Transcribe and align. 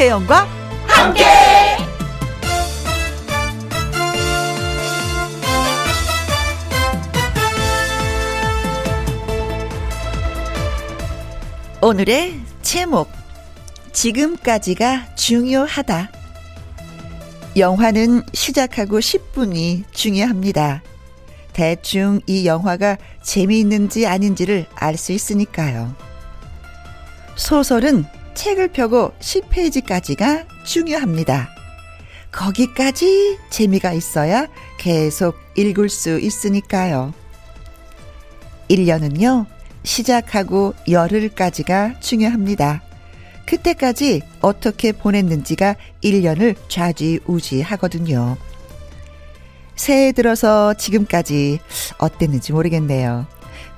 김혜영과 0.00 0.48
함께. 0.86 1.24
오늘의 11.82 12.40
제목 12.62 13.10
지금까지가 13.92 15.16
중요하다. 15.16 16.10
영화는 17.58 18.22
시작하고 18.32 19.00
10분이 19.00 19.84
중요합니다. 19.92 20.82
대충 21.52 22.22
이 22.26 22.46
영화가 22.46 22.96
재미있는지 23.22 24.06
아닌지를 24.06 24.64
알 24.76 24.96
수 24.96 25.12
있으니까요. 25.12 25.94
소설은 27.36 28.06
책을 28.34 28.68
펴고 28.68 29.12
10페이지까지가 29.20 30.46
중요합니다. 30.64 31.50
거기까지 32.32 33.38
재미가 33.50 33.92
있어야 33.92 34.46
계속 34.78 35.36
읽을 35.56 35.88
수 35.88 36.18
있으니까요. 36.18 37.12
1년은요, 38.68 39.46
시작하고 39.82 40.74
열흘까지가 40.88 42.00
중요합니다. 42.00 42.82
그때까지 43.46 44.22
어떻게 44.40 44.92
보냈는지가 44.92 45.74
1년을 46.04 46.54
좌지우지 46.68 47.62
하거든요. 47.62 48.36
새해 49.74 50.12
들어서 50.12 50.74
지금까지 50.74 51.58
어땠는지 51.98 52.52
모르겠네요. 52.52 53.26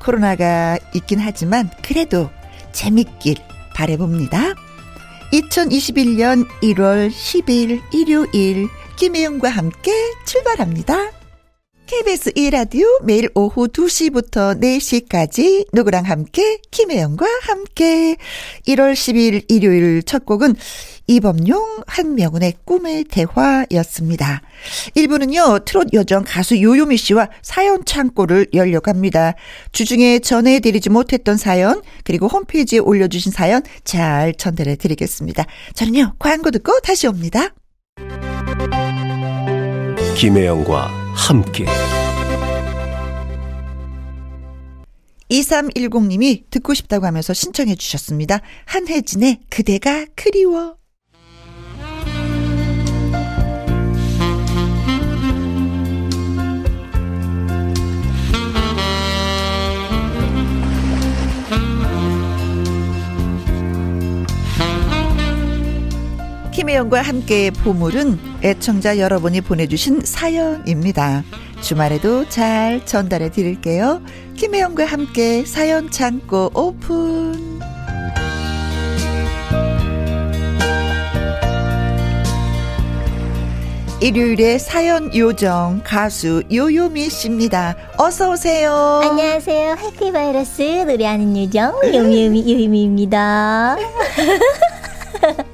코로나가 0.00 0.76
있긴 0.94 1.20
하지만 1.20 1.70
그래도 1.80 2.28
재밌길 2.72 3.36
바래봅니다. 3.74 4.54
2021년 5.32 6.46
1월 6.62 7.10
10일 7.10 7.80
일요일 7.92 8.68
김혜영과 8.96 9.48
함께 9.48 9.92
출발합니다. 10.26 11.21
KBS 11.92 12.32
1라디오 12.32 13.04
매일 13.04 13.28
오후 13.34 13.68
2시부터 13.68 14.58
4시까지 14.58 15.66
누구랑 15.74 16.06
함께 16.06 16.58
김혜영과 16.70 17.26
함께 17.42 18.16
1월 18.66 18.94
10일 18.94 19.44
일요일 19.48 20.02
첫 20.02 20.24
곡은 20.24 20.54
이범용 21.06 21.82
한명훈의 21.86 22.54
꿈의 22.64 23.04
대화였습니다. 23.10 24.40
1부는요 24.96 25.66
트롯 25.66 25.88
여정 25.92 26.24
가수 26.26 26.62
요요미 26.62 26.96
씨와 26.96 27.28
사연 27.42 27.84
창고를 27.84 28.46
열려고 28.54 28.90
합니다. 28.90 29.34
주중에 29.72 30.20
전해드리지 30.20 30.88
못했던 30.88 31.36
사연 31.36 31.82
그리고 32.04 32.26
홈페이지에 32.26 32.78
올려주신 32.78 33.32
사연 33.32 33.60
잘 33.84 34.32
전달해 34.32 34.76
드리겠습니다. 34.76 35.44
저는요 35.74 36.14
광고 36.18 36.50
듣고 36.50 36.80
다시 36.80 37.06
옵니다. 37.06 37.50
김혜영과 40.16 41.01
함께 41.14 41.66
2310님이 45.30 46.44
듣고 46.50 46.74
싶다고 46.74 47.06
하면서 47.06 47.32
신청해 47.32 47.76
주셨습니다. 47.76 48.40
한혜진의 48.66 49.40
그대가 49.48 50.04
그리워. 50.14 50.81
김혜영과 66.62 67.02
함께 67.02 67.50
보물은 67.50 68.20
애청자 68.44 68.96
여러분이 68.96 69.40
보내주신 69.40 70.02
사연입니다. 70.04 71.24
주말에도 71.60 72.28
잘 72.28 72.86
전달해 72.86 73.32
드릴게요. 73.32 74.00
김혜영과 74.36 74.84
함께 74.84 75.44
사연 75.44 75.90
창고 75.90 76.52
오픈. 76.54 77.58
일요일에 84.00 84.58
사연 84.58 85.12
요정 85.16 85.82
가수 85.84 86.44
요요미 86.52 87.10
씨입니다. 87.10 87.74
어서 87.98 88.30
오세요. 88.30 89.00
안녕하세요. 89.02 89.78
해피바이러스 89.80 90.62
노래하는 90.86 91.36
요정 91.36 91.74
요요미 91.92 92.52
요요미입니다. 92.52 93.78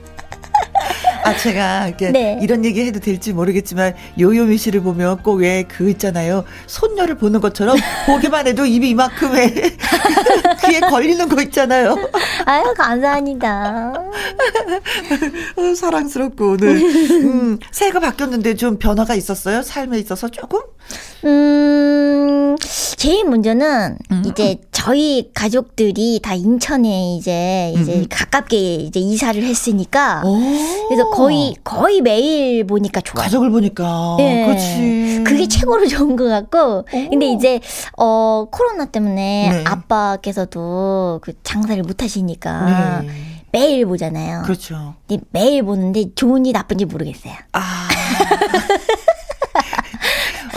아, 1.25 1.37
제가 1.37 1.89
이렇게 1.89 2.11
네. 2.11 2.39
이런 2.43 2.65
얘기 2.65 2.85
해도 2.87 3.01
될지 3.01 3.33
모르겠지만 3.33 3.95
요요미 4.19 4.57
씨를 4.57 4.81
보면 4.83 5.23
꼭 5.23 5.41
왜 5.41 5.65
그 5.69 5.89
있잖아요. 5.91 6.45
손녀를 6.67 7.17
보는 7.17 7.41
것처럼 7.41 7.77
보기만 8.07 8.47
해도 8.47 8.65
입이 8.65 8.89
이만큼 8.91 9.37
해. 9.37 9.53
귀에 10.67 10.81
걸리는 10.81 11.29
거 11.29 11.41
있잖아요. 11.43 11.97
아유, 12.47 12.75
감사합니다. 12.77 13.93
어, 15.57 15.75
사랑스럽고 15.77 16.53
오늘 16.53 16.69
음, 16.79 17.59
새해가 17.71 18.01
바뀌었는데 18.01 18.55
좀 18.55 18.79
변화가 18.79 19.15
있었어요? 19.15 19.63
삶에 19.63 19.99
있어서 19.99 20.29
조금? 20.29 20.61
음, 21.25 22.57
제일 22.97 23.25
먼저는 23.25 23.99
음. 24.11 24.23
이제 24.27 24.59
저희 24.89 25.31
가족들이 25.35 26.19
다 26.23 26.33
인천에 26.33 27.15
이제 27.17 27.75
이제 27.77 27.97
음. 27.97 28.07
가깝게 28.09 28.77
이제 28.77 28.99
이사를 28.99 29.43
했으니까 29.43 30.23
오. 30.25 30.39
그래서 30.89 31.11
거의 31.11 31.55
거의 31.63 32.01
매일 32.01 32.67
보니까 32.67 33.03
좋아요. 33.03 33.25
가족을 33.25 33.51
보니까. 33.51 34.15
네. 34.17 34.47
그렇지. 34.47 35.25
그게 35.27 35.47
최고로 35.47 35.87
좋은 35.89 36.17
것 36.17 36.25
같고. 36.25 36.87
오. 36.91 37.11
근데 37.11 37.31
이제 37.31 37.61
어 37.99 38.47
코로나 38.51 38.87
때문에 38.87 39.51
네. 39.51 39.65
아빠께서도 39.67 41.21
그 41.23 41.35
장사를 41.43 41.83
못 41.83 42.03
하시니까 42.03 43.03
네. 43.03 43.09
매일 43.53 43.85
보잖아요. 43.85 44.41
그렇죠. 44.45 44.95
근데 45.07 45.23
매일 45.33 45.65
보는데 45.65 46.07
좋은지 46.15 46.53
나쁜지 46.53 46.87
모르겠어요. 46.87 47.35
아. 47.53 47.89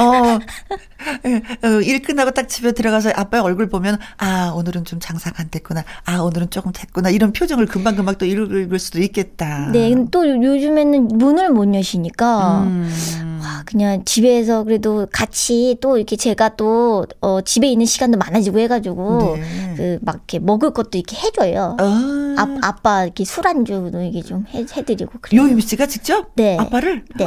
어, 0.01 0.39
예, 1.25 1.67
어, 1.67 1.81
일 1.81 2.01
끝나고 2.01 2.31
딱 2.31 2.47
집에 2.47 2.72
들어가서 2.72 3.12
아빠의 3.16 3.44
얼굴 3.44 3.69
보면, 3.69 4.00
아, 4.17 4.51
오늘은 4.56 4.85
좀 4.85 5.00
장사가 5.00 5.41
안 5.41 5.50
됐구나. 5.50 5.84
아, 6.06 6.17
오늘은 6.19 6.50
조금 6.50 6.72
됐구나. 6.72 7.09
이런 7.09 7.34
표정을 7.34 7.66
금방금방 7.67 8.16
또 8.17 8.25
읽을 8.25 8.79
수도 8.79 9.00
있겠다. 9.00 9.69
네, 9.72 9.94
또 10.12 10.28
요즘에는 10.28 11.07
문을 11.07 11.50
못 11.50 11.73
여시니까, 11.73 12.63
음. 12.63 13.39
와, 13.41 13.63
그냥 13.66 14.03
집에서 14.06 14.63
그래도 14.63 15.07
같이 15.12 15.78
또 15.81 15.97
이렇게 15.97 16.16
제가 16.16 16.56
또, 16.56 17.06
어, 17.22 17.41
집에 17.41 17.68
있는 17.68 17.85
시간도 17.85 18.18
많아지고 18.18 18.59
해가지고, 18.59 19.38
네. 19.38 19.73
그, 19.78 20.00
막 20.01 20.16
이렇게 20.16 20.39
먹을 20.39 20.72
것도 20.72 20.97
이렇게 20.97 21.18
해줘요. 21.18 21.78
아, 21.79 22.35
아 22.38 22.57
아빠 22.62 23.03
이렇게 23.03 23.25
술안주도 23.25 24.01
이게 24.01 24.22
좀 24.22 24.45
해, 24.53 24.66
해드리고 24.72 25.13
그래요. 25.22 25.44
요임 25.44 25.59
씨가 25.59 25.88
직접? 25.88 26.31
네. 26.35 26.57
아빠를? 26.57 27.06
네. 27.18 27.25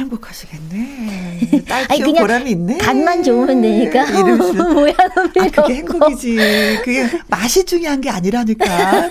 행복하시겠네. 0.00 1.64
딸 1.68 1.86
키운 1.88 2.14
보람이 2.14 2.50
있네. 2.50 2.78
간만 2.78 3.22
좋으면 3.22 3.60
되니까. 3.60 4.04
이름 4.04 4.38
모양은 4.38 4.94
아, 5.40 5.48
그게 5.50 5.74
행복이지. 5.76 6.36
그게 6.84 7.08
맛이 7.28 7.64
중요한 7.64 8.00
게 8.00 8.10
아니라니까. 8.10 9.08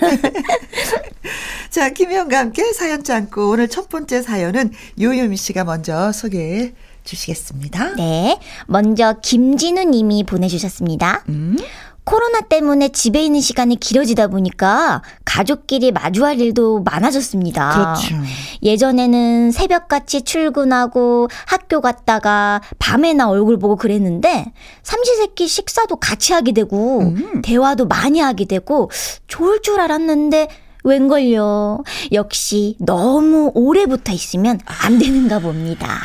자, 1.70 1.90
김희영과 1.90 2.38
함께 2.38 2.72
사연 2.72 3.04
짱고 3.04 3.50
오늘 3.50 3.68
첫 3.68 3.88
번째 3.88 4.22
사연은 4.22 4.72
요요미 5.00 5.36
씨가 5.36 5.64
먼저 5.64 6.12
소개해 6.12 6.72
주시겠습니다. 7.04 7.94
네. 7.96 8.38
먼저 8.66 9.14
김진우 9.22 9.84
님이 9.84 10.24
보내주셨습니다. 10.24 11.24
음? 11.28 11.56
코로나 12.04 12.40
때문에 12.40 12.88
집에 12.88 13.22
있는 13.22 13.40
시간이 13.40 13.76
길어지다 13.76 14.28
보니까 14.28 15.02
가족끼리 15.24 15.92
마주할 15.92 16.40
일도 16.40 16.82
많아졌습니다. 16.82 17.96
그렇죠. 18.00 18.16
예전에는 18.62 19.52
새벽같이 19.52 20.22
출근하고 20.22 21.28
학교 21.46 21.80
갔다가 21.80 22.60
밤에나 22.78 23.28
얼굴 23.28 23.58
보고 23.58 23.76
그랬는데 23.76 24.52
삼시세끼 24.82 25.46
식사도 25.46 25.96
같이 25.96 26.32
하게 26.32 26.52
되고 26.52 27.00
음. 27.00 27.42
대화도 27.42 27.86
많이 27.86 28.20
하게 28.20 28.44
되고 28.44 28.90
좋을 29.28 29.62
줄 29.62 29.80
알았는데 29.80 30.48
웬걸요. 30.82 31.84
역시 32.12 32.76
너무 32.78 33.52
오래 33.54 33.86
붙어 33.86 34.12
있으면 34.12 34.58
안 34.64 34.98
되는가 34.98 35.40
봅니다. 35.40 36.00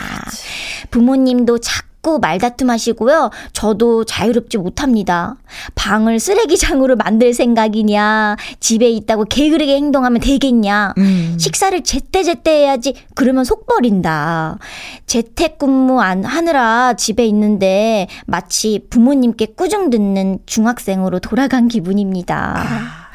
부모님도 0.92 1.60
자꾸 1.60 1.95
자꾸 2.06 2.20
말다툼하시고요. 2.20 3.32
저도 3.52 4.06
자유롭지 4.06 4.60
못합니다. 4.60 5.38
방을 5.74 6.20
쓰레기장으로 6.20 6.96
만들 6.98 7.34
생각이냐, 7.34 8.36
집에 8.60 8.90
있다고 8.92 9.26
게으르게 9.26 9.76
행동하면 9.76 10.22
되겠냐, 10.22 10.94
음. 11.00 11.36
식사를 11.40 11.84
제때제때 11.84 12.52
해야지, 12.52 12.94
그러면 13.16 13.44
속 13.44 13.66
버린다. 13.66 14.60
재택근무 15.08 16.00
안 16.00 16.24
하느라 16.24 16.94
집에 16.94 17.26
있는데 17.26 18.08
마치 18.28 18.86
부모님께 18.92 19.48
꾸중 19.58 19.90
듣는 19.90 20.38
중학생으로 20.46 21.20
돌아간 21.20 21.68
기분입니다. 21.68 22.56
아. 22.56 23.06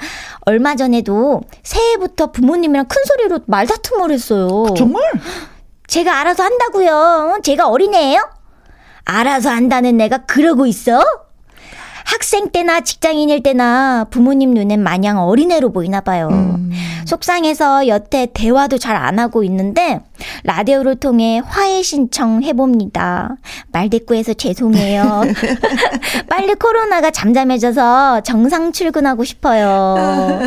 얼마 0.47 0.75
전에도 0.75 1.43
새해부터 1.63 2.33
부모님이랑 2.33 2.87
큰 2.89 3.05
소리로 3.05 3.41
말다툼을 3.47 4.11
했어요. 4.11 4.67
정말? 4.77 5.05
제가 5.87 6.21
알아서 6.21 6.43
한다고요. 6.43 7.39
제가 7.45 7.69
어린애예요? 7.69 8.40
알아서 9.05 9.51
한다는 9.51 9.97
내가 9.97 10.19
그러고 10.19 10.67
있어? 10.67 11.03
학생 12.05 12.51
때나 12.51 12.81
직장인일 12.81 13.43
때나 13.43 14.07
부모님 14.11 14.53
눈엔 14.55 14.83
마냥 14.83 15.21
어린애로 15.21 15.71
보이나 15.73 16.01
봐요. 16.01 16.29
음. 16.31 16.71
속상해서 17.05 17.87
여태 17.89 18.27
대화도 18.33 18.79
잘 18.79 18.97
안 18.97 19.19
하고 19.19 19.45
있는데 19.45 20.01
라디오를 20.45 20.97
통해 20.97 21.41
화해 21.45 21.83
신청 21.83 22.43
해봅니다. 22.43 23.37
말대꾸해서 23.73 24.35
죄송해요. 24.35 25.23
빨리 26.29 26.55
코로나가 26.55 27.11
잠잠해져서 27.11 28.23
정상 28.23 28.73
출근하고 28.73 29.25
싶어요. 29.25 30.41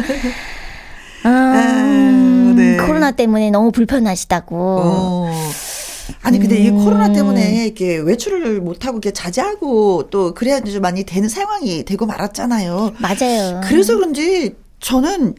음, 1.26 1.30
아, 1.30 2.54
네. 2.56 2.78
코로나 2.78 3.12
때문에 3.12 3.50
너무 3.52 3.72
불편하시다고. 3.72 4.56
어. 4.58 5.32
아니 6.22 6.40
근데 6.40 6.58
음. 6.58 6.66
이 6.66 6.84
코로나 6.84 7.12
때문에 7.12 7.66
이렇게 7.66 7.98
외출을 7.98 8.62
못 8.62 8.86
하고 8.86 8.98
이렇게 8.98 9.12
자제하고 9.12 10.10
또 10.10 10.34
그래야 10.34 10.62
좀 10.62 10.82
많이 10.82 11.04
되는 11.04 11.28
상황이 11.30 11.84
되고 11.84 12.06
말았잖아요. 12.06 12.96
맞아요. 13.00 13.62
그래서 13.64 13.96
그런지 13.96 14.56
저는 14.80 15.36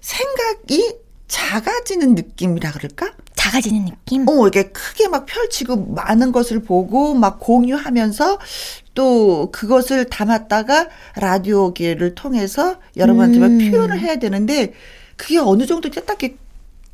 생각이 0.00 0.96
작아지는 1.28 2.14
느낌이라 2.14 2.72
그럴까? 2.72 3.12
작아지는 3.34 3.84
느낌? 3.84 4.28
어, 4.28 4.48
이게 4.48 4.64
크게 4.64 5.08
막 5.08 5.26
펼치고 5.26 5.94
많은 5.94 6.32
것을 6.32 6.60
보고 6.62 7.14
막 7.14 7.38
공유하면서 7.38 8.38
또 8.94 9.50
그것을 9.52 10.06
담았다가 10.06 10.88
라디오기를 11.16 12.14
통해서 12.14 12.76
여러분한테 12.96 13.38
음. 13.38 13.70
표현을 13.70 14.00
해야 14.00 14.16
되는데 14.16 14.72
그게 15.16 15.38
어느 15.38 15.66
정도 15.66 15.90
딱 15.90 16.22
이렇게 16.22 16.36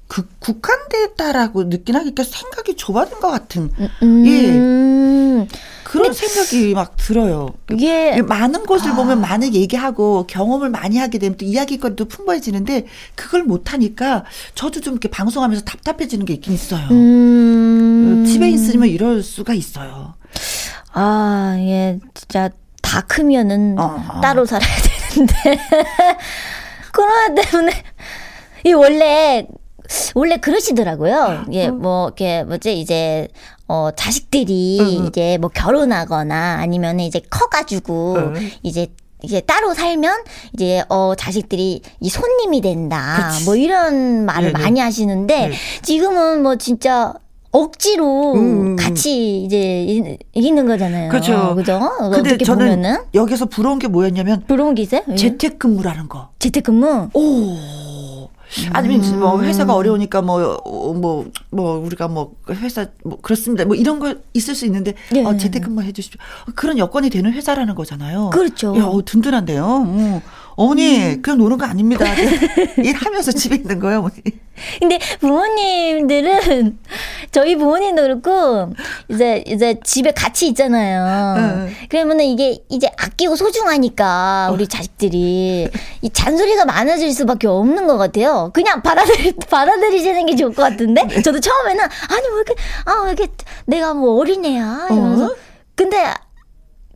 그 0.07 0.29
국한됐다라고 0.39 1.65
느끼나 1.65 2.01
그러니까 2.01 2.25
생각이 2.25 2.77
좁아진 2.77 3.21
것 3.21 3.31
같은 3.31 3.71
음. 4.03 4.27
예 4.27 5.49
그런 5.85 6.13
생각이 6.13 6.75
막 6.75 6.97
들어요. 6.97 7.51
이게 7.71 8.21
많은 8.21 8.67
것을 8.67 8.93
아. 8.93 8.97
보면 8.97 9.21
많은 9.21 9.55
얘기하고 9.55 10.27
경험을 10.27 10.69
많이 10.69 10.99
하게 10.99 11.19
되면 11.19 11.37
또 11.39 11.45
이야기거리도 11.45 12.07
풍부해지는데 12.07 12.87
그걸 13.15 13.45
못 13.45 13.73
하니까 13.73 14.25
저도 14.55 14.81
좀 14.81 14.95
이렇게 14.95 15.09
방송하면서 15.09 15.65
답답해지는 15.65 16.27
게 16.27 16.35
있긴 16.35 16.53
있어요. 16.53 16.89
음. 16.91 18.25
집에 18.27 18.51
있으면 18.51 18.89
이럴 18.89 19.23
수가 19.23 19.55
있어요. 19.55 20.15
아, 20.93 21.57
예, 21.59 21.99
진짜 22.15 22.51
다 22.83 23.01
크면은 23.03 23.77
어. 23.79 24.21
따로 24.21 24.47
살아야 24.47 24.71
되는데 25.11 25.35
코로나 26.95 27.35
때문에 27.35 27.73
이 28.65 28.73
원래 28.73 29.47
원래 30.15 30.37
그러시더라고요. 30.39 31.45
예, 31.53 31.69
뭐, 31.69 32.07
이렇게, 32.07 32.43
뭐지, 32.45 32.81
이제, 32.81 33.29
어, 33.67 33.91
자식들이 33.97 34.79
응. 34.81 35.07
이제 35.07 35.39
뭐 35.41 35.51
결혼하거나 35.51 36.59
아니면 36.61 37.01
이제 37.01 37.21
커가지고 37.31 38.15
응. 38.17 38.51
이제 38.63 38.89
이제 39.23 39.41
따로 39.41 39.73
살면 39.73 40.25
이제 40.53 40.85
어 40.91 41.15
자식들이 41.15 41.81
이 42.01 42.09
손님이 42.11 42.61
된다. 42.61 43.31
그치. 43.33 43.45
뭐 43.47 43.57
이런 43.57 44.27
말을 44.27 44.53
네네. 44.53 44.63
많이 44.63 44.81
하시는데 44.81 45.49
네. 45.49 45.55
지금은 45.81 46.43
뭐 46.43 46.57
진짜 46.57 47.15
억지로 47.51 48.35
음. 48.35 48.77
같이 48.77 49.45
이제 49.45 50.09
있는 50.35 50.67
거잖아요. 50.67 51.09
그렇죠. 51.09 51.55
그죠? 51.55 51.81
근데 52.13 52.37
저는 52.37 52.67
보면은. 52.67 52.99
여기서 53.15 53.47
부러운 53.47 53.79
게 53.79 53.89
뭐였냐면 53.89 54.45
부러운 54.47 54.75
게 54.75 54.83
있어요? 54.83 55.03
재택근무라는 55.17 56.09
거. 56.09 56.31
재택근무? 56.39 57.11
오. 57.15 58.14
아니면 58.73 59.03
음. 59.03 59.21
뭐 59.21 59.43
회사가 59.43 59.75
어려우니까 59.75 60.23
뭐뭐뭐 60.23 60.95
뭐, 60.95 61.27
뭐 61.51 61.79
우리가 61.79 62.09
뭐 62.09 62.35
회사 62.51 62.87
뭐 63.05 63.19
그렇습니다. 63.21 63.65
뭐 63.65 63.77
이런 63.77 63.99
거 63.99 64.15
있을 64.33 64.55
수 64.55 64.67
있는데 64.67 64.95
네. 65.11 65.25
어, 65.25 65.37
재택근무 65.37 65.83
해주십시오. 65.83 66.21
그런 66.55 66.79
여건이 66.79 67.11
되는 67.11 67.33
회사라는 67.33 67.75
거잖아요. 67.75 68.31
그렇죠. 68.31 68.77
야, 68.79 68.85
어, 68.85 69.05
든든한데요. 69.05 69.65
어. 69.65 70.23
어머니, 70.57 70.99
음. 70.99 71.23
그냥 71.23 71.39
노는 71.39 71.59
거 71.59 71.67
아닙니다. 71.67 72.05
일하면서 72.79 73.33
집에 73.33 73.57
있는 73.57 73.79
거예요, 73.81 73.99
어머니. 73.99 74.15
근데 74.79 75.01
부모님들은, 75.19 76.79
저희 77.33 77.57
부모님도 77.57 78.03
그렇고, 78.03 78.73
이제, 79.09 79.43
이제 79.47 79.81
집에 79.83 80.13
같이 80.13 80.47
있잖아요. 80.49 81.35
응. 81.39 81.75
그러면은 81.89 82.25
이게 82.25 82.59
이제 82.69 82.89
아끼고 82.97 83.35
소중하니까, 83.35 84.51
우리 84.53 84.69
자식들이, 84.69 85.69
이 86.03 86.11
잔소리가 86.11 86.67
많아질 86.67 87.13
수밖에 87.13 87.49
없는 87.49 87.89
것 87.89 87.99
같아요. 87.99 88.51
그냥 88.55 88.81
받아들이, 88.83 89.33
받아들이시는 89.51 90.27
게 90.27 90.37
좋을 90.37 90.55
것 90.55 90.63
같은데? 90.63 91.05
네. 91.05 91.21
저도 91.23 91.41
처음에는, 91.41 91.83
아니, 91.83 92.29
왜 92.29 92.35
이렇게, 92.35 92.55
아, 92.85 93.03
왜 93.05 93.13
이렇게, 93.13 93.33
내가 93.67 93.93
뭐 93.95 94.21
어린애야? 94.21 94.87
이러면서. 94.91 95.27
어? 95.27 95.35
근데 95.75 96.05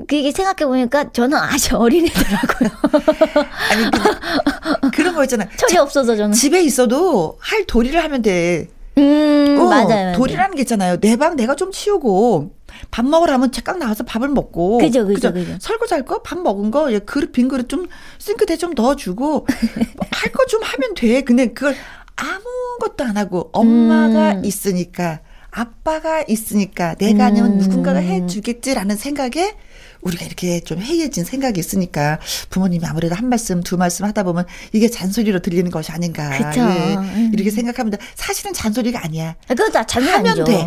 그게 0.07 0.31
생각해보니까 0.31 1.13
저는 1.13 1.37
아직 1.37 1.75
어린애더라고요. 1.75 2.71
아니, 3.73 3.91
그, 3.91 4.91
그런 4.93 5.15
거 5.15 5.25
있잖아요. 5.25 5.49
철이 5.57 5.75
자, 5.75 5.83
없어서 5.83 6.17
저는. 6.17 6.33
집에 6.33 6.63
있어도 6.63 7.37
할 7.41 7.65
도리를 7.67 8.03
하면 8.03 8.23
돼. 8.23 8.69
음, 8.97 9.59
어, 9.61 9.69
맞아요. 9.69 10.17
도리라는 10.17 10.57
게 10.57 10.63
있잖아요. 10.63 10.99
내 10.99 11.17
방 11.17 11.37
내가 11.37 11.55
좀 11.57 11.71
치우고, 11.73 12.53
밥 12.91 13.05
먹으라면 13.07 13.53
책각 13.53 13.79
나와서 13.79 14.05
밥을 14.05 14.29
먹고. 14.29 14.79
그죠, 14.79 15.07
그죠, 15.07 15.33
그죠. 15.33 15.57
설거지 15.61 15.95
할 15.95 16.05
거, 16.05 16.21
밥 16.23 16.39
먹은 16.41 16.71
거, 16.71 16.93
예, 16.93 16.99
그릇, 17.01 17.33
빈 17.33 17.49
그릇 17.49 17.69
좀 17.69 17.87
싱크대 18.19 18.57
좀 18.57 18.73
넣어주고, 18.75 19.47
할 20.13 20.33
거 20.33 20.47
좀 20.47 20.63
하면 20.63 20.95
돼. 20.95 21.23
근데 21.23 21.53
그걸 21.53 21.75
아무것도 22.17 23.05
안 23.05 23.17
하고, 23.17 23.51
엄마가 23.53 24.33
음. 24.39 24.45
있으니까, 24.45 25.21
아빠가 25.51 26.25
있으니까, 26.27 26.95
내가 26.97 27.27
아니면 27.27 27.53
음. 27.53 27.59
누군가가 27.59 27.99
해주겠지라는 28.01 28.97
생각에, 28.97 29.55
우리가 30.03 30.25
이렇게 30.25 30.61
좀 30.61 30.81
해이해진 30.81 31.25
생각이 31.25 31.59
있으니까 31.59 32.19
부모님이 32.51 32.85
아무래도 32.87 33.15
한 33.15 33.29
말씀 33.29 33.63
두 33.63 33.77
말씀 33.77 34.05
하다 34.05 34.23
보면 34.23 34.47
이게 34.73 34.89
잔소리로 34.89 35.41
들리는 35.41 35.71
것이 35.71 35.93
아닌가 35.93 36.31
예, 36.57 36.97
음. 36.97 37.31
이렇게 37.35 37.51
생각합니다. 37.51 37.99
사실은 38.15 38.53
잔소리가 38.53 39.05
아니야. 39.05 39.35
그거 39.49 39.69
다 39.71 39.85
잔소리 39.85 40.13
하면 40.13 40.27
아니죠. 40.33 40.45
돼. 40.45 40.67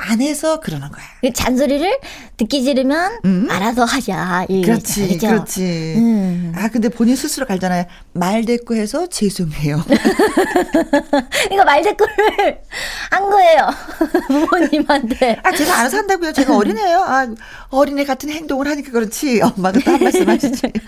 안 0.00 0.20
해서 0.20 0.60
그러는 0.60 0.88
거야. 0.90 1.32
잔소리를 1.32 1.98
듣기 2.36 2.62
싫으면 2.62 3.18
음? 3.24 3.48
알아서 3.50 3.84
하자. 3.84 4.46
그렇지, 4.48 5.08
그렇죠? 5.08 5.26
그렇지. 5.26 5.94
음. 5.96 6.52
아 6.54 6.68
근데 6.68 6.88
본인 6.88 7.16
스스로 7.16 7.46
갈잖아요. 7.46 7.84
말 8.12 8.44
대꾸해서 8.44 9.08
죄송해요. 9.08 9.82
이거 11.52 11.64
말 11.64 11.82
대꾸를 11.82 12.60
한 13.10 13.28
거예요. 13.28 13.68
부모님한테. 14.28 15.40
아 15.42 15.52
제가 15.52 15.80
알아서 15.80 15.96
한다고요. 15.98 16.32
제가 16.32 16.56
어린애예요. 16.56 17.00
아 17.00 17.26
어린애 17.70 18.04
같은 18.04 18.30
행동을 18.30 18.68
하니까 18.68 18.92
그렇지. 18.92 19.40
엄마가 19.42 19.80
또한 19.84 20.00
말씀 20.02 20.28
하시지. 20.28 20.72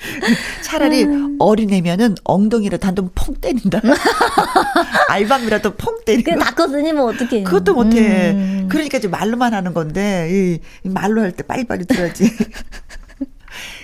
차라리 0.62 1.04
음. 1.04 1.36
어린애면은 1.38 2.14
엉덩이를 2.24 2.78
단돈 2.78 3.10
퐁 3.14 3.34
때린다. 3.34 3.80
알밤이라도 5.08 5.74
퐁 5.74 5.98
때리고. 6.04 6.38
다 6.38 6.54
컸으니면 6.54 7.04
어떻게? 7.04 7.42
그것도 7.42 7.74
못해. 7.74 8.30
음. 8.32 8.66
그러니까 8.70 8.98
이제 8.98 9.08
말로만 9.08 9.52
하는 9.54 9.74
건데 9.74 10.60
이 10.84 10.88
말로 10.88 11.20
할 11.22 11.32
때 11.32 11.42
빨리빨리 11.42 11.84
들어야지. 11.86 12.30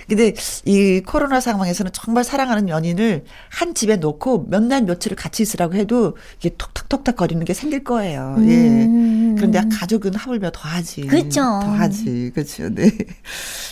근데 0.07 0.33
이 0.65 1.01
코로나 1.05 1.39
상황에서는 1.41 1.91
정말 1.93 2.23
사랑하는 2.23 2.69
연인을 2.69 3.25
한 3.49 3.73
집에 3.75 3.97
놓고 3.97 4.45
몇 4.49 4.63
날 4.67 4.81
며칠을 4.83 5.15
같이 5.15 5.43
있으라고 5.43 5.75
해도 5.75 6.17
이게 6.39 6.49
톡탁톡탁 6.57 7.15
거리는 7.15 7.43
게 7.45 7.53
생길 7.53 7.83
거예요. 7.83 8.35
예. 8.39 8.85
음. 8.85 9.35
그런데 9.37 9.61
가족은 9.79 10.15
하물며 10.15 10.51
더 10.51 10.67
하지. 10.67 11.01
그렇죠. 11.01 11.41
더 11.41 11.59
하지. 11.71 12.31
그렇죠. 12.33 12.67
네. 12.69 12.89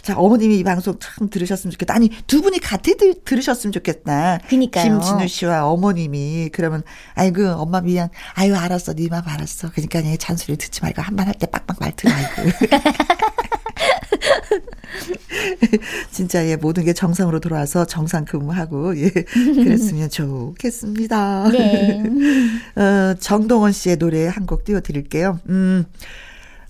자, 0.03 0.15
어머님이 0.17 0.59
이 0.59 0.63
방송 0.63 0.97
참 0.99 1.29
들으셨으면 1.29 1.71
좋겠다. 1.71 1.95
아니, 1.95 2.09
두 2.27 2.41
분이 2.41 2.59
같이 2.59 2.95
들, 2.97 3.15
들으셨으면 3.25 3.71
좋겠다. 3.73 4.39
그니까요. 4.47 4.99
김진우 4.99 5.27
씨와 5.27 5.65
어머님이 5.65 6.49
그러면 6.53 6.83
아이고, 7.15 7.45
엄마 7.47 7.81
미안. 7.81 8.09
아유, 8.35 8.55
알았어. 8.55 8.93
네맘 8.93 9.23
알았어. 9.25 9.71
그러니까 9.71 10.03
얘 10.05 10.15
잔소리 10.17 10.55
듣지 10.57 10.81
말고 10.81 11.01
한 11.01 11.15
번 11.15 11.27
할 11.27 11.33
때 11.39 11.47
빡빡 11.47 11.77
말트 11.79 12.07
말고. 12.07 12.51
진짜 16.11 16.45
예 16.47 16.55
모든 16.55 16.85
게 16.85 16.93
정상으로 16.93 17.39
돌아와서 17.39 17.85
정상 17.85 18.25
근무하고 18.25 18.97
예 18.97 19.09
그랬으면 19.09 20.09
좋겠습니다. 20.09 21.49
네. 21.51 22.03
어, 22.75 23.15
정동원 23.19 23.71
씨의 23.71 23.97
노래 23.97 24.27
한 24.27 24.45
곡 24.45 24.63
띄워드릴게요. 24.63 25.39
음, 25.49 25.85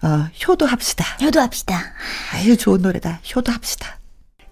어, 0.02 0.28
효도합시다. 0.48 1.04
효도합시다. 1.22 1.78
아유 2.34 2.56
좋은 2.56 2.82
노래다. 2.82 3.20
효도합시다. 3.36 4.00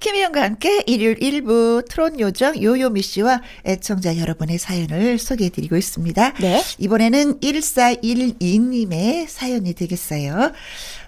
김희영과 0.04 0.42
함께 0.44 0.84
일요일 0.86 1.16
1부 1.18 1.88
트롯 1.88 2.20
요정 2.20 2.62
요요미 2.62 3.02
씨와 3.02 3.42
애청자 3.66 4.18
여러분의 4.18 4.58
사연을 4.58 5.18
소개해 5.18 5.50
드리고 5.50 5.78
있습니다. 5.78 6.34
네. 6.42 6.62
이번에는 6.78 7.40
1412님의 7.40 9.28
사연이 9.30 9.74
되겠어요. 9.74 10.52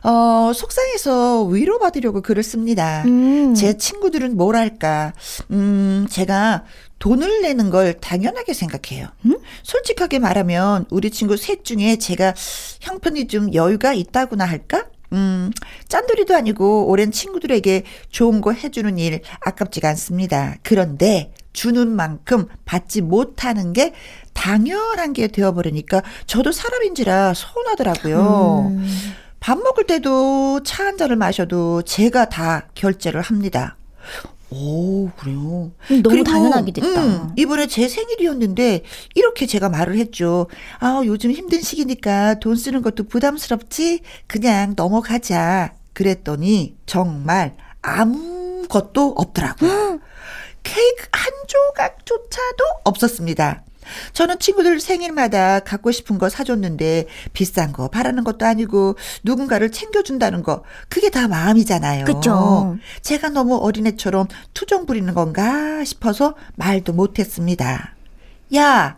어, 0.04 0.52
속상해서 0.56 1.44
위로받으려고 1.44 2.22
글을 2.22 2.42
씁니다. 2.42 3.04
음. 3.06 3.54
제 3.54 3.78
친구들은 3.78 4.38
뭐랄까, 4.38 5.14
음, 5.52 6.08
제가 6.10 6.64
돈을 7.00 7.42
내는 7.42 7.72
걸 7.72 7.96
당연하게 8.00 8.54
생각해요. 8.54 9.10
음? 9.25 9.38
솔직하게 9.64 10.20
말하면 10.20 10.86
우리 10.90 11.12
친구 11.12 11.36
셋 11.36 11.66
중에 11.66 11.98
제가 11.98 12.34
형편이 12.80 13.28
좀 13.28 13.54
여유가 13.54 13.92
있다고나 13.92 14.46
할까? 14.46 14.86
음, 15.14 15.52
짠돌이도 15.88 16.36
아니고 16.36 16.88
오랜 16.88 17.12
친구들에게 17.12 17.84
좋은 18.10 18.42
거 18.42 18.52
해주는 18.52 18.98
일 18.98 19.22
아깝지가 19.42 19.90
않습니다. 19.90 20.56
그런데 20.64 21.34
주는 21.54 21.88
만큼 21.90 22.48
받지 22.66 23.02
못하는 23.02 23.74
게 23.74 23.94
당연한 24.34 25.14
게 25.14 25.28
되어버리니까 25.28 26.02
저도 26.28 26.52
사람인지라 26.52 27.34
서운하더라고요. 27.34 28.72
음. 28.72 28.88
밥 29.40 29.58
먹을 29.60 29.86
때도 29.86 30.64
차 30.64 30.84
한 30.86 30.98
잔을 30.98 31.16
마셔도 31.16 31.82
제가 31.84 32.30
다 32.30 32.68
결제를 32.76 33.22
합니다. 33.22 33.78
오, 34.52 35.10
그래요. 35.18 35.72
음, 35.92 36.04
너무 36.04 36.24
당연하게 36.24 36.72
됐다. 36.72 37.04
음, 37.04 37.30
이번에 37.36 37.68
제 37.68 37.88
생일이었는데 37.88 38.84
이렇게 39.16 39.46
제가 39.46 39.70
말을 39.70 39.98
했죠. 39.98 40.48
아, 40.80 41.02
요즘 41.06 41.32
힘든 41.32 41.62
시기니까 41.62 42.40
돈 42.40 42.56
쓰는 42.56 42.82
것도 42.82 43.06
부담스럽지? 43.06 44.02
그냥 44.28 44.74
넘어가자. 44.75 45.74
그랬더니 45.94 46.75
정말 46.86 47.56
아무것도 47.82 49.16
없더라고요. 49.18 50.00
케이크 50.64 51.08
한 51.12 51.32
조각조차도 51.48 52.64
없었습니다. 52.84 53.64
저는 54.13 54.39
친구들 54.39 54.80
생일마다 54.80 55.60
갖고 55.60 55.92
싶은 55.92 56.18
거 56.18 56.30
사줬는데 56.30 57.08
비싼 57.34 57.72
거 57.72 57.88
바라는 57.88 58.24
것도 58.24 58.46
아니고 58.46 58.96
누군가를 59.24 59.72
챙겨준다는 59.72 60.44
거 60.44 60.63
그게 60.89 61.10
다 61.10 61.27
마음이잖아요. 61.27 62.06
그쵸. 62.06 62.77
제가 63.01 63.30
너무 63.30 63.58
어린애처럼 63.58 64.27
투정 64.54 64.86
부리는 64.86 65.13
건가 65.13 65.84
싶어서 65.84 66.36
말도 66.56 66.94
못했습니다. 66.94 67.96
야, 68.56 68.98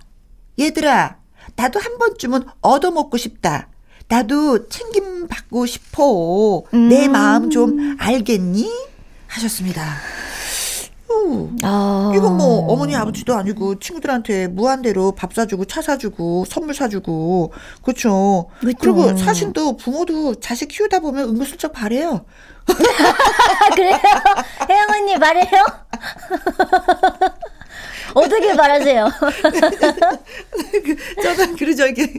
얘들아, 0.60 1.18
나도 1.56 1.80
한 1.80 1.98
번쯤은 1.98 2.44
얻어먹고 2.62 3.18
싶다. 3.18 3.70
나도 4.10 4.70
챙김 4.70 5.28
받고 5.28 5.66
싶어. 5.66 6.64
내 6.72 7.08
음. 7.08 7.12
마음 7.12 7.50
좀 7.50 7.98
알겠니? 8.00 8.72
하셨습니다. 9.28 9.84
우. 11.10 11.50
아. 11.64 12.12
이건 12.16 12.38
뭐 12.38 12.68
어머니 12.68 12.96
아버지도 12.96 13.34
아니고 13.36 13.80
친구들한테 13.80 14.48
무한대로 14.48 15.14
밥 15.14 15.34
사주고 15.34 15.66
차 15.66 15.82
사주고 15.82 16.46
선물 16.46 16.76
사주고 16.76 17.54
그렇죠. 17.82 18.50
그쵸. 18.60 18.78
그리고 18.80 19.18
사실도 19.18 19.78
부모도 19.78 20.36
자식 20.36 20.68
키우다 20.68 21.00
보면 21.00 21.30
은근슬쩍 21.30 21.72
바래요. 21.72 22.26
아, 22.68 22.74
그래요? 23.76 23.98
혜영 24.70 24.88
언니 24.90 25.18
말해요? 25.18 25.48
어떻게 28.18 28.54
말하세요? 28.54 29.12
그, 30.84 31.22
저는 31.22 31.56
그러죠 31.56 31.88
이게 31.88 32.14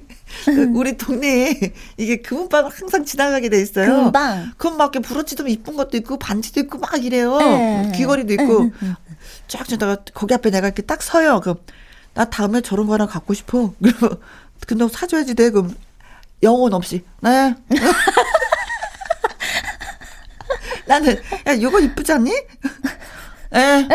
그 0.45 0.71
우리 0.75 0.97
동네에 0.97 1.73
이게 1.97 2.23
금은방 2.23 2.67
항상 2.67 3.05
지나가게 3.05 3.49
돼 3.49 3.61
있어요. 3.61 3.87
금은방? 3.87 4.53
그럼 4.57 4.77
막 4.77 4.95
이렇게 4.95 5.07
브로치도 5.07 5.49
이쁜 5.49 5.77
것도 5.77 5.97
있고 5.97 6.19
반지도 6.19 6.61
있고 6.61 6.79
막 6.79 7.03
이래요. 7.03 7.39
네. 7.39 7.93
귀걸이도 7.97 8.33
있고 8.35 8.71
쫙 9.49 9.67
지나다가 9.67 10.03
거기 10.15 10.35
앞에 10.35 10.51
내가 10.51 10.69
이렇게 10.69 10.83
딱 10.83 11.03
서요. 11.03 11.41
그럼 11.41 11.59
나 12.15 12.25
다음에 12.25 12.61
저런 12.61 12.87
거 12.87 12.95
하나 12.95 13.07
갖고 13.07 13.35
싶어. 13.35 13.73
그리고 13.83 14.21
근데 14.67 14.87
사줘야지 14.89 15.35
돼. 15.35 15.51
그럼 15.51 15.75
영혼 16.43 16.75
없이 16.75 17.05
네. 17.21 17.55
나는 20.87 21.21
야 21.47 21.61
요거 21.61 21.81
이쁘지 21.81 22.13
않니? 22.13 22.33
에. 23.55 23.59
야, 23.59 23.89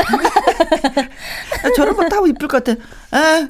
저런 1.76 1.96
거 1.96 2.08
타고 2.10 2.28
이쁠 2.28 2.48
것 2.48 2.64
같아. 2.64 2.80
에. 3.18 3.48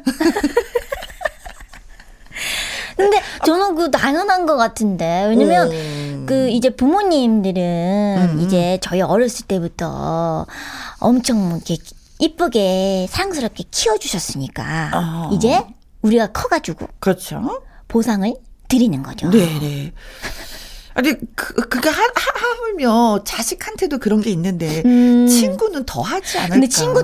근데 2.96 3.22
저는 3.46 3.76
그 3.76 3.92
당연한 3.92 4.46
것 4.46 4.56
같은데 4.56 5.26
왜냐면 5.28 5.72
음. 5.72 6.26
그 6.28 6.50
이제 6.50 6.70
부모님들은 6.70 7.62
음, 7.62 8.40
이제 8.42 8.78
저희 8.82 9.02
어렸을 9.02 9.48
때부터 9.48 10.46
엄청 11.00 11.60
이렇게 11.66 11.78
이쁘게 12.20 13.08
사랑스럽게 13.10 13.66
키워주셨으니까 13.72 14.92
어. 14.94 15.30
이제 15.34 15.64
우리가 16.02 16.28
커가지고 16.28 16.88
그렇죠. 17.00 17.64
보상을 17.88 18.34
드리는 18.70 19.02
거죠. 19.04 19.30
네네. 19.30 19.92
아니 20.96 21.14
그 21.36 21.54
그게 21.56 21.90
하, 21.90 22.02
하, 22.02 22.08
하물며 22.58 23.22
자식한테도 23.24 23.98
그런 24.00 24.22
게 24.22 24.30
있는데 24.32 24.82
음. 24.86 25.28
친구는 25.28 25.86
더 25.86 26.02
하지 26.02 26.38
않을까? 26.38 26.54
근데 26.54 26.68
친구 26.68 27.04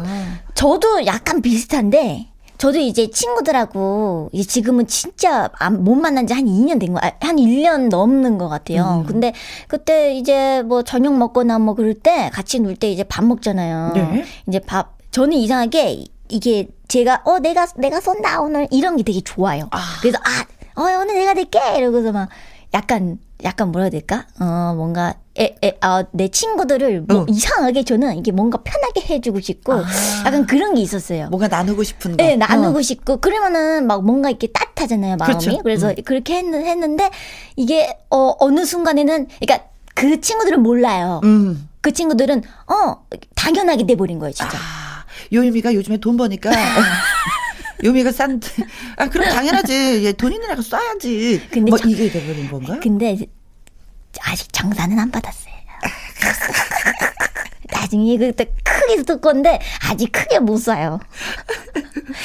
저도 0.53 1.05
약간 1.05 1.41
비슷한데 1.41 2.27
저도 2.57 2.77
이제 2.79 3.09
친구들하고 3.09 4.29
이제 4.33 4.45
지금은 4.47 4.85
진짜 4.87 5.49
안- 5.59 5.83
못 5.83 5.95
만난 5.95 6.27
지 6.27 6.33
한 6.33 6.45
2년 6.45 6.79
된 6.79 6.93
거, 6.93 6.99
아, 7.01 7.11
한 7.21 7.37
1년 7.37 7.87
넘는 7.89 8.37
것 8.37 8.49
같아요. 8.49 9.03
음. 9.05 9.07
근데 9.07 9.33
그때 9.67 10.13
이제 10.13 10.61
뭐 10.63 10.83
저녁 10.83 11.17
먹거나 11.17 11.57
뭐 11.59 11.73
그럴 11.73 11.93
때 11.93 12.29
같이 12.33 12.59
놀 12.59 12.75
때 12.75 12.91
이제 12.91 13.03
밥 13.03 13.23
먹잖아요. 13.25 13.91
네. 13.95 14.25
이제 14.47 14.59
밥, 14.59 14.97
저는 15.11 15.33
이상하게 15.37 16.03
이게 16.27 16.67
제가 16.89 17.21
어, 17.25 17.39
내가, 17.39 17.65
내가 17.77 17.99
쏜다 18.01 18.41
오늘 18.41 18.67
이런 18.71 18.97
게 18.97 19.03
되게 19.03 19.21
좋아요. 19.21 19.67
아. 19.71 19.79
그래서 20.01 20.17
아, 20.19 20.81
어, 20.81 20.83
오늘 21.01 21.15
내가 21.15 21.33
낼게 21.33 21.59
이러고서 21.77 22.11
막 22.11 22.27
약간 22.73 23.19
약간 23.43 23.71
뭐라 23.71 23.85
해야 23.85 23.89
될까? 23.89 24.27
어, 24.39 24.73
뭔가, 24.75 25.15
에, 25.37 25.55
에, 25.63 25.77
아, 25.79 26.03
내 26.11 26.27
친구들을 26.27 27.01
뭐 27.07 27.21
어. 27.21 27.25
이상하게 27.29 27.83
저는 27.83 28.17
이게 28.17 28.31
뭔가 28.33 28.59
편하게 28.63 29.01
해주고 29.01 29.39
싶고 29.39 29.73
아. 29.73 29.85
약간 30.25 30.45
그런 30.45 30.75
게 30.75 30.81
있었어요. 30.81 31.29
뭔가 31.29 31.47
나누고 31.47 31.83
싶은 31.83 32.11
거. 32.11 32.17
네, 32.17 32.35
나누고 32.35 32.79
어. 32.79 32.81
싶고 32.81 33.17
그러면은 33.17 33.87
막 33.87 34.03
뭔가 34.03 34.29
이렇게 34.29 34.47
따뜻하잖아요 34.47 35.15
마음이. 35.15 35.37
그렇죠. 35.37 35.63
그래서 35.63 35.93
그렇게 36.03 36.39
했, 36.39 36.45
했는데 36.53 37.09
이게 37.55 37.97
어 38.09 38.35
어느 38.39 38.65
순간에는 38.65 39.27
그러니까 39.39 39.69
그 39.95 40.19
친구들은 40.19 40.61
몰라요. 40.61 41.21
음. 41.23 41.69
그 41.79 41.93
친구들은 41.93 42.43
어 42.67 43.05
당연하게 43.35 43.85
돼버린 43.85 44.19
거예요 44.19 44.33
진짜. 44.33 44.57
아, 44.57 45.05
요유미가 45.31 45.73
요즘에 45.73 45.97
돈 45.97 46.17
버니까 46.17 46.51
요미가 47.83 48.11
싼. 48.11 48.39
아 48.97 49.07
그럼 49.09 49.29
당연하지. 49.29 50.05
얘 50.05 50.11
돈 50.13 50.33
있는 50.33 50.49
애가 50.51 50.61
써야지. 50.61 51.47
근데 51.51 51.69
뭐 51.69 51.77
저- 51.77 51.87
이게 51.87 52.09
돼버린 52.11 52.49
건가? 52.49 52.77
근데 52.81 53.17
아직 54.21 54.51
정산은 54.51 54.97
안 54.99 55.11
받았어요. 55.11 55.53
나중에 57.71 58.17
그때 58.17 58.51
크게 58.63 59.03
들 59.03 59.21
건데 59.21 59.59
아직 59.89 60.11
크게 60.11 60.39
못 60.39 60.57
사요. 60.57 60.99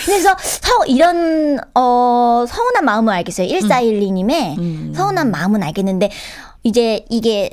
그래서 0.07 0.35
서 0.41 0.85
이런 0.87 1.59
어 1.75 2.45
서운한 2.49 2.85
마음을 2.85 3.13
알겠어요. 3.15 3.47
1412님의 3.49 4.59
음. 4.59 4.93
서운한 4.97 5.31
마음은 5.31 5.63
알겠는데 5.63 6.11
이제 6.63 7.05
이게 7.11 7.51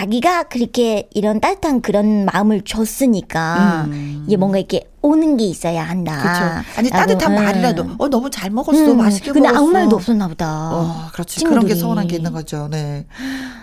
자, 0.00 0.04
자기가 0.06 0.44
그렇게 0.44 1.08
이런 1.12 1.40
따뜻한 1.40 1.82
그런 1.82 2.24
마음을 2.24 2.62
줬으니까 2.62 3.84
음. 3.88 4.24
이게 4.26 4.36
뭔가 4.36 4.56
이렇게 4.58 4.88
오는 5.02 5.36
게 5.36 5.44
있어야 5.44 5.82
한다. 5.82 6.20
그렇죠. 6.22 6.78
아니 6.78 6.90
따뜻한 6.90 7.36
음. 7.36 7.44
말이라도 7.44 7.86
어 7.98 8.08
너무 8.08 8.30
잘 8.30 8.50
먹었어, 8.50 8.92
음, 8.92 8.96
맛있게 8.96 9.32
근데 9.32 9.48
먹었어. 9.48 9.62
아무 9.62 9.72
말도 9.72 9.96
없었나 9.96 10.28
보다. 10.28 10.70
어, 10.72 11.08
그렇지. 11.12 11.44
그런 11.44 11.60
게 11.60 11.74
친구들이. 11.74 11.80
서운한 11.80 12.06
게 12.06 12.16
있는 12.16 12.32
거죠. 12.32 12.68
네. 12.70 13.06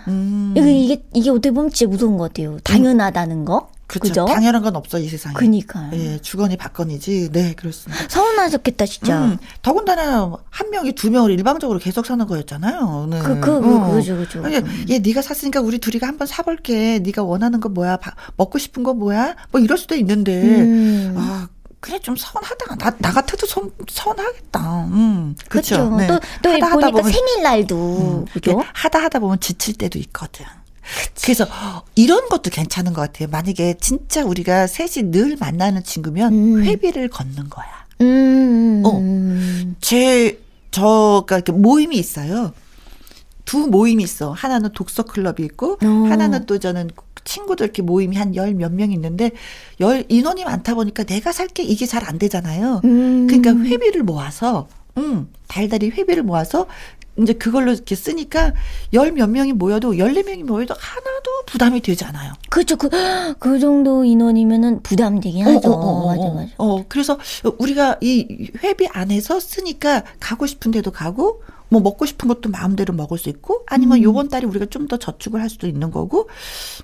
음. 0.06 0.54
이게, 0.56 0.72
이게, 0.72 1.02
이게 1.14 1.30
어떻게 1.30 1.50
보면 1.50 1.70
진짜 1.72 1.90
무서운 1.90 2.16
것 2.18 2.28
같아요. 2.28 2.58
당연하다는 2.60 3.44
거. 3.44 3.70
그렇죠. 3.88 4.26
당연한 4.26 4.62
건 4.62 4.76
없어 4.76 4.98
이 4.98 5.08
세상에. 5.08 5.34
그니까요. 5.34 5.90
예, 5.94 6.18
주거니 6.20 6.56
받거니지. 6.58 7.30
네, 7.32 7.54
그렇습니다. 7.54 8.06
서운하셨겠다, 8.08 8.84
진짜. 8.86 9.24
음, 9.24 9.38
더군다나 9.62 10.30
한 10.50 10.70
명이 10.70 10.92
두 10.92 11.10
명을 11.10 11.30
일방적으로 11.30 11.78
계속 11.78 12.04
사는 12.06 12.24
거였잖아요. 12.26 13.08
네. 13.10 13.18
그, 13.20 13.40
그, 13.40 13.60
그, 13.60 13.76
어. 13.76 13.90
그죠, 13.92 14.16
그죠. 14.18 14.44
아니, 14.44 14.56
얘 14.90 14.98
네가 14.98 15.22
샀으니까 15.22 15.60
우리 15.60 15.78
둘이가 15.78 16.06
한번 16.06 16.26
사볼게. 16.26 16.98
네가 16.98 17.22
원하는 17.22 17.60
거 17.60 17.70
뭐야? 17.70 17.96
바- 17.96 18.14
먹고 18.36 18.58
싶은 18.58 18.82
거 18.82 18.92
뭐야? 18.92 19.34
뭐 19.50 19.60
이럴 19.60 19.78
수도 19.78 19.94
있는데. 19.94 20.34
음. 20.42 21.14
아, 21.16 21.48
그래 21.80 21.98
좀 22.00 22.14
서운하다. 22.14 22.76
나, 22.76 22.90
나 22.98 23.12
같아도 23.12 23.46
서, 23.46 23.62
서운하겠다. 23.88 24.84
음, 24.88 25.34
그렇죠. 25.48 25.90
그쵸. 25.96 26.06
또, 26.08 26.20
또 26.42 26.50
하다 26.52 26.66
하다 26.66 26.74
보니까 26.90 27.00
보면- 27.00 27.12
생일날도, 27.12 27.76
음, 28.00 28.24
그죠? 28.32 28.62
하다 28.74 29.02
하다 29.04 29.18
보면 29.20 29.40
지칠 29.40 29.74
때도 29.78 29.98
있거든. 30.00 30.44
그래서 31.22 31.46
이런 31.94 32.28
것도 32.28 32.50
괜찮은 32.50 32.92
것 32.92 33.00
같아요. 33.02 33.28
만약에 33.30 33.74
진짜 33.80 34.24
우리가 34.24 34.66
셋이 34.66 35.10
늘 35.10 35.36
만나는 35.36 35.84
친구면 35.84 36.32
음. 36.32 36.62
회비를 36.64 37.08
걷는 37.08 37.50
거야. 37.50 37.66
음. 38.00 38.82
어. 38.84 38.98
음. 38.98 39.76
제 39.80 40.40
저가 40.70 41.36
이렇게 41.36 41.52
모임이 41.52 41.96
있어요. 41.96 42.52
두 43.44 43.66
모임이 43.68 44.04
있어. 44.04 44.32
하나는 44.32 44.70
독서 44.74 45.04
클럽이 45.04 45.36
있고, 45.40 45.78
오. 45.82 45.86
하나는 46.06 46.44
또 46.44 46.58
저는 46.58 46.90
친구들 47.24 47.64
이렇게 47.64 47.80
모임이 47.82 48.16
한 48.16 48.34
열 48.34 48.52
몇 48.54 48.70
명 48.72 48.92
있는데 48.92 49.30
열 49.80 50.04
인원이 50.08 50.44
많다 50.44 50.74
보니까 50.74 51.04
내가 51.04 51.32
살게 51.32 51.62
이게 51.62 51.84
잘 51.86 52.04
안 52.04 52.18
되잖아요. 52.18 52.80
음. 52.84 53.26
그러니까 53.26 53.52
회비를 53.64 54.02
모아서 54.02 54.68
음, 54.98 55.30
달달이 55.48 55.90
회비를 55.90 56.22
모아서 56.24 56.66
이제 57.18 57.32
그걸로 57.32 57.72
이렇게 57.72 57.94
쓰니까 57.94 58.52
열 58.92 59.12
몇 59.12 59.28
명이 59.28 59.52
모여도 59.54 59.98
열네 59.98 60.22
명이 60.22 60.44
모여도 60.44 60.74
하나도 60.78 61.44
부담이 61.46 61.80
되지 61.80 62.04
않아요. 62.04 62.32
그렇죠. 62.50 62.76
그, 62.76 62.88
그 63.38 63.58
정도 63.58 64.04
인원이면은 64.04 64.82
부담되긴 64.82 65.46
어, 65.46 65.50
하죠. 65.50 65.70
어, 65.70 65.74
어, 65.74 65.76
어, 65.76 66.06
맞아, 66.16 66.34
맞아. 66.34 66.52
어, 66.58 66.84
그래서 66.88 67.18
우리가 67.58 67.96
이 68.00 68.50
회비 68.62 68.88
안에서 68.92 69.40
쓰니까 69.40 70.04
가고 70.20 70.46
싶은 70.46 70.70
데도 70.70 70.90
가고 70.92 71.42
뭐 71.70 71.80
먹고 71.82 72.06
싶은 72.06 72.28
것도 72.28 72.48
마음대로 72.50 72.94
먹을 72.94 73.18
수 73.18 73.28
있고 73.28 73.64
아니면 73.66 73.98
음. 73.98 74.02
요번 74.02 74.28
달에 74.28 74.46
우리가 74.46 74.66
좀 74.66 74.88
더 74.88 74.96
저축을 74.96 75.40
할 75.42 75.50
수도 75.50 75.66
있는 75.66 75.90
거고 75.90 76.28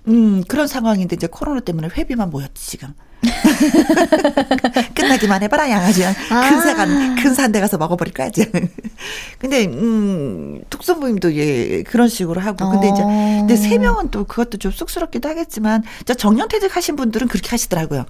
음 0.09 0.43
그런 0.47 0.67
상황인데 0.67 1.17
이제 1.17 1.27
코로나 1.27 1.61
때문에 1.61 1.89
회비만 1.97 2.29
모였지 2.29 2.67
지금 2.71 2.93
끝나기만 4.95 5.43
해봐라 5.43 5.71
양아지 5.71 6.05
아. 6.05 6.13
큰사간 6.51 7.17
큰산데 7.17 7.61
가서 7.61 7.79
먹어버릴 7.79 8.15
거야 8.15 8.31
지 8.31 8.51
근데 9.39 9.67
음 9.67 10.63
독서모임도 10.71 11.35
예 11.35 11.83
그런 11.83 12.09
식으로 12.09 12.41
하고 12.41 12.71
근데 12.71 12.89
이제 12.89 13.03
근데 13.03 13.57
세 13.57 13.79
명은 13.79 14.11
또 14.11 14.25
그것도 14.25 14.59
좀 14.59 14.73
쑥스럽기도 14.73 15.29
하겠지만 15.29 15.83
정년퇴직 16.17 16.75
하신 16.75 16.97
분들은 16.97 17.29
그렇게 17.29 17.51
하시더라고요. 17.51 18.07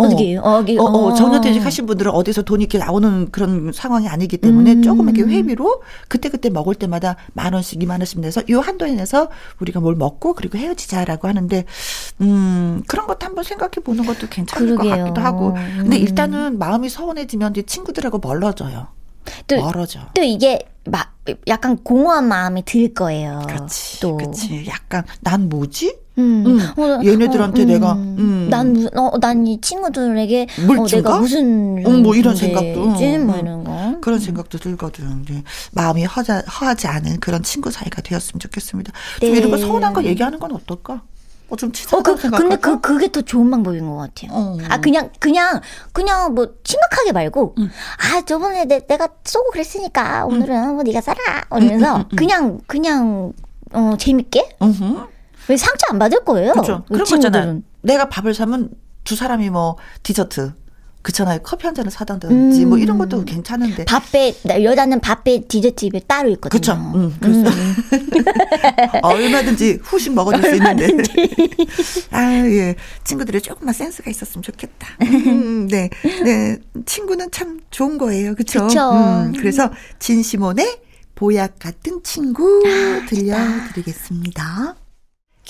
어. 0.00 0.06
어떻게 0.06 0.36
어, 0.36 0.64
어, 0.78 0.84
어, 0.84 1.14
정년퇴직 1.14 1.64
하신 1.64 1.86
분들은 1.86 2.12
어디서 2.12 2.42
돈이 2.42 2.64
이렇게 2.64 2.78
나오는 2.78 3.30
그런 3.30 3.72
상황이 3.72 4.08
아니기 4.08 4.36
때문에 4.38 4.74
음. 4.74 4.82
조금 4.82 5.08
이렇게 5.08 5.30
회비로 5.30 5.82
그때그때 6.08 6.50
먹을 6.50 6.74
때마다 6.74 7.16
만 7.32 7.52
원씩, 7.52 7.82
이만 7.82 8.00
원씩 8.00 8.20
내서 8.20 8.42
요 8.50 8.60
한도에 8.60 8.92
내서 8.92 9.28
우리가 9.60 9.80
뭘 9.80 9.94
먹고 9.94 10.34
그리고 10.34 10.58
헤어지자라고 10.58 11.28
하는데, 11.28 11.64
음, 12.20 12.82
그런 12.86 13.06
것도 13.06 13.26
한번 13.26 13.44
생각해 13.44 13.72
보는 13.84 14.04
것도 14.04 14.28
괜찮을 14.28 14.68
그러게요. 14.68 14.90
것 14.90 14.98
같기도 14.98 15.20
하고. 15.20 15.54
근데 15.78 15.96
음. 15.96 16.02
일단은 16.02 16.58
마음이 16.58 16.88
서운해지면 16.88 17.52
이제 17.52 17.62
친구들하고 17.62 18.18
멀어져요. 18.18 18.88
또, 19.46 19.56
멀어져. 19.56 20.00
또 20.14 20.22
이게 20.22 20.58
막 20.84 21.14
약간 21.46 21.76
공허한 21.76 22.26
마음이 22.26 22.64
들 22.64 22.92
거예요. 22.94 23.42
그렇지. 23.46 24.00
또. 24.00 24.16
그렇지. 24.16 24.66
약간 24.66 25.04
난 25.20 25.48
뭐지? 25.48 25.98
음. 26.18 26.44
음. 26.46 26.60
어, 26.76 27.00
얘네들한테 27.04 27.62
어, 27.62 27.64
음. 27.64 27.68
내가 27.68 27.92
음. 27.94 28.48
난 28.50 28.88
어, 28.96 29.16
난이 29.18 29.60
친구들에게 29.60 30.46
어, 30.68 30.86
내가 30.86 31.18
무슨 31.18 31.84
음, 31.84 32.02
뭐 32.02 32.14
이런 32.14 32.36
생각도 32.36 32.86
뭐 32.86 32.98
음. 32.98 33.38
이런 33.40 33.64
거 33.64 33.98
그런 34.00 34.18
생각도 34.18 34.58
들거든. 34.58 35.22
이제 35.22 35.42
마음이 35.72 36.04
허자, 36.04 36.40
허하지 36.40 36.86
않은 36.86 37.20
그런 37.20 37.42
친구 37.42 37.70
사이가 37.70 38.02
되었으면 38.02 38.40
좋겠습니다. 38.40 38.92
네. 39.20 39.26
좀 39.26 39.36
이런 39.36 39.50
거 39.50 39.58
서운한 39.58 39.92
거 39.92 40.02
얘기하는 40.04 40.38
건 40.38 40.52
어떨까? 40.52 41.02
어, 41.50 41.56
좀 41.56 41.72
치사하다 41.72 42.12
어, 42.12 42.14
그, 42.14 42.30
근데 42.30 42.56
그, 42.56 42.80
그게 42.80 43.10
더 43.10 43.20
좋은 43.20 43.50
방법인 43.50 43.88
것 43.88 43.96
같아요. 43.96 44.30
어. 44.32 44.56
아, 44.68 44.80
그냥, 44.80 45.10
그냥, 45.18 45.60
그냥 45.92 46.34
뭐, 46.34 46.54
심각하게 46.64 47.12
말고, 47.12 47.56
음. 47.58 47.70
아, 47.98 48.20
저번에 48.22 48.64
내, 48.64 48.80
내가 48.86 49.08
쏘고 49.24 49.50
그랬으니까, 49.50 50.24
오늘은 50.26 50.54
음. 50.54 50.74
뭐, 50.74 50.82
네가 50.84 51.00
싸라! 51.00 51.18
이러면서, 51.56 51.96
음, 51.98 52.04
그냥, 52.16 52.60
그냥, 52.66 53.32
어, 53.72 53.94
재밌게? 53.98 54.56
왜 55.48 55.56
상처 55.56 55.86
안 55.90 55.98
받을 55.98 56.24
거예요? 56.24 56.52
그렇죠. 56.52 56.84
그런 56.86 57.04
거 57.04 57.16
있잖아요. 57.16 57.60
내가 57.82 58.08
밥을 58.08 58.34
사면 58.34 58.70
두 59.02 59.16
사람이 59.16 59.50
뭐, 59.50 59.76
디저트. 60.04 60.52
그렇잖아요. 61.02 61.40
커피 61.42 61.66
한 61.66 61.74
잔을 61.74 61.90
사던지 61.90 62.26
음. 62.28 62.68
뭐 62.68 62.78
이런 62.78 62.98
것도 62.98 63.24
괜찮은데. 63.24 63.84
밥배 63.84 64.34
여자는 64.62 65.00
밥배 65.00 65.46
디저트 65.48 65.86
입에 65.86 66.00
따로 66.06 66.28
있거든요. 66.30 66.60
그렇죠. 66.60 66.72
음, 66.94 67.16
음. 67.24 67.44
어, 69.02 69.08
얼마든지 69.08 69.78
후식 69.82 70.12
먹어줄 70.14 70.42
수 70.42 70.56
있는데. 70.56 70.88
아 72.10 72.22
예, 72.46 72.74
친구들이 73.04 73.40
조금만 73.40 73.72
센스가 73.72 74.10
있었으면 74.10 74.42
좋겠다. 74.42 74.88
음, 75.02 75.68
네, 75.68 75.88
네, 76.24 76.58
친구는 76.84 77.30
참 77.30 77.60
좋은 77.70 77.96
거예요, 77.96 78.34
그렇죠. 78.34 78.68
음, 78.68 79.32
그래서 79.32 79.70
진시몬의 79.98 80.80
보약 81.14 81.58
같은 81.58 82.00
친구 82.02 82.62
아, 82.66 83.06
들려드리겠습니다. 83.06 84.76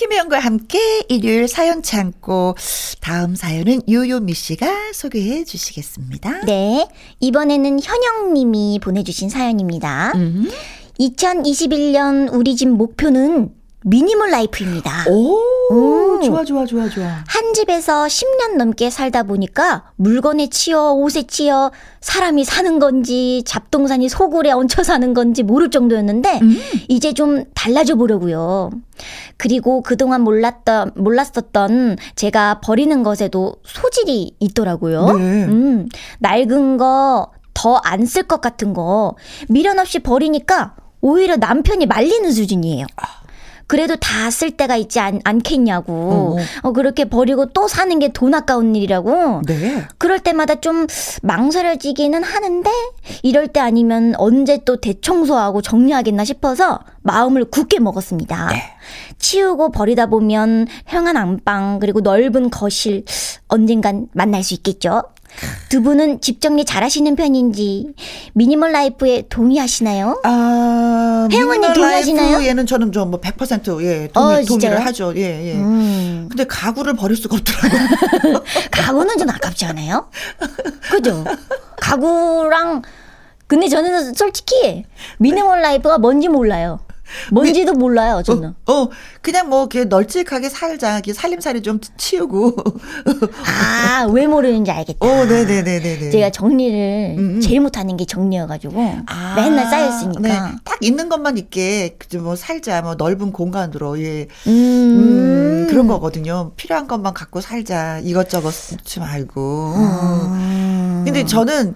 김혜영과 0.00 0.38
함께 0.38 0.78
일요일 1.10 1.46
사연 1.46 1.82
창고 1.82 2.56
다음 3.02 3.36
사연은 3.36 3.82
요요미 3.86 4.32
씨가 4.32 4.94
소개해 4.94 5.44
주시겠습니다. 5.44 6.46
네. 6.46 6.88
이번에는 7.20 7.78
현영 7.82 8.32
님이 8.32 8.78
보내주신 8.82 9.28
사연입니다. 9.28 10.12
음. 10.14 10.48
2021년 10.98 12.32
우리 12.32 12.56
집 12.56 12.70
목표는 12.70 13.50
미니멀 13.84 14.30
라이프입니다. 14.30 15.04
오, 15.08 15.38
오, 15.72 16.20
좋아, 16.22 16.44
좋아, 16.44 16.66
좋아, 16.66 16.86
좋아. 16.88 17.06
한 17.26 17.54
집에서 17.54 18.04
10년 18.04 18.56
넘게 18.58 18.90
살다 18.90 19.22
보니까 19.22 19.84
물건에 19.96 20.48
치여, 20.48 20.92
옷에 20.92 21.22
치여, 21.22 21.70
사람이 22.02 22.44
사는 22.44 22.78
건지, 22.78 23.42
잡동산이 23.46 24.10
소굴에 24.10 24.50
얹혀 24.52 24.82
사는 24.82 25.14
건지 25.14 25.42
모를 25.42 25.70
정도였는데, 25.70 26.40
음. 26.42 26.56
이제 26.88 27.14
좀 27.14 27.44
달라져 27.54 27.94
보려고요. 27.94 28.70
그리고 29.38 29.80
그동안 29.80 30.20
몰랐던, 30.22 30.92
몰랐었던 30.96 31.96
제가 32.16 32.60
버리는 32.60 33.02
것에도 33.02 33.54
소질이 33.64 34.36
있더라고요. 34.40 35.06
네. 35.16 35.44
음, 35.46 35.88
낡은 36.18 36.76
거, 36.76 37.32
더 37.54 37.80
안 37.84 38.02
쓸 38.04 38.24
것 38.24 38.42
같은 38.42 38.74
거, 38.74 39.16
미련 39.48 39.78
없이 39.78 40.00
버리니까 40.00 40.76
오히려 41.00 41.36
남편이 41.36 41.86
말리는 41.86 42.30
수준이에요. 42.30 42.84
아. 42.96 43.19
그래도 43.70 43.94
다 43.94 44.28
쓸 44.30 44.50
때가 44.50 44.74
있지 44.76 44.98
않, 44.98 45.20
않겠냐고. 45.22 45.92
어, 45.92 46.36
어, 46.68 46.72
그렇게 46.72 47.04
버리고 47.04 47.46
또 47.46 47.68
사는 47.68 47.96
게 48.00 48.08
돈 48.12 48.34
아까운 48.34 48.74
일이라고. 48.74 49.42
네. 49.46 49.84
그럴 49.98 50.18
때마다 50.18 50.56
좀 50.56 50.86
망설여지기는 51.22 52.22
하는데 52.22 52.70
이럴 53.22 53.46
때 53.48 53.60
아니면 53.60 54.14
언제 54.18 54.58
또 54.64 54.80
대청소하고 54.80 55.62
정리하겠나 55.62 56.24
싶어서 56.24 56.80
마음을 57.02 57.44
굳게 57.44 57.78
먹었습니다. 57.78 58.48
네. 58.48 58.62
치우고 59.18 59.70
버리다 59.70 60.06
보면 60.06 60.66
형한 60.86 61.16
안방 61.16 61.78
그리고 61.78 62.00
넓은 62.00 62.50
거실 62.50 63.04
언젠간 63.48 64.08
만날 64.12 64.42
수 64.42 64.54
있겠죠. 64.54 65.02
두 65.68 65.82
분은 65.82 66.20
집 66.20 66.40
정리 66.40 66.64
잘하시는 66.64 67.14
편인지 67.16 67.94
미니멀 68.34 68.72
라이프에 68.72 69.24
동의하시나요? 69.28 70.20
아, 70.24 71.28
혜영 71.30 71.48
언니 71.50 71.72
동의하시나요? 71.72 72.44
얘는 72.44 72.66
저는 72.66 72.92
좀 72.92 73.10
뭐 73.10 73.20
100% 73.20 73.82
예, 73.82 74.08
동의, 74.12 74.42
어, 74.42 74.44
동의를 74.44 74.84
하죠. 74.86 75.12
예, 75.16 75.20
예. 75.50 75.54
음. 75.54 76.26
근데 76.28 76.44
가구를 76.44 76.94
버릴 76.94 77.16
수가 77.16 77.36
없더라고요. 77.36 78.42
가구는 78.70 79.18
좀 79.18 79.28
아깝지 79.30 79.64
않아요? 79.66 80.08
그죠? 80.90 81.24
가구랑 81.80 82.82
근데 83.46 83.68
저는 83.68 84.14
솔직히 84.14 84.84
minimal 85.18 85.60
life가 85.62 85.98
뭔지 85.98 86.28
몰라요. 86.28 86.80
뭔지도 87.32 87.72
몰라요, 87.72 88.22
저는. 88.24 88.54
어, 88.66 88.72
어, 88.72 88.88
그냥 89.20 89.48
뭐, 89.48 89.60
이렇게 89.60 89.84
널찍하게 89.84 90.48
살자. 90.48 90.94
이렇게 90.94 91.12
살림살이 91.12 91.62
좀 91.62 91.80
치우고. 91.96 92.56
아, 93.44 94.06
왜 94.12 94.26
모르는지 94.26 94.70
알겠다. 94.70 95.06
어, 95.06 95.24
네네네네. 95.24 96.10
제가 96.10 96.30
정리를 96.30 97.16
음, 97.18 97.36
음. 97.36 97.40
제일 97.40 97.60
못하는 97.60 97.96
게 97.96 98.04
정리여가지고. 98.04 99.02
아, 99.06 99.34
맨날 99.36 99.66
쌓였으니까. 99.66 100.20
네. 100.20 100.56
딱 100.64 100.78
있는 100.80 101.08
것만 101.08 101.38
있게, 101.38 101.96
뭐, 102.20 102.36
살자. 102.36 102.82
뭐, 102.82 102.94
넓은 102.94 103.32
공간으로, 103.32 104.00
예. 104.00 104.26
음. 104.46 104.50
음 104.50 105.66
그런 105.68 105.86
거거든요. 105.86 106.52
필요한 106.56 106.86
것만 106.86 107.14
갖고 107.14 107.40
살자. 107.40 108.00
이것저것 108.00 108.52
쓰지 108.52 109.00
말고. 109.00 109.74
아. 109.76 111.02
근데 111.04 111.24
저는, 111.24 111.74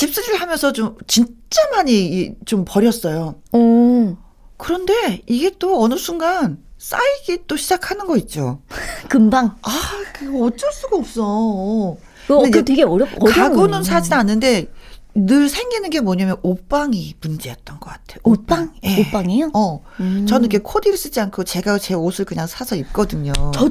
집수질 0.00 0.36
하면서 0.36 0.72
좀 0.72 0.96
진짜 1.06 1.60
많이 1.72 2.34
좀 2.46 2.64
버렸어요. 2.66 3.34
오. 3.52 4.16
그런데 4.56 5.20
이게 5.26 5.50
또 5.58 5.82
어느 5.82 5.96
순간 5.96 6.58
쌓이기 6.78 7.42
또 7.46 7.58
시작하는 7.58 8.06
거 8.06 8.16
있죠. 8.16 8.62
금방. 9.10 9.58
아, 9.60 9.70
그거 10.14 10.46
어쩔 10.46 10.72
수가 10.72 10.96
없어. 10.96 11.98
그, 12.26 12.50
그 12.50 12.64
되게 12.64 12.82
어렵, 12.82 13.10
어려운 13.20 13.34
가구는 13.34 13.82
사진 13.82 14.14
않는데 14.14 14.72
늘 15.14 15.50
생기는 15.50 15.90
게 15.90 16.00
뭐냐면 16.00 16.36
옷방이 16.42 17.16
문제였던 17.20 17.78
것 17.80 17.90
같아요. 17.90 18.20
옷방? 18.22 18.72
예. 18.84 19.02
옷방이요? 19.02 19.50
어. 19.52 19.82
음. 20.00 20.24
저는 20.26 20.48
이렇게 20.48 20.62
코디를 20.62 20.96
쓰지 20.96 21.20
않고 21.20 21.44
제가 21.44 21.78
제 21.78 21.92
옷을 21.92 22.24
그냥 22.24 22.46
사서 22.46 22.74
입거든요. 22.74 23.32
저 23.52 23.68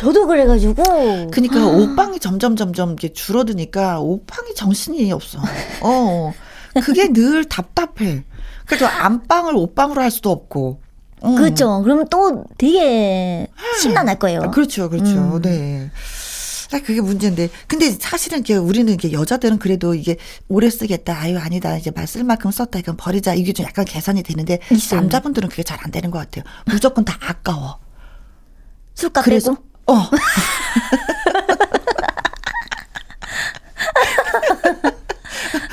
저도 0.00 0.26
그래가지고. 0.26 1.30
그니까 1.30 1.60
아. 1.60 1.66
옷방이 1.66 2.20
점점 2.20 2.56
점점 2.56 2.92
이게 2.92 3.12
줄어드니까 3.12 4.00
옷방이 4.00 4.54
정신이 4.54 5.12
없어. 5.12 5.38
어. 5.82 6.32
그게 6.82 7.12
늘 7.12 7.44
답답해. 7.44 8.24
그래서 8.64 8.86
안방을 8.86 9.54
옷방으로 9.56 10.00
할 10.00 10.10
수도 10.10 10.30
없고. 10.30 10.80
어. 11.20 11.34
그렇죠. 11.34 11.82
그러면 11.82 12.06
또 12.08 12.44
되게 12.56 13.46
심란할 13.78 14.18
거예요. 14.18 14.50
그렇죠, 14.52 14.88
그렇죠. 14.88 15.10
음. 15.36 15.42
네. 15.42 15.90
그게 16.70 17.02
문제인데. 17.02 17.50
근데 17.66 17.90
사실은 17.90 18.38
이게 18.38 18.54
우리는 18.54 18.90
이게 18.94 19.12
여자들은 19.12 19.58
그래도 19.58 19.94
이게 19.94 20.16
오래 20.48 20.70
쓰겠다. 20.70 21.18
아유, 21.20 21.36
아니다. 21.36 21.76
이제 21.76 21.90
말쓸 21.90 22.24
만큼 22.24 22.50
썼다. 22.50 22.78
이건 22.78 22.96
버리자. 22.96 23.34
이게 23.34 23.52
좀 23.52 23.66
약간 23.66 23.84
계산이 23.84 24.22
되는데. 24.22 24.60
있어요. 24.70 25.00
남자분들은 25.00 25.50
그게 25.50 25.62
잘 25.62 25.78
안 25.82 25.90
되는 25.90 26.10
것 26.10 26.20
같아요. 26.20 26.44
무조건 26.66 27.04
다 27.04 27.18
아까워. 27.20 27.78
술값 28.94 29.24
빼고? 29.26 29.69
어. 29.90 30.10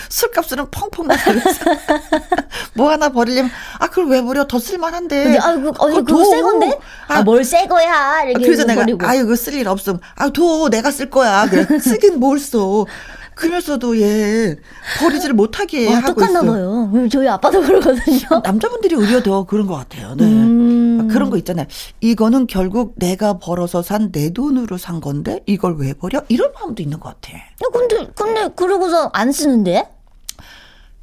술값으로 0.10 0.67
펑펑 0.71 1.08
나가면서 1.08 1.65
뭐 2.73 2.89
하나 2.91 3.10
버리려면 3.10 3.51
아 3.80 3.88
그걸 3.88 4.08
왜 4.08 4.21
버려 4.23 4.47
더 4.47 4.58
쓸만한데 4.60 5.38
아이고 5.38 5.73
아니 5.80 5.95
그거 6.03 6.23
새 6.25 6.41
건데 6.41 6.80
아뭘새 7.08 7.67
거야 7.67 8.23
이렇게 8.23 8.45
그래서 8.45 8.63
내가 8.63 8.82
버리고. 8.82 9.06
아유 9.06 9.21
그거 9.23 9.36
쓸 9.36 9.53
일 9.53 9.67
없음 9.67 9.99
아둬 10.15 10.69
내가 10.69 10.91
쓸 10.91 11.10
거야 11.10 11.47
그래 11.49 11.65
쓰긴 11.80 12.19
뭘써 12.19 12.86
그러면서도 13.36 13.99
얘 14.01 14.56
버리지를 14.99 15.36
못하게 15.36 15.93
아, 15.93 15.97
하고 15.97 16.08
똑같나 16.15 16.39
있어. 16.39 16.51
봐요. 16.51 16.91
저희 17.12 17.27
아빠도 17.27 17.62
그러거든요. 17.62 18.41
남자분들이 18.43 18.95
오히려 18.95 19.21
더 19.21 19.45
그런 19.45 19.67
것 19.67 19.75
같아요. 19.75 20.15
네. 20.15 20.23
음. 20.25 20.46
그런 21.17 21.30
거 21.30 21.38
있잖아요. 21.38 21.65
이거는 22.01 22.47
결국 22.47 22.93
내가 22.97 23.39
벌어서 23.39 23.82
산 23.82 24.12
내 24.12 24.30
돈으로 24.32 24.77
산 24.77 25.01
건데 25.01 25.41
이걸 25.47 25.75
왜 25.77 25.93
버려? 25.93 26.21
이런 26.30 26.51
마음도 26.53 26.82
있는 26.84 26.99
것 26.99 27.10
같아. 27.21 27.38
근데 27.73 28.08
근데 28.15 28.47
그러고서 28.56 29.10
안 29.13 29.32
쓰는데? 29.32 29.89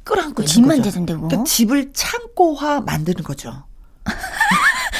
끌어안고 0.03 0.43
집만 0.45 0.81
되는데 0.81 1.13
뭐. 1.15 1.27
그러니까 1.27 1.49
집을 1.49 1.91
창고화 1.93 2.81
만드는 2.81 3.23
거죠. 3.23 3.63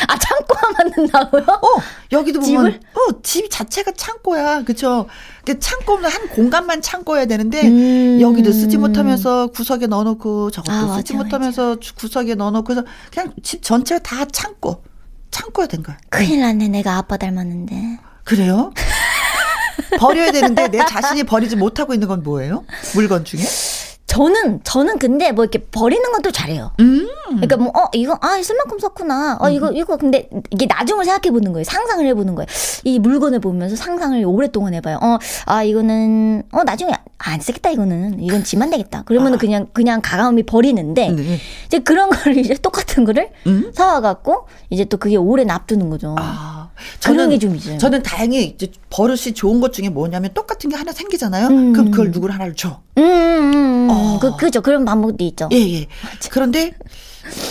아 0.08 0.18
창고화 0.20 0.72
만든다고요? 0.78 1.44
어 1.44 1.68
여기도 2.12 2.40
보면 2.40 2.66
집을? 2.66 2.80
어 2.96 3.06
집 3.24 3.50
자체가 3.50 3.92
창고야 3.96 4.64
그쵸? 4.64 5.08
근데 5.44 5.60
창고는 5.60 6.10
한 6.10 6.28
공간만 6.30 6.82
창고야 6.82 7.26
되는데 7.26 7.68
음. 7.68 8.20
여기도 8.22 8.52
쓰지 8.52 8.78
못하면서 8.78 9.48
구석에 9.48 9.88
넣어놓고 9.88 10.52
저것도 10.52 10.72
아, 10.74 10.98
쓰지 10.98 11.14
맞아, 11.14 11.24
못하면서 11.24 11.70
맞아. 11.76 11.92
구석에 11.96 12.36
넣어놓고 12.36 12.76
서 12.76 12.84
그냥 13.12 13.34
집 13.42 13.62
전체가 13.64 14.00
다 14.04 14.26
창고 14.26 14.84
창고야 15.36 15.68
된 15.68 15.84
거야. 15.84 15.98
큰일 16.10 16.40
났네 16.40 16.70
내가 16.70 16.96
아빠 16.96 17.18
닮았는데. 17.18 17.76
그래요? 18.24 18.72
버려야 20.00 20.32
되는데 20.32 20.70
내 20.70 20.78
자신이 20.86 21.26
버리지 21.26 21.58
못하고 21.58 21.94
있는 21.94 22.08
건 22.08 22.24
뭐예요? 22.24 22.64
물건 22.94 23.26
중에? 23.26 23.42
저는 24.16 24.62
저는 24.64 24.98
근데 24.98 25.34
뭐 25.34 25.44
이렇게 25.44 25.60
버리는 25.60 26.02
것도 26.14 26.32
잘해요. 26.32 26.72
음. 26.80 27.06
그러니까 27.28 27.58
뭐 27.58 27.68
어 27.76 27.90
이거 27.94 28.18
아 28.22 28.42
쓸 28.42 28.56
만큼 28.56 28.80
썼구나. 28.80 29.40
어 29.42 29.50
이거 29.50 29.68
음. 29.70 29.76
이거 29.76 29.98
근데 29.98 30.30
이게 30.52 30.66
나중을 30.68 31.04
생각해 31.04 31.32
보는 31.32 31.52
거예요. 31.52 31.66
상상을 31.66 32.06
해 32.06 32.14
보는 32.14 32.34
거예요. 32.36 32.48
이 32.86 32.98
물건을 33.00 33.40
보면서 33.42 33.76
상상을 33.76 34.24
오랫동안 34.26 34.74
해봐요. 34.74 35.00
어 35.02 35.20
아 35.48 35.64
이거는 35.64 36.44
어 36.52 36.64
나중에 36.64 36.94
안 37.18 37.42
쓰겠다 37.42 37.72
이거는 37.72 38.22
이건 38.22 38.44
지만 38.46 38.70
되겠다. 38.70 39.04
그러면은 39.04 39.36
아. 39.36 39.40
그냥 39.40 39.68
그냥 39.74 40.00
가감히 40.02 40.44
버리는데 40.44 41.10
네. 41.12 41.40
이제 41.66 41.80
그런 41.80 42.10
거를 42.10 42.38
이제 42.40 42.54
똑같은 42.54 43.04
거를 43.04 43.30
음? 43.48 43.72
사와 43.74 44.00
갖고 44.00 44.48
이제 44.70 44.86
또 44.86 44.96
그게 44.98 45.18
오래 45.18 45.44
납두는 45.44 45.90
거죠. 45.90 46.16
아. 46.18 46.70
저는 47.00 47.30
게좀 47.30 47.56
있어요. 47.56 47.78
저는 47.78 48.04
다행히 48.04 48.44
이제 48.46 48.70
버릇이 48.90 49.34
좋은 49.34 49.60
것 49.62 49.72
중에 49.74 49.90
뭐냐면 49.90 50.32
똑같은 50.34 50.70
게 50.70 50.76
하나 50.76 50.92
생기잖아요. 50.92 51.48
음. 51.48 51.74
그럼 51.74 51.92
그걸 51.92 52.12
누구를 52.12 52.34
하나를 52.36 52.54
줘. 52.56 52.82
음, 52.98 53.04
음. 53.96 54.20
그, 54.20 54.36
그죠. 54.36 54.62
그런 54.62 54.86
방법도 54.86 55.24
있죠. 55.26 55.50
예, 55.52 55.58
예. 55.58 55.88
맞아. 56.04 56.30
그런데 56.32 56.74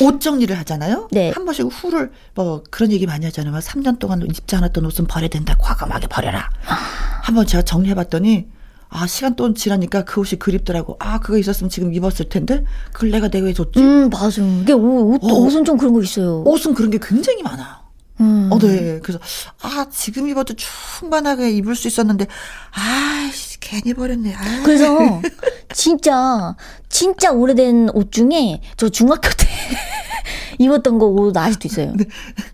옷 0.01 0.21
정리를 0.21 0.57
하잖아요. 0.59 1.09
네. 1.11 1.31
한 1.35 1.45
번씩 1.45 1.67
후를 1.67 2.13
뭐 2.35 2.63
그런 2.71 2.93
얘기 2.93 3.07
많이 3.07 3.25
하잖아요. 3.27 3.55
3년 3.59 3.99
동안 3.99 4.23
입지 4.23 4.55
않았던 4.57 4.85
옷은 4.87 5.07
버려야 5.07 5.29
된다. 5.29 5.57
과감하게 5.59 6.07
버려라. 6.09 6.51
아. 6.67 6.77
한번 7.23 7.47
제가 7.47 7.63
정리해봤더니 7.63 8.47
아, 8.91 9.09
시간 9.09 9.35
또 9.35 9.53
지나니까 9.53 10.05
그 10.05 10.21
옷이 10.21 10.39
그립더라고. 10.39 10.97
아, 11.01 11.19
그거 11.19 11.37
있었으면 11.37 11.69
지금 11.69 11.93
입었을 11.93 12.29
텐데? 12.29 12.65
그걸 12.93 13.11
내가 13.11 13.27
내가 13.29 13.47
왜 13.47 13.53
줬지? 13.53 13.81
음, 13.81 14.09
맞아. 14.09 14.41
이게 14.41 14.73
옷, 14.73 15.15
옷, 15.21 15.25
어. 15.25 15.35
옷은 15.35 15.65
좀 15.65 15.77
그런 15.77 15.93
거 15.95 16.01
있어요. 16.01 16.43
옷은 16.43 16.75
그런 16.75 16.91
게 16.91 16.99
굉장히 17.03 17.43
많아. 17.43 17.84
음. 18.21 18.49
어, 18.53 18.59
네. 18.59 19.01
그래서, 19.03 19.19
아, 19.63 19.87
지금 19.91 20.29
입어도 20.29 20.55
충분하게 20.55 21.51
입을 21.51 21.75
수 21.75 21.89
있었는데, 21.89 22.27
아, 22.75 23.31
괜히 23.61 23.93
버렸네. 23.95 24.35
아. 24.35 24.63
그래서, 24.65 25.21
진짜, 25.75 26.55
진짜 26.89 27.33
오래된 27.33 27.91
옷 27.95 28.13
중에, 28.13 28.61
저 28.77 28.89
중학교 28.89 29.29
때, 29.31 29.47
입었던 30.59 30.99
거 31.01 31.09
옷 31.09 31.37
아직도 31.37 31.67
있어요. 31.67 31.93
네, 31.97 32.05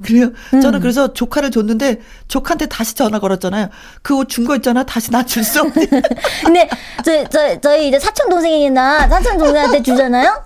그래요? 0.02 0.30
음. 0.54 0.60
저는 0.62 0.80
그래서 0.80 1.12
조카를 1.12 1.50
줬는데 1.50 2.00
조카한테 2.28 2.64
다시 2.66 2.94
전화 2.94 3.18
걸었잖아요. 3.18 3.68
그 4.02 4.14
옷 4.16 4.28
준 4.30 4.46
거 4.46 4.56
있잖아. 4.56 4.84
다시 4.84 5.10
나 5.10 5.22
줄 5.22 5.44
수 5.44 5.60
없네. 5.60 5.86
근데 6.42 6.68
저, 7.04 7.28
저, 7.28 7.60
저희 7.60 7.88
이제 7.88 7.98
사촌 8.00 8.30
동생이나 8.30 9.06
사촌 9.06 9.36
동생한테 9.36 9.82
주잖아요. 9.82 10.42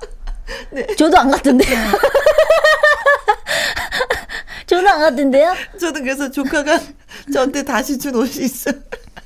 네. 0.72 0.84
저도 0.98 1.16
안 1.16 1.30
갔던데. 1.30 1.64
저도 4.66 4.88
안 4.88 5.00
갔던데요? 5.00 5.54
저도 5.78 6.00
그래서 6.00 6.30
조카가 6.30 6.80
저한테 7.32 7.62
다시 7.64 7.98
준 7.98 8.14
옷이 8.14 8.44
있어. 8.44 8.70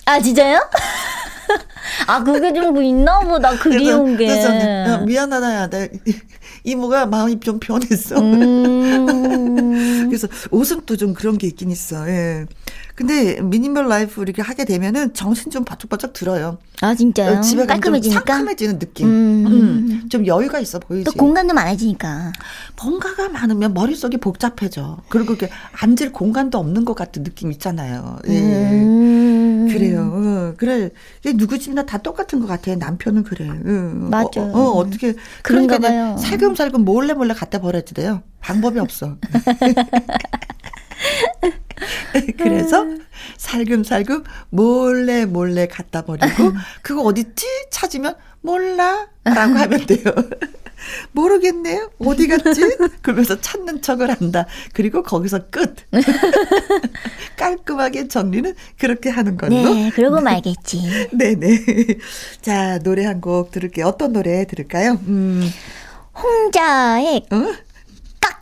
아 0.05 0.21
진짜요? 0.21 0.61
아 2.07 2.23
그게 2.23 2.53
좀뭐 2.53 2.83
있나 2.83 3.21
보다 3.21 3.57
그리운 3.59 4.17
게. 4.17 4.27
그래서 4.27 4.99
미안하다 5.05 5.55
야, 5.55 5.67
내 5.69 5.91
이모가 6.65 7.07
마음이 7.07 7.41
좀 7.41 7.59
변했어. 7.61 8.19
음. 8.21 10.07
그래서 10.09 10.29
옷은 10.51 10.85
또좀 10.87 11.15
그런 11.15 11.39
게 11.39 11.47
있긴 11.47 11.71
있어. 11.71 12.09
예. 12.09 12.47
근데 12.99 13.41
minimal 13.41 13.87
life 13.87 14.23
이렇게 14.23 14.43
하게 14.43 14.65
되면은 14.65 15.15
정신 15.15 15.53
좀 15.53 15.65
바짝바짝 15.65 16.13
들어요. 16.13 16.59
아 16.81 16.97
진짜요? 16.97 17.39
어, 17.39 17.41
집에 17.43 17.65
깔끔해지니까 17.65 18.25
상큼해지는 18.27 18.81
느낌. 18.81 19.07
음. 19.07 19.47
음. 19.47 20.09
좀 20.09 20.27
여유가 20.27 20.59
있어 20.59 20.81
보이지. 20.81 21.05
또 21.05 21.13
공간도 21.13 21.55
많아지니까. 21.55 22.33
뭔가가 22.83 23.29
많으면 23.29 23.73
머릿속이 23.73 24.17
복잡해져. 24.17 24.99
그리고 25.11 25.35
이렇게 25.35 25.49
앉을 25.81 26.11
공간도 26.11 26.59
없는 26.59 26.85
것 26.85 26.95
같은 26.95 27.23
느낌 27.23 27.53
있잖아요. 27.53 28.19
예. 28.27 28.41
음. 28.41 29.69
그래요. 29.71 30.11
어, 30.13 30.55
그래. 30.57 30.91
누구 31.37 31.57
집이나 31.57 31.87
다 31.87 31.99
똑같은 31.99 32.41
것 32.41 32.49
같아. 32.49 32.75
남편은 32.75 33.23
그래. 33.23 33.49
어, 33.49 34.09
맞아. 34.11 34.41
어, 34.41 34.51
어, 34.53 34.71
어떻게 34.73 35.15
그러니까 35.45 35.79
봐요. 35.79 36.17
살금살금 36.19 36.85
몰래 36.85 37.15
몰래 37.15 37.33
갖다 37.33 37.61
버려야 37.61 37.83
돼요. 37.83 38.25
방법이 38.41 38.81
없어. 38.81 39.19
그래서 42.39 42.87
살금살금 43.37 44.25
몰래 44.51 45.25
몰래 45.27 45.67
갖다 45.67 46.03
버리고 46.03 46.53
그거 46.83 47.03
어딨지 47.03 47.47
찾으면 47.71 48.15
몰라 48.41 49.09
라고 49.25 49.55
하면 49.55 49.87
돼요. 49.87 50.01
모르겠네요. 51.13 51.91
어디 51.99 52.29
갔지? 52.29 52.63
그러면서 53.03 53.41
찾는 53.41 53.83
척을 53.83 54.11
한다. 54.11 54.47
그리고 54.73 55.03
거기서 55.03 55.51
끝. 55.51 55.75
깔끔하게 57.37 58.09
정리는 58.09 58.55
그렇게 58.79 59.11
하는 59.11 59.37
걸로. 59.37 59.55
네, 59.55 59.91
그러고 59.91 60.21
말겠지. 60.21 61.09
네네. 61.13 61.65
자, 62.41 62.79
노래 62.79 63.05
한 63.05 63.19
곡 63.21 63.51
들을게요. 63.51 63.87
어떤 63.87 64.13
노래 64.13 64.47
들을까요? 64.47 64.93
음. 65.09 65.43
홍자의 66.23 67.27
어? 67.33 67.37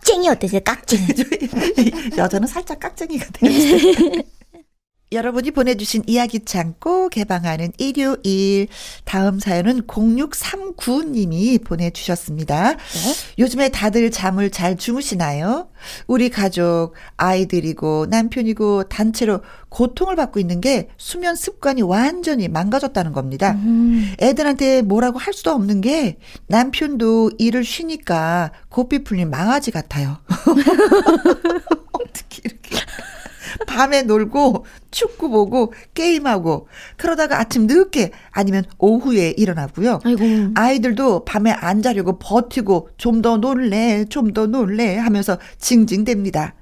깍쟁이 0.07 0.29
어떠세요? 0.29 0.61
깍쟁이. 0.61 1.03
여자는 2.17 2.47
살짝 2.47 2.79
깍쟁이가 2.79 3.27
되요 3.33 4.23
여러분이 5.13 5.53
보내주신 5.53 6.03
이야기 6.07 6.45
창고 6.45 7.09
개방하는 7.09 7.73
일요일. 7.79 8.67
다음 9.05 9.39
사연은 9.39 9.83
0639님이 9.83 11.63
보내주셨습니다. 11.63 12.73
네? 12.73 12.77
요즘에 13.39 13.69
다들 13.69 14.11
잠을 14.11 14.51
잘 14.51 14.77
주무시나요? 14.77 15.69
우리 16.09 16.29
가족, 16.29 16.95
아이들이고 17.17 18.07
남편이고 18.11 18.89
단체로 18.89 19.43
고통을 19.69 20.17
받고 20.17 20.41
있는 20.41 20.61
게 20.61 20.89
수면 20.97 21.37
습관이 21.37 21.83
완전히 21.83 22.49
망가졌다는 22.49 23.13
겁니다. 23.13 23.53
음. 23.53 24.13
애들한테 24.21 24.83
뭐라고 24.83 25.21
할 25.21 25.35
수도 25.35 25.53
없는 25.53 25.83
게 25.83 26.19
남편도 26.49 27.33
일을 27.39 27.63
쉬니까 27.63 28.51
고삐 28.71 29.05
풀린 29.05 29.31
망아지 29.31 29.71
같아요. 29.71 30.17
어떻게 31.93 32.43
이렇게. 32.45 32.77
밤에 33.67 34.03
놀고 34.03 34.65
축구 34.91 35.29
보고 35.29 35.73
게임하고 35.95 36.69
그러다가 36.97 37.39
아침 37.41 37.67
늦게 37.67 38.13
아니면 38.31 38.65
오후에 38.79 39.31
일어나고요. 39.37 40.01
아이고. 40.05 40.25
아이들도 40.55 41.25
밤에 41.25 41.51
안 41.51 41.83
자려고 41.83 42.19
버티고 42.19 42.91
좀 42.97 43.23
더 43.23 43.37
놀래, 43.39 44.05
좀 44.09 44.33
더 44.33 44.47
놀래 44.47 44.97
하면서 44.97 45.39
징징댑니다. 45.59 46.53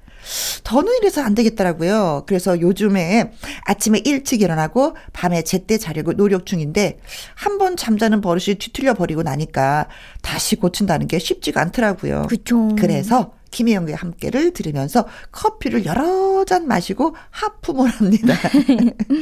더는 0.63 0.91
이래서 0.99 1.21
안 1.21 1.35
되겠더라고요. 1.35 2.23
그래서 2.25 2.59
요즘에 2.59 3.31
아침에 3.65 4.01
일찍 4.05 4.41
일어나고 4.41 4.95
밤에 5.13 5.43
제때 5.43 5.77
자려고 5.77 6.13
노력 6.13 6.45
중인데 6.47 6.97
한 7.35 7.59
번 7.59 7.77
잠자는 7.77 8.21
버릇이 8.21 8.55
뒤틀려 8.55 8.95
버리고 8.95 9.21
나니까 9.23 9.87
다시 10.23 10.55
고친다는 10.55 11.07
게 11.07 11.19
쉽지가 11.19 11.61
않더라고요. 11.61 12.25
그쵸. 12.27 12.69
그래서 12.79 13.33
김혜영과 13.55 13.95
함께를 13.95 14.51
들으면서 14.51 15.05
커피를 15.31 15.85
여러 15.85 16.43
잔 16.43 16.67
마시고 16.67 17.15
하품을 17.29 17.89
합니다. 17.89 18.35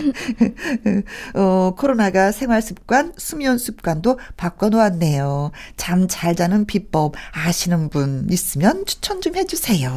어, 1.36 1.76
코로나가 1.78 2.32
생활 2.32 2.64
습관, 2.64 3.14
수면 3.18 3.60
습관도 3.60 4.20
바꿔놓았네요. 4.36 5.52
잠 5.78 6.08
잘 6.08 6.36
자는 6.36 6.66
비법 6.66 7.14
아시는 7.32 7.90
분 7.90 8.28
있으면 8.30 8.86
추천 8.86 9.22
좀 9.22 9.36
해주세요. 9.36 9.92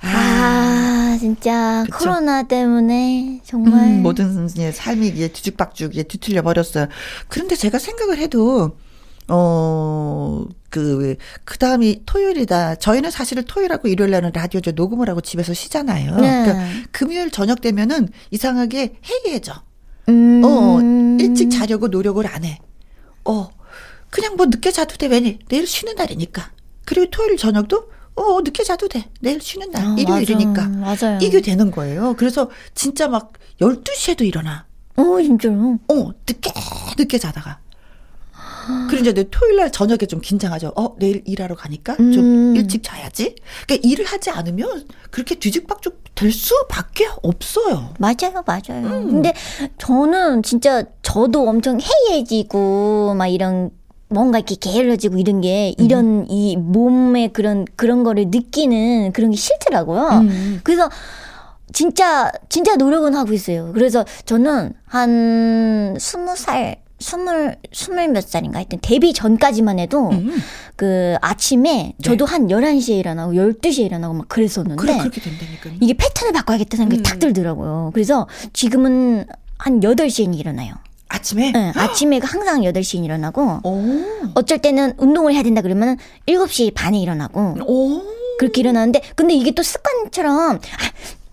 아, 0.00 0.08
아 0.08 1.16
진짜 1.18 1.84
그쵸? 1.86 1.98
코로나 1.98 2.42
때문에 2.42 3.40
정말 3.44 3.84
음, 3.88 4.02
모든 4.02 4.48
삶이 4.48 5.08
이게 5.08 5.28
뒤죽박죽 5.28 5.94
이게 5.94 6.02
뒤틀려 6.02 6.42
버렸어요. 6.42 6.88
그런데 7.28 7.56
제가 7.56 7.78
생각을 7.78 8.18
해도 8.18 8.76
어, 9.28 10.44
그, 10.70 11.16
그 11.44 11.58
다음이 11.58 12.02
토요일이다. 12.04 12.76
저희는 12.76 13.10
사실은 13.10 13.44
토요일하고 13.44 13.88
일요일 13.88 14.10
날은 14.10 14.32
라디오 14.34 14.60
저 14.60 14.72
녹음을 14.72 15.08
하고 15.08 15.20
집에서 15.20 15.54
쉬잖아요. 15.54 16.16
네. 16.16 16.44
그러니까 16.44 16.88
금요일 16.90 17.30
저녁 17.30 17.60
되면은 17.60 18.08
이상하게 18.30 18.96
해이해져. 19.08 19.54
음. 20.08 20.42
어, 20.44 20.80
일찍 21.20 21.50
자려고 21.50 21.88
노력을 21.88 22.24
안 22.26 22.44
해. 22.44 22.58
어, 23.24 23.48
그냥 24.10 24.36
뭐 24.36 24.46
늦게 24.46 24.70
자도 24.70 24.96
돼. 24.96 25.06
왜냐? 25.06 25.32
내일 25.48 25.66
쉬는 25.66 25.94
날이니까. 25.96 26.50
그리고 26.84 27.10
토요일 27.10 27.36
저녁도 27.36 27.88
어, 28.16 28.40
늦게 28.42 28.62
자도 28.62 28.88
돼. 28.88 29.08
내일 29.20 29.40
쉬는 29.40 29.70
날. 29.70 29.84
아, 29.86 29.96
일요일이니까. 29.98 30.68
맞아. 30.68 31.06
맞아요. 31.06 31.18
이게 31.22 31.40
되는 31.40 31.70
거예요. 31.70 32.14
그래서 32.16 32.50
진짜 32.74 33.08
막 33.08 33.32
12시에도 33.60 34.26
일어나. 34.26 34.66
어, 34.96 35.02
진짜요? 35.20 35.78
어, 35.88 36.10
늦게, 36.28 36.52
늦게 36.98 37.18
자다가. 37.18 37.58
그리고 38.88 39.02
이제 39.02 39.12
내 39.12 39.24
토요일 39.30 39.56
날 39.56 39.72
저녁에 39.72 39.98
좀 40.08 40.20
긴장하죠. 40.20 40.72
어, 40.76 40.96
내일 40.98 41.22
일하러 41.24 41.54
가니까 41.54 41.96
좀 41.96 42.18
음. 42.18 42.56
일찍 42.56 42.82
자야지. 42.82 43.36
그러니까 43.66 43.88
일을 43.88 44.04
하지 44.04 44.30
않으면 44.30 44.86
그렇게 45.10 45.36
뒤죽박죽 45.36 46.02
될 46.14 46.32
수밖에 46.32 47.08
없어요. 47.22 47.94
맞아요, 47.98 48.42
맞아요. 48.46 48.86
음. 48.86 49.10
근데 49.10 49.34
저는 49.78 50.42
진짜 50.42 50.84
저도 51.02 51.48
엄청 51.48 51.78
해이해지고 51.80 53.14
막 53.16 53.26
이런 53.26 53.70
뭔가 54.08 54.38
이렇게 54.38 54.54
게을러지고 54.54 55.18
이런 55.18 55.40
게 55.40 55.74
이런 55.76 56.20
음. 56.20 56.26
이 56.28 56.56
몸의 56.56 57.32
그런 57.32 57.64
그런 57.76 58.04
거를 58.04 58.26
느끼는 58.28 59.12
그런 59.12 59.30
게 59.30 59.36
싫더라고요. 59.36 60.20
음. 60.20 60.60
그래서 60.62 60.88
진짜 61.72 62.30
진짜 62.48 62.76
노력은 62.76 63.14
하고 63.14 63.32
있어요. 63.32 63.72
그래서 63.74 64.04
저는 64.24 64.74
한 64.86 65.96
스무 65.98 66.36
살 66.36 66.83
스물 67.00 67.56
스물 67.72 68.08
몇 68.08 68.26
살인가 68.26 68.58
하여튼 68.58 68.78
데뷔 68.80 69.12
전까지만 69.12 69.78
해도 69.78 70.10
음. 70.10 70.36
그 70.76 71.16
아침에 71.20 71.94
저도 72.02 72.26
네. 72.26 72.32
한 72.32 72.46
11시에 72.48 72.98
일어나고 72.98 73.32
12시에 73.32 73.80
일어나고 73.80 74.14
막 74.14 74.28
그랬었는데 74.28 74.80
그래, 74.80 74.98
그렇게 74.98 75.20
된다니까요. 75.20 75.74
이게 75.80 75.94
패턴을 75.94 76.32
바꿔야겠다 76.32 76.76
생각이 76.76 77.00
음. 77.00 77.02
딱 77.02 77.18
들더라고요. 77.18 77.90
그래서 77.94 78.28
지금은 78.52 79.26
한 79.58 79.80
8시에 79.80 80.38
일어나요. 80.38 80.74
아침에? 81.08 81.52
네, 81.52 81.72
아침에 81.76 82.20
항상 82.22 82.62
8시에 82.62 83.04
일어나고 83.04 83.60
오. 83.62 83.82
어쩔 84.34 84.58
때는 84.58 84.94
운동을 84.96 85.34
해야 85.34 85.42
된다 85.42 85.62
그러면 85.62 85.96
7시 86.26 86.74
반에 86.74 86.98
일어나고 87.00 87.56
오. 87.66 88.02
그렇게 88.38 88.60
일어나는데 88.60 89.00
근데 89.14 89.34
이게 89.34 89.52
또 89.52 89.62
습관처럼 89.62 90.56
아, 90.56 90.58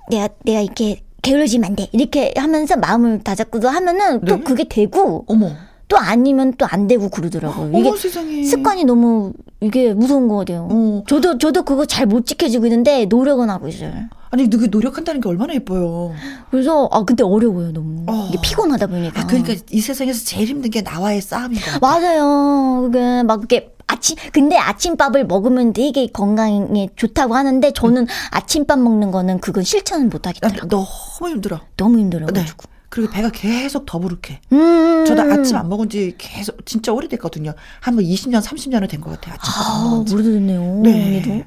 내가 0.10 0.30
내가 0.43 0.62
이렇게 0.62 1.02
게을러지면 1.22 1.70
안 1.72 1.76
돼. 1.76 1.88
이렇게 1.92 2.34
하면서 2.36 2.76
마음을 2.78 3.20
다잡고도 3.24 3.70
하면은 3.70 4.22
또 4.26 4.38
네? 4.38 4.42
그게 4.44 4.64
되고. 4.68 5.26
어머. 5.28 5.52
또 5.88 5.98
아니면 5.98 6.54
또 6.58 6.66
안 6.70 6.88
되고 6.88 7.10
그러더라고요. 7.10 7.78
이게 7.78 7.96
세상에. 7.98 8.44
습관이 8.44 8.86
너무 8.86 9.34
이게 9.60 9.94
무서운 9.94 10.30
거 10.30 10.38
같아요. 10.38 10.70
어. 10.72 11.04
저도 11.06 11.38
저도 11.38 11.64
그거 11.64 11.86
잘 11.86 12.06
못 12.06 12.26
지켜지고 12.26 12.66
있는데 12.68 13.06
노력은 13.06 13.50
하고 13.50 13.68
있어요. 13.68 13.92
아니 14.30 14.48
누구 14.50 14.68
노력한다는 14.68 15.20
게 15.20 15.28
얼마나 15.28 15.54
예뻐요. 15.54 16.14
그래서 16.50 16.88
아 16.94 17.04
근데 17.04 17.26
어려워요 17.26 17.74
너무. 17.74 18.06
어. 18.08 18.28
이게 18.30 18.40
피곤하다 18.42 18.88
보니까. 18.88 19.20
아, 19.22 19.28
그러니까 19.28 19.54
이 19.70 19.82
세상에서 19.82 20.24
제일 20.26 20.48
힘든 20.48 20.72
게 20.72 20.82
나와의 20.82 21.20
싸움인 21.22 21.60
거 21.60 21.80
맞아요. 21.82 22.84
그게 22.84 23.24
막 23.24 23.40
이렇게 23.40 23.74
아침 23.91 24.15
근데 24.32 24.58
아침밥을 24.58 25.25
먹으면 25.25 25.73
되게 25.73 26.08
건강에 26.08 26.88
좋다고 26.95 27.36
하는데 27.36 27.71
저는 27.73 28.04
음. 28.04 28.08
아침밥 28.32 28.80
먹는 28.80 29.12
거는 29.12 29.39
그건 29.39 29.63
실천을 29.63 30.08
못 30.08 30.25
하겠더라고요. 30.27 30.67
너무 30.69 30.88
힘들어. 31.30 31.60
너무 31.77 31.99
힘들어 31.99 32.27
네. 32.27 32.45
그리고 32.89 33.10
배가 33.12 33.30
계속 33.30 33.86
더부룩해. 33.86 34.41
음. 34.51 35.06
저도 35.08 35.21
아침 35.21 35.56
안 35.56 35.69
먹은 35.69 35.89
지 35.89 36.15
계속 36.17 36.65
진짜 36.65 36.91
오래됐거든요. 36.91 37.54
한 37.82 37.95
뭐 37.95 38.04
20년, 38.04 38.41
30년은 38.41 38.89
된 38.89 39.01
것 39.01 39.12
같아요. 39.12 39.36
아침밥 39.36 39.65
아. 39.65 40.06
오래됐네요. 40.13 40.82
네. 40.84 41.45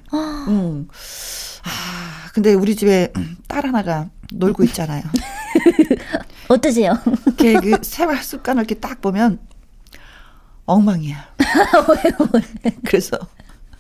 음. 0.49 0.89
아, 1.65 2.31
근데 2.35 2.53
우리 2.55 2.77
집에 2.77 3.13
딸 3.49 3.67
하나가 3.67 4.09
놀고 4.33 4.65
있잖아요. 4.65 5.03
어떠세요? 6.49 6.99
걔그 7.37 7.79
생활 7.83 8.23
습관을 8.23 8.63
이렇게 8.63 8.75
딱 8.75 9.01
보면 9.01 9.39
엉망이야. 10.67 11.35
왜, 12.05 12.13
왜? 12.65 12.77
그래서 12.85 13.19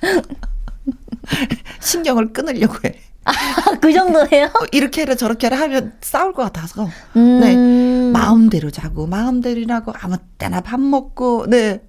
신경을 1.80 2.32
끊으려고 2.32 2.74
해. 2.84 2.94
아, 3.24 3.32
그 3.80 3.92
정도예요? 3.92 4.46
어, 4.46 4.66
이렇게 4.72 5.02
해라 5.02 5.14
저렇게 5.14 5.46
해라 5.46 5.58
하면 5.60 5.94
싸울 6.00 6.34
것 6.34 6.42
같아서. 6.42 6.88
음. 7.16 7.40
네. 7.40 8.10
마음대로 8.12 8.70
자고 8.70 9.06
마음대로 9.06 9.60
일하고 9.60 9.92
아무 9.98 10.16
때나 10.38 10.60
밥 10.60 10.78
먹고 10.78 11.46
네. 11.48 11.80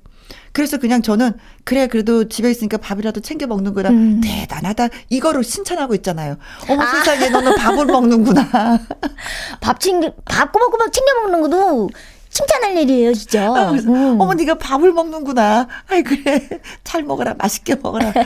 그래서 0.53 0.77
그냥 0.77 1.01
저는 1.01 1.33
그래 1.65 1.87
그래도 1.87 2.29
집에 2.29 2.49
있으니까 2.49 2.77
밥이라도 2.77 3.19
챙겨 3.19 3.45
먹는구나 3.45 3.89
음. 3.89 4.21
대단하다 4.23 4.87
이거를 5.09 5.43
신천하고 5.43 5.93
있잖아요. 5.95 6.37
어머 6.69 6.81
아. 6.81 6.85
세상에 6.85 7.29
너는 7.29 7.55
밥을 7.55 7.85
먹는구나. 7.85 8.79
밥 9.59 9.81
챙겨 9.81 10.13
밥 10.23 10.53
꼬박꼬박 10.53 10.93
챙겨 10.93 11.13
먹는 11.21 11.41
것도 11.41 11.89
칭찬할 12.35 12.77
일이에요, 12.79 13.13
진짜. 13.13 13.47
아, 13.47 13.71
음. 13.71 14.19
어머, 14.19 14.33
네가 14.33 14.57
밥을 14.57 14.91
먹는구나. 14.91 15.69
아이, 15.87 16.03
그래. 16.03 16.49
잘 16.83 17.01
먹어라. 17.03 17.33
맛있게 17.35 17.75
먹어라. 17.75 18.11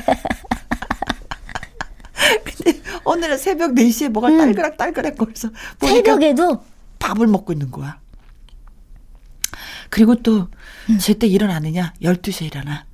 근데 2.43 2.81
오늘은 3.05 3.37
새벽 3.37 3.73
4시에 3.75 4.09
뭐가 4.09 4.29
음. 4.29 4.39
딸그락 4.39 4.77
딸그락 4.77 5.15
거려서 5.15 5.49
새벽에도 5.79 6.63
밥을 6.97 7.27
먹고 7.27 7.53
있는 7.53 7.69
거야. 7.69 7.99
그리고 9.91 10.15
또 10.15 10.47
음. 10.89 10.97
제때 10.97 11.27
일어나느냐? 11.27 11.93
12시에 12.01 12.47
일어나. 12.47 12.85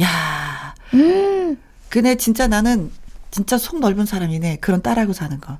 야. 0.00 0.76
음. 0.94 1.60
그네 1.88 2.14
진짜 2.14 2.46
나는 2.46 2.92
진짜 3.32 3.58
속 3.58 3.80
넓은 3.80 4.06
사람이네. 4.06 4.58
그런 4.60 4.80
딸하고 4.80 5.12
사는 5.12 5.40
거. 5.40 5.58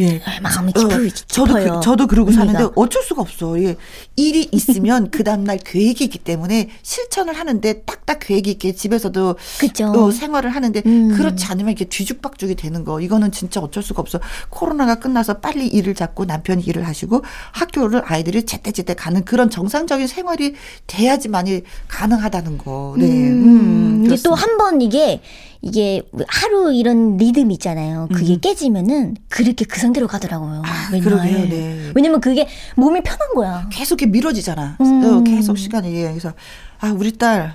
예. 0.00 0.20
마음이 0.42 0.72
깊, 0.72 0.84
어, 0.84 0.88
저도 1.26 1.54
그, 1.54 1.80
저도 1.82 2.06
그러고 2.06 2.30
사는데 2.30 2.68
어쩔 2.76 3.02
수가 3.02 3.22
없어. 3.22 3.60
예. 3.62 3.76
일이 4.16 4.46
있으면 4.52 5.10
그 5.10 5.24
다음 5.24 5.44
날 5.44 5.58
계획이 5.58 6.04
있기 6.04 6.18
때문에 6.18 6.68
실천을 6.82 7.32
하는데 7.34 7.82
딱딱 7.82 8.18
계획이 8.20 8.50
있게 8.52 8.72
집에서도 8.74 9.36
그쵸. 9.58 9.86
어, 9.86 10.10
생활을 10.10 10.50
하는데 10.50 10.82
음. 10.84 11.14
그렇지 11.16 11.46
않으면 11.46 11.72
이게 11.72 11.86
뒤죽박죽이 11.86 12.54
되는 12.56 12.84
거. 12.84 13.00
이거는 13.00 13.32
진짜 13.32 13.60
어쩔 13.60 13.82
수가 13.82 14.02
없어. 14.02 14.20
코로나가 14.50 14.96
끝나서 14.96 15.38
빨리 15.38 15.66
일을 15.66 15.94
잡고 15.94 16.26
남편이 16.26 16.62
일을 16.64 16.86
하시고 16.86 17.22
학교를 17.52 18.02
아이들이 18.04 18.44
제때제때 18.44 18.94
가는 18.94 19.24
그런 19.24 19.48
정상적인 19.50 20.06
생활이 20.06 20.54
돼야지만이 20.86 21.62
가능하다는 21.88 22.58
거. 22.58 22.94
네. 22.98 23.06
음. 23.06 24.02
음 24.02 24.06
이게 24.06 24.16
또 24.22 24.34
한 24.34 24.56
번 24.58 24.80
이게 24.80 25.20
이게 25.66 26.02
하루 26.28 26.72
이런 26.72 27.16
리듬 27.16 27.50
있잖아요. 27.50 28.08
그게 28.12 28.34
음. 28.34 28.40
깨지면은 28.40 29.16
그렇게 29.28 29.64
그 29.64 29.80
상태로 29.80 30.06
가더라고요. 30.06 30.62
아, 30.64 30.90
그러게요. 30.90 31.48
네. 31.48 31.90
왜냐면 31.94 32.20
그게 32.20 32.46
몸이 32.76 33.02
편한 33.02 33.34
거야. 33.34 33.68
계속 33.72 34.00
이렇게 34.00 34.06
미뤄지잖아. 34.12 34.76
음. 34.80 35.04
어, 35.04 35.24
계속 35.24 35.58
시간이 35.58 35.92
그래서 35.92 36.32
아 36.78 36.92
우리 36.92 37.10
딸 37.18 37.54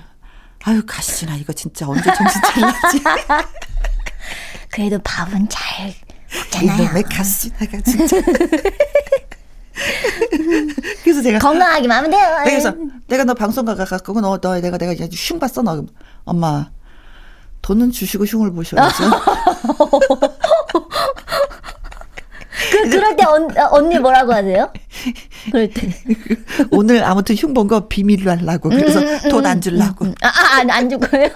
아유 0.64 0.82
가시나 0.86 1.36
이거 1.36 1.54
진짜 1.54 1.88
언제 1.88 2.02
정신 2.02 2.40
차리지 2.42 3.02
그래도 4.70 4.98
밥은 5.02 5.48
잘 5.48 5.94
먹잖아요. 6.34 6.82
이놈의 6.84 7.02
가시나가 7.04 7.80
진짜. 7.80 8.20
그래서 11.02 11.22
제가 11.22 11.38
건강하기만 11.38 11.96
하면 11.96 12.10
돼요. 12.10 12.36
그래서 12.44 12.74
내가 13.08 13.24
너 13.24 13.32
방송 13.32 13.64
가갖고 13.64 14.20
너, 14.20 14.38
너 14.38 14.60
내가 14.60 14.76
내가 14.76 14.92
이제 14.92 15.08
흉 15.12 15.38
봤어 15.38 15.62
너 15.62 15.86
엄마 16.24 16.70
돈은 17.62 17.90
주시고 17.92 18.24
흉을 18.24 18.52
보셔야죠. 18.52 19.04
그, 22.72 22.88
그럴 22.90 23.16
때 23.16 23.24
언, 23.24 23.48
언니 23.70 23.98
뭐라고 23.98 24.32
하세요? 24.32 24.72
그럴 25.50 25.70
때. 25.70 25.88
오늘 26.70 27.04
아무튼 27.04 27.34
흉 27.36 27.54
본 27.54 27.66
거 27.68 27.88
비밀로 27.88 28.30
하려고. 28.30 28.68
그래서 28.68 29.00
음, 29.00 29.06
음, 29.06 29.18
음 29.24 29.30
돈안 29.30 29.60
주려고. 29.60 30.04
음, 30.06 30.14
아, 30.22 30.28
아, 30.28 30.58
안, 30.60 30.70
안줄 30.70 30.98
거예요? 31.00 31.28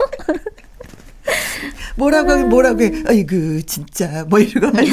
뭐라고 1.97 2.31
하긴 2.33 2.49
뭐라고 2.49 2.83
해. 2.83 2.93
아이고, 3.07 3.61
진짜. 3.62 4.25
뭐 4.29 4.39
이러고 4.39 4.77
하지. 4.77 4.91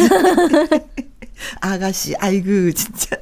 아가씨, 1.61 2.15
아이고, 2.19 2.71
진짜. 2.71 3.15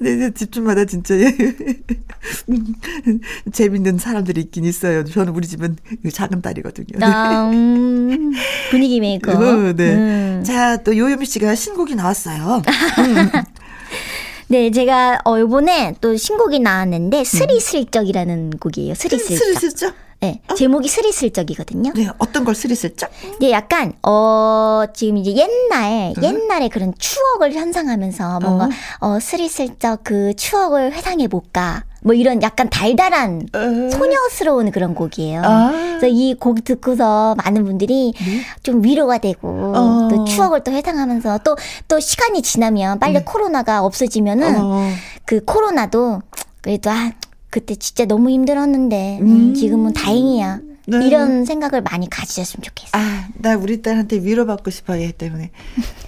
네, 0.00 0.16
네, 0.16 0.30
집집마다 0.32 0.84
진짜 0.84 1.14
재밌는 3.52 3.98
사람들이 3.98 4.40
있긴 4.42 4.64
있어요. 4.64 5.04
저는 5.04 5.34
우리 5.34 5.46
집은 5.46 5.76
작은 6.12 6.42
딸이거든요. 6.42 7.04
아, 7.04 7.48
음, 7.50 8.32
분위기 8.70 9.00
메이커. 9.00 9.32
어, 9.32 9.72
네. 9.72 9.94
음. 9.94 10.42
자, 10.44 10.76
또 10.78 10.96
요요미 10.96 11.26
씨가 11.26 11.54
신곡이 11.54 11.94
나왔어요. 11.94 12.62
음. 12.98 13.30
네, 14.48 14.70
제가 14.70 15.20
어 15.24 15.40
요번에 15.40 15.96
또 16.00 16.16
신곡이 16.16 16.60
나왔는데 16.60 17.24
스리슬쩍이라는 17.24 18.50
곡이에요. 18.60 18.94
스리슬쩍. 18.94 19.38
스리슬쩍? 19.38 19.94
네, 20.20 20.40
어? 20.50 20.54
제목이 20.54 20.88
스리슬쩍이거든요. 20.88 21.92
네, 21.94 22.08
어떤 22.18 22.44
걸 22.44 22.54
스리슬쩍? 22.54 23.10
네, 23.40 23.50
약간 23.50 23.92
어 24.02 24.84
지금 24.94 25.18
이제 25.18 25.34
옛날 25.36 26.14
음. 26.16 26.22
옛날에 26.22 26.68
그런 26.68 26.94
추억을 26.98 27.52
회상하면서 27.52 28.40
뭔가 28.40 28.68
어, 29.00 29.08
어 29.08 29.20
스리슬쩍 29.20 30.00
그 30.04 30.34
추억을 30.34 30.92
회상해 30.92 31.28
볼까. 31.28 31.84
뭐 32.02 32.14
이런 32.14 32.40
약간 32.42 32.70
달달한 32.70 33.48
어. 33.52 33.90
소녀스러운 33.90 34.70
그런 34.70 34.94
곡이에요. 34.94 35.42
아. 35.44 35.70
그래서 35.72 36.06
이 36.06 36.34
곡 36.38 36.62
듣고서 36.64 37.34
많은 37.36 37.64
분들이 37.64 38.14
네? 38.16 38.40
좀 38.62 38.84
위로가 38.84 39.18
되고 39.18 39.48
어. 39.74 40.08
또 40.08 40.24
추억을 40.24 40.62
또 40.62 40.70
회상하면서 40.70 41.38
또또 41.38 41.98
시간이 42.00 42.42
지나면 42.42 43.00
빨리 43.00 43.14
네. 43.14 43.24
코로나가 43.24 43.82
없어지면은 43.84 44.56
어. 44.60 44.90
그 45.24 45.44
코로나도 45.44 46.22
그래도 46.62 46.90
아 46.90 47.10
그때 47.56 47.74
진짜 47.74 48.04
너무 48.04 48.28
힘들었는데 48.28 49.20
음. 49.22 49.26
음. 49.26 49.54
지금은 49.54 49.94
다행이야. 49.94 50.60
네. 50.88 51.06
이런 51.06 51.46
생각을 51.46 51.80
많이 51.80 52.08
가지셨으면 52.10 52.62
좋겠어요. 52.62 52.90
아, 52.92 53.28
나 53.32 53.56
우리 53.56 53.80
딸한테 53.80 54.18
위로받고 54.18 54.70
싶어 54.70 55.00
얘 55.00 55.10
때문에. 55.10 55.52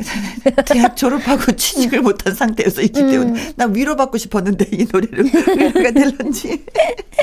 대학 0.68 0.94
졸업하고 0.94 1.52
취직을 1.52 2.02
못한 2.02 2.34
상태에서 2.34 2.82
있기 2.82 3.00
음. 3.00 3.10
때문에 3.10 3.52
나 3.56 3.64
위로받고 3.64 4.18
싶었는데 4.18 4.66
이 4.72 4.86
노래를 4.92 5.24
위로가 5.24 5.90
될런지. 5.90 6.66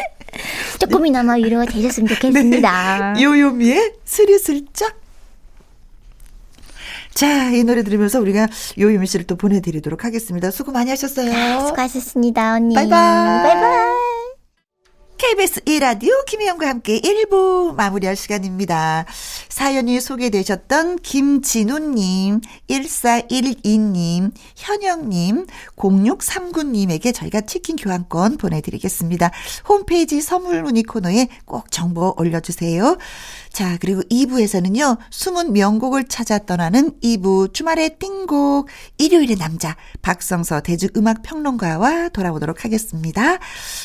조금이나마 0.81 1.33
위로가 1.33 1.65
되셨으면 1.65 2.07
좋겠습니다. 2.07 3.13
네. 3.13 3.21
요요미의 3.21 3.93
스리슬쩍. 4.05 5.05
자, 7.13 7.51
이 7.51 7.63
노래 7.63 7.83
들으면서 7.83 8.19
우리가 8.19 8.47
요요미 8.79 9.05
씨를 9.05 9.27
또 9.27 9.35
보내드리도록 9.35 10.03
하겠습니다. 10.03 10.49
수고 10.49 10.71
많이 10.71 10.89
하셨어요. 10.89 11.31
아, 11.31 11.67
수고하셨습니다, 11.67 12.55
언니. 12.55 12.73
바이바이. 12.73 12.89
바이바이. 12.89 13.94
KBS 15.27 15.61
1라디오 15.61 16.23
김혜영과 16.25 16.67
함께 16.69 16.99
1부 16.99 17.73
마무리할 17.73 18.15
시간입니다. 18.15 19.05
사연이 19.49 19.99
소개되셨던 19.99 20.97
김진우님, 20.97 22.41
1412님, 22.69 24.31
현영님, 24.55 25.47
0639님에게 25.77 27.11
저희가 27.11 27.41
치킨 27.41 27.75
교환권 27.75 28.37
보내드리겠습니다. 28.37 29.31
홈페이지 29.67 30.21
선물 30.21 30.61
문의 30.61 30.83
코너에 30.83 31.27
꼭 31.45 31.71
정보 31.71 32.13
올려주세요. 32.17 32.95
자, 33.55 33.77
그리고 33.79 34.01
2부에서는요, 34.01 34.97
숨은 35.11 35.53
명곡을 35.53 36.09
찾아 36.09 36.39
떠나는 36.39 36.99
2부 36.99 37.53
주말의 37.53 37.99
띵곡, 37.99 38.67
일요일의 38.97 39.37
남자, 39.37 39.77
박성서 40.01 40.59
대중음악평론가와 40.59 42.09
돌아오도록 42.09 42.65
하겠습니다. 42.65 43.37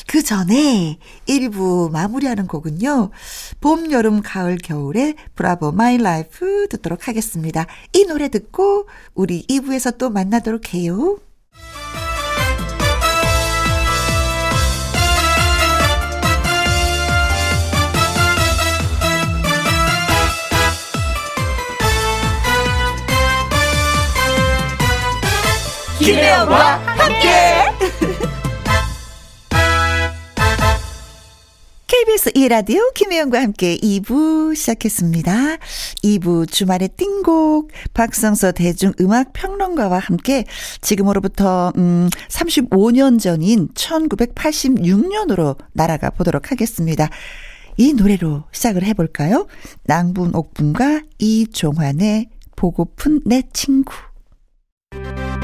그 0.07 0.23
전에 0.23 0.99
1부 1.25 1.89
마무리하는 1.89 2.47
곡은요, 2.47 3.11
봄, 3.61 3.93
여름, 3.93 4.21
가을, 4.21 4.57
겨울의 4.57 5.15
Bravo 5.35 5.71
My 5.71 5.97
Life 5.97 6.67
듣도록 6.67 7.07
하겠습니다. 7.07 7.65
이 7.93 8.03
노래 8.03 8.27
듣고 8.27 8.89
우리 9.13 9.47
2부에서 9.47 9.97
또 9.97 10.09
만나도록 10.09 10.73
해요. 10.73 11.17
김혜영과 26.03 26.77
함께. 26.79 27.27
KBS 31.85 32.31
2라디오 32.31 32.91
김혜영과 32.95 33.39
함께 33.39 33.77
2부 33.77 34.55
시작했습니다. 34.55 35.57
2부 36.03 36.51
주말의 36.51 36.89
띵곡 36.97 37.69
박성서 37.93 38.53
대중음악 38.53 39.33
평론가와 39.33 39.99
함께 39.99 40.45
지금으로부터 40.81 41.71
음 41.77 42.09
35년 42.29 43.19
전인 43.19 43.67
1986년으로 43.75 45.55
날아가 45.73 46.09
보도록 46.09 46.49
하겠습니다. 46.51 47.09
이 47.77 47.93
노래로 47.93 48.45
시작을 48.51 48.83
해볼까요? 48.85 49.45
낭분 49.83 50.33
옥분과 50.33 51.01
이종환의 51.19 52.29
보고픈 52.55 53.21
내 53.23 53.43
친구. 53.53 53.93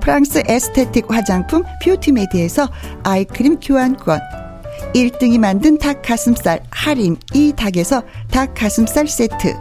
프랑스 0.00 0.42
aesthetic 0.46 1.10
화장품 1.10 1.62
뷰티메디에서 1.84 2.68
eye 3.04 3.25
cream 3.25 3.60
교환권. 3.60 4.20
1등이 4.94 5.38
만든 5.38 5.78
닭 5.78 6.02
가슴살 6.02 6.60
할인 6.70 7.16
이 7.34 7.52
닭에서 7.54 8.02
닭 8.30 8.54
가슴살 8.54 9.06
세트. 9.06 9.54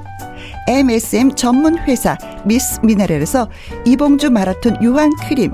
MSM 0.68 1.36
전문 1.36 1.78
회사 1.80 2.18
미스 2.46 2.80
미네랄에서 2.84 3.50
이봉주 3.86 4.32
마라톤 4.32 4.82
유황 4.82 5.12
크림. 5.28 5.52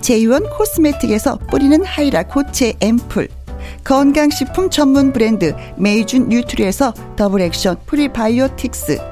제이원 0.00 0.48
코스메틱에서 0.50 1.38
뿌리는 1.50 1.84
하이라 1.84 2.24
고체 2.24 2.74
앰플. 2.80 3.28
건강식품 3.84 4.70
전문 4.70 5.12
브랜드 5.12 5.54
메이준 5.76 6.28
뉴트리에서 6.28 6.92
double 7.16 7.40
action 7.40 7.76
prebiotics 7.86 9.11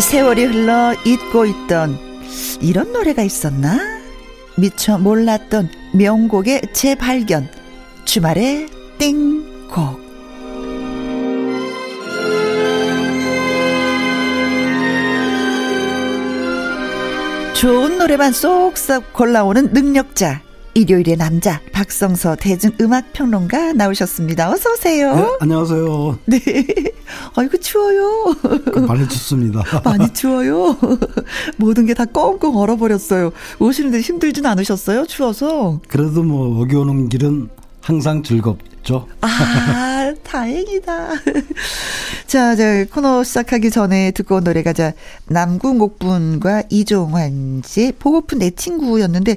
세월이 0.00 0.44
흘러 0.44 0.94
잊고 1.04 1.44
있던 1.44 1.98
이런 2.60 2.92
노래가 2.92 3.22
있었나? 3.22 3.78
미처 4.56 4.98
몰랐던 4.98 5.70
명곡의 5.94 6.62
재발견. 6.72 7.48
주말에 8.04 8.66
띵곡. 8.98 10.00
좋은 17.54 17.98
노래만 17.98 18.32
쏙쏙 18.32 19.12
골라오는 19.12 19.72
능력자. 19.72 20.40
일요일의 20.74 21.16
남자 21.16 21.60
박성서 21.72 22.36
대중음악평론가 22.36 23.72
나오셨습니다. 23.72 24.50
어서 24.52 24.72
오세요. 24.72 25.14
네, 25.16 25.26
안녕하세요. 25.40 26.18
네. 26.26 26.38
아이고 27.34 27.56
추워요. 27.58 28.34
많이 28.86 29.08
춥습니다. 29.08 29.62
많이 29.84 30.12
추워요. 30.14 30.76
모든 31.56 31.86
게 31.86 31.94
다 31.94 32.04
꽁꽁 32.04 32.56
얼어버렸어요. 32.56 33.32
오시는데 33.58 34.00
힘들진 34.00 34.46
않으셨어요? 34.46 35.06
추워서? 35.06 35.80
그래도 35.88 36.22
뭐 36.22 36.60
여기 36.62 36.76
오는 36.76 37.08
길은 37.08 37.48
항상 37.80 38.22
즐겁죠. 38.22 38.69
아, 39.20 40.14
다행이다. 40.22 41.08
자, 42.26 42.56
저 42.56 42.84
코너 42.92 43.22
시작하기 43.24 43.70
전에 43.70 44.10
듣고 44.12 44.36
온 44.36 44.44
노래가 44.44 44.72
자 44.72 44.92
남궁옥분과 45.28 46.64
이종환 46.70 47.62
씨 47.64 47.92
보고픈 47.98 48.38
내 48.38 48.50
친구였는데 48.50 49.36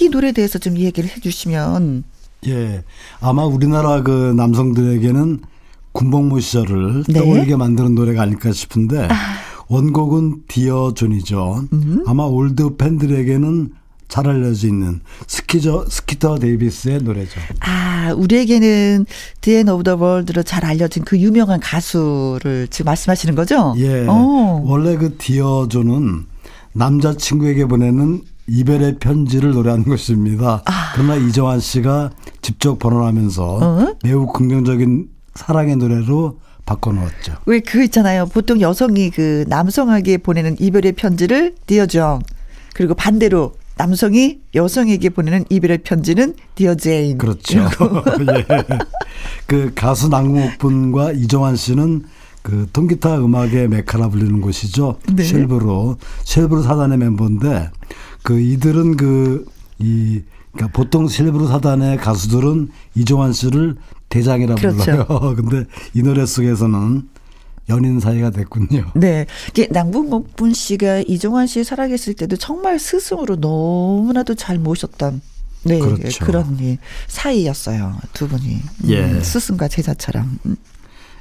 이 0.00 0.08
노래에 0.08 0.32
대해서 0.32 0.58
좀 0.58 0.76
얘기를 0.78 1.08
해 1.08 1.20
주시면. 1.20 2.04
예, 2.46 2.84
아마 3.20 3.44
우리나라 3.44 4.02
그 4.02 4.32
남성들에게는 4.36 5.40
군복무 5.92 6.40
시절을 6.40 7.04
네? 7.08 7.20
떠올리게 7.20 7.56
만드는 7.56 7.94
노래가 7.94 8.22
아닐까 8.22 8.52
싶은데 8.52 9.08
아. 9.10 9.14
원곡은 9.68 10.44
Dear 10.48 10.92
John이죠. 10.94 11.64
음. 11.72 12.04
아마 12.06 12.24
올드 12.24 12.76
팬들에게는 12.76 13.72
잘 14.08 14.26
알려져 14.26 14.66
있는 14.68 15.00
스키저 15.26 15.84
스키터 15.88 16.38
데이비스의 16.38 17.02
노래죠. 17.02 17.40
아, 17.60 18.12
우리에게는 18.16 19.04
The 19.42 19.55
End 19.55 19.68
of 19.68 19.82
the 19.84 19.96
World로 19.96 20.42
잘 20.42 20.64
알려진 20.64 21.04
그 21.04 21.18
유명한 21.18 21.60
가수를 21.60 22.68
지금 22.70 22.86
말씀하시는 22.86 23.34
거죠? 23.34 23.74
예. 23.78 24.06
오. 24.06 24.10
어. 24.10 24.62
원래 24.64 24.96
그 24.96 25.16
Dear 25.18 25.68
John은 25.70 26.24
남자친구에게 26.72 27.66
보내는 27.66 28.22
이별의 28.46 28.98
편지를 28.98 29.50
노래하는 29.52 29.84
것입니다. 29.88 30.62
아. 30.64 30.92
그러나 30.94 31.16
이정환 31.16 31.60
씨가 31.60 32.10
직접 32.40 32.78
번안하면서 32.78 33.44
어? 33.60 33.94
매우 34.04 34.26
긍정적인 34.26 35.08
사랑의 35.34 35.76
노래로 35.76 36.38
바꿔놓았죠. 36.64 37.34
왜 37.46 37.60
그 37.60 37.82
있잖아요. 37.84 38.26
보통 38.26 38.60
여성이 38.60 39.10
그 39.10 39.44
남성에게 39.48 40.18
보내는 40.18 40.56
이별의 40.60 40.92
편지를 40.92 41.54
Dear 41.66 41.93
John 41.93 42.20
그리고 42.74 42.94
반대로 42.94 43.54
남성이 43.78 44.40
여성에게 44.54 45.10
보내는 45.10 45.44
이별의 45.48 45.78
편지는 45.78 46.34
Dear 46.54 46.74
Jane. 46.74 47.16
그렇죠. 47.16 47.60
예. 48.36 48.46
그 49.46 49.72
가수 49.74 50.08
남궁옥분과 50.08 51.12
이정환 51.12 51.56
씨는 51.56 52.04
그 52.42 52.66
통기타 52.72 53.18
음악의 53.18 53.68
메카라 53.68 54.08
불리는 54.08 54.40
곳이죠. 54.40 54.98
네. 55.14 55.24
쉘브르 55.24 55.96
쉘브르 56.24 56.62
사단의 56.62 56.98
멤버인데 56.98 57.70
그 58.22 58.38
이들은 58.38 58.96
그 58.96 59.46
이 59.78 60.22
그러니까 60.52 60.76
보통 60.76 61.08
실브로 61.08 61.46
사단의 61.46 61.98
가수들은 61.98 62.70
이종환 62.94 63.32
씨를 63.32 63.76
대장이라 64.08 64.56
그렇죠. 64.56 64.78
불러요. 64.78 65.34
근데 65.36 65.64
이 65.94 66.02
노래 66.02 66.26
속에서는 66.26 67.02
연인 67.68 68.00
사이가 68.00 68.30
됐군요. 68.30 68.92
네. 68.96 69.26
남궁옥분 69.70 70.54
씨가 70.54 71.00
이종환 71.06 71.46
씨 71.46 71.64
살아계실 71.64 72.14
때도 72.14 72.36
정말 72.36 72.78
스승으로 72.78 73.36
너무나도 73.36 74.34
잘 74.34 74.58
모셨던 74.58 75.20
네, 75.64 75.78
그렇죠. 75.78 76.24
그런 76.24 76.58
예, 76.60 76.78
사이였어요. 77.08 77.96
두 78.12 78.28
분이. 78.28 78.54
음, 78.54 78.88
예. 78.88 79.20
스승과 79.20 79.68
제자처럼. 79.68 80.38
음. 80.46 80.56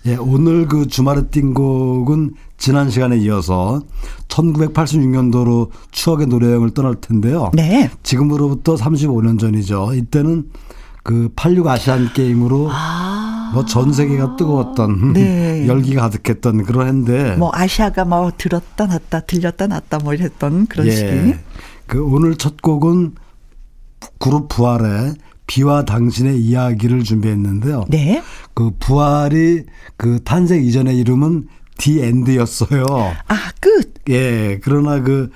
예, 0.06 0.16
오늘 0.16 0.68
그 0.68 0.88
주말의 0.88 1.26
띵곡은 1.32 2.36
지난 2.58 2.90
시간에 2.90 3.18
이어서 3.18 3.82
1986년도로 4.30 5.70
추억의 5.92 6.28
노래여행을 6.28 6.72
떠날 6.72 6.96
텐데요. 7.02 7.52
네. 7.54 7.90
지금으로부터 8.04 8.76
35년 8.76 9.40
전이죠. 9.40 9.94
이때는 9.96 10.50
그 11.04 11.30
86 11.36 11.68
아시안 11.68 12.14
게임으로 12.14 12.70
아. 12.72 13.07
뭐전 13.54 13.94
세계가 13.94 14.36
뜨거웠던 14.36 15.14
네. 15.14 15.66
열기가 15.68 16.04
가득했던 16.04 16.64
그런 16.64 16.88
해인데 16.88 17.36
뭐 17.36 17.52
아시아가 17.54 18.06
뭐 18.06 18.32
들었다 18.38 18.86
놨다 18.86 19.22
들렸다 19.22 19.68
놨다 19.68 20.00
뭐 20.00 20.14
이랬던 20.14 20.68
그런 20.68 20.88
예. 20.88 20.92
시기. 20.92 21.36
그 21.86 22.04
오늘 22.04 22.36
첫 22.36 22.62
곡은 22.62 23.16
그룹 24.20 24.48
부활의 24.50 25.16
비와 25.48 25.86
당신의 25.86 26.40
이야기를 26.40 27.04
준비했는데요. 27.04 27.86
네. 27.90 28.22
그 28.54 28.72
부활이 28.78 29.64
그 29.96 30.20
탄생 30.24 30.64
이전의 30.64 30.98
이름은 31.00 31.48
디 31.78 32.02
엔드였어요. 32.02 32.86
아, 33.28 33.52
끝. 33.60 33.94
예. 34.10 34.60
그러나 34.64 35.02
그, 35.02 35.30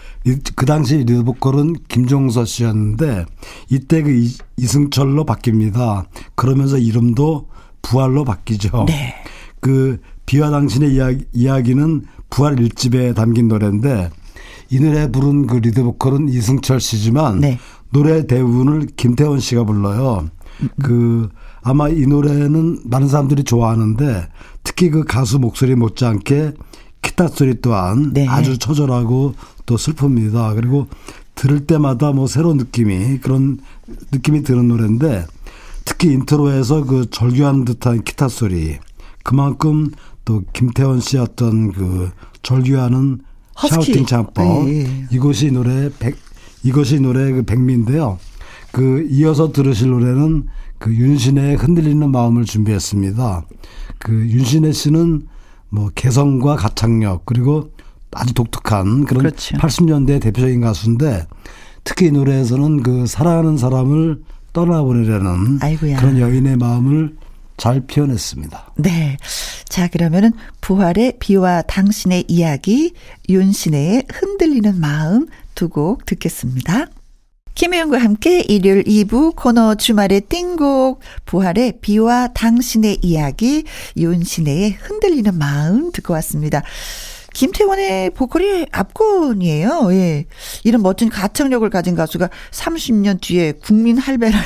그 0.56 0.66
당시 0.66 0.98
리드보컬은 0.98 1.76
김종서 1.88 2.46
씨였는데 2.46 3.26
이때 3.70 4.02
그 4.02 4.12
이, 4.12 4.32
이승철로 4.58 5.26
바뀝니다. 5.26 6.06
그러면서 6.36 6.78
이름도 6.78 7.48
부활로 7.82 8.24
바뀌죠. 8.24 8.86
네. 8.88 9.16
그 9.60 10.00
비와 10.26 10.50
당신의 10.50 10.94
이야기, 10.94 11.26
이야기는 11.34 12.06
부활 12.30 12.60
일집에 12.60 13.14
담긴 13.14 13.48
노래인데 13.48 14.10
이 14.70 14.80
노래 14.80 15.12
부른 15.12 15.48
그 15.48 15.58
리드보컬은 15.58 16.30
이승철 16.30 16.80
씨지만 16.80 17.40
네. 17.42 17.60
노래 17.92 18.26
대부분을 18.26 18.88
김태원 18.96 19.40
씨가 19.40 19.66
불러요. 19.66 20.30
그 20.82 21.30
아마 21.62 21.90
이 21.90 22.06
노래는 22.08 22.82
많은 22.86 23.08
사람들이 23.08 23.44
좋아하는데 23.44 24.28
특히 24.64 24.90
그 24.90 25.04
가수 25.04 25.40
목소리 25.40 25.76
못지않게 25.76 26.54
기타 27.02 27.28
소리 27.28 27.60
또한 27.62 28.14
네. 28.14 28.28
아주 28.28 28.58
처절하고 28.58 29.34
또 29.66 29.76
슬픕니다. 29.76 30.56
그리고 30.56 30.88
들을 31.36 31.66
때마다 31.66 32.12
뭐 32.12 32.28
새로운 32.28 32.58
느낌이 32.58 33.20
그런 33.20 33.60
느낌이 34.12 34.44
드는 34.44 34.68
노래인데 34.68 35.26
특히 35.86 36.12
intro에서 36.14 36.86
그 36.86 37.10
절규하는 37.10 37.66
듯한 37.66 38.04
기타 38.04 38.28
소리 38.28 38.78
그만큼 39.24 39.92
또 40.26 40.44
김태원 40.54 41.00
씨 41.00 41.18
어떤 41.18 41.72
그 41.72 42.12
절규하는 42.44 43.20
shouting 43.70 44.06
창법 44.06 44.66
네. 44.66 45.08
이것이 45.12 45.52
노래 45.52 45.90
백 46.00 46.16
이것이 46.64 47.00
노래 47.00 47.32
그 47.32 47.44
백미인데요. 47.44 48.20
그 48.72 49.08
이어서 49.10 49.52
들으실 49.52 49.90
노래는 49.90 50.48
그 50.78 50.94
윤신의 50.94 51.58
흔들리는 51.58 52.10
마음을 52.10 52.46
준비했습니다. 52.46 53.46
그 54.00 54.12
윤신혜 54.12 54.72
씨는 54.72 55.28
뭐 55.70 55.90
개성과 55.94 56.56
가창력 56.56 57.26
그리고 57.26 57.72
아주 58.12 58.34
독특한 58.34 59.06
그런 59.06 59.24
그렇죠. 59.24 59.56
80년대 59.58 60.22
대표적인 60.22 60.62
가수인데 60.62 61.28
특히 61.84 62.08
이 62.08 62.12
노래에서는 62.12 62.84
그 62.84 63.08
사랑하는 63.08 63.58
사람을 63.58 64.22
떠나보내려는 64.54 65.60
아이고야. 65.62 65.98
그런 66.00 66.20
여인의 66.20 66.58
마음을 66.58 67.16
잘 67.58 67.82
표현했습니다. 67.82 68.74
네. 68.78 69.18
자, 69.70 69.88
그러면은 69.88 70.32
부활의 70.62 71.18
비와 71.20 71.62
당신의 71.62 72.26
이야기, 72.28 72.94
윤신혜의 73.30 74.06
흔들리는 74.12 74.80
마음 74.80 75.28
두 75.56 75.70
곡 75.70 76.06
듣겠습니다. 76.06 76.88
김혜영과 77.54 78.00
함께 78.00 78.40
일요일 78.42 78.84
2부 78.84 79.36
코너 79.36 79.76
주말의 79.76 80.22
띵곡 80.22 81.02
부활의 81.26 81.80
비와 81.82 82.30
당신의 82.34 83.00
이야기 83.04 83.66
윤신혜의 83.98 84.72
흔들리는 84.80 85.38
마음 85.38 85.92
듣고 85.92 86.14
왔습니다. 86.14 86.64
김태원의 87.34 88.12
보컬이 88.12 88.66
압권이에요. 88.72 89.90
예. 89.94 90.26
이런 90.64 90.82
멋진 90.82 91.10
가창력을 91.10 91.70
가진 91.70 91.96
가수가 91.96 92.30
30년 92.52 93.22
뒤에 93.22 93.54
국민 93.54 93.98
할매라는 93.98 94.46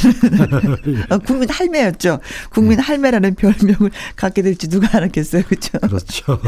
어, 1.09 1.17
국민 1.19 1.49
할매였죠. 1.49 2.19
국민 2.51 2.79
할매라는 2.79 3.35
별명을 3.35 3.91
갖게 4.15 4.41
될지 4.41 4.67
누가 4.67 4.97
알았겠어요. 4.97 5.43
그렇죠? 5.43 5.79
그렇죠. 5.79 6.39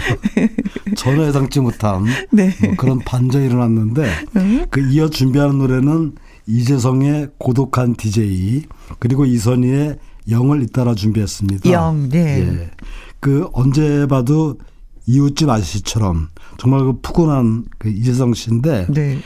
전혀 0.95 1.27
예상치 1.27 1.59
못한 1.59 2.05
네. 2.31 2.53
뭐 2.63 2.75
그런 2.77 2.99
반전이 2.99 3.45
일어났는데 3.45 4.09
음? 4.35 4.65
그 4.69 4.79
이어 4.91 5.09
준비하는 5.09 5.57
노래는 5.57 6.13
이재성의 6.45 7.29
고독한 7.37 7.95
DJ 7.95 8.63
그리고 8.99 9.25
이선희의 9.25 9.97
영을 10.29 10.61
잇따라 10.61 10.93
준비했습니다. 10.93 11.71
영, 11.71 12.09
네. 12.09 12.41
예. 12.41 12.71
그 13.19 13.49
언제 13.53 14.05
봐도 14.07 14.57
이웃집 15.07 15.49
아저씨처럼 15.49 16.29
정말 16.57 16.83
그 16.83 16.99
푸근한 17.01 17.65
그 17.77 17.89
이재성 17.89 18.33
씨인데 18.33 18.87
네. 18.93 19.19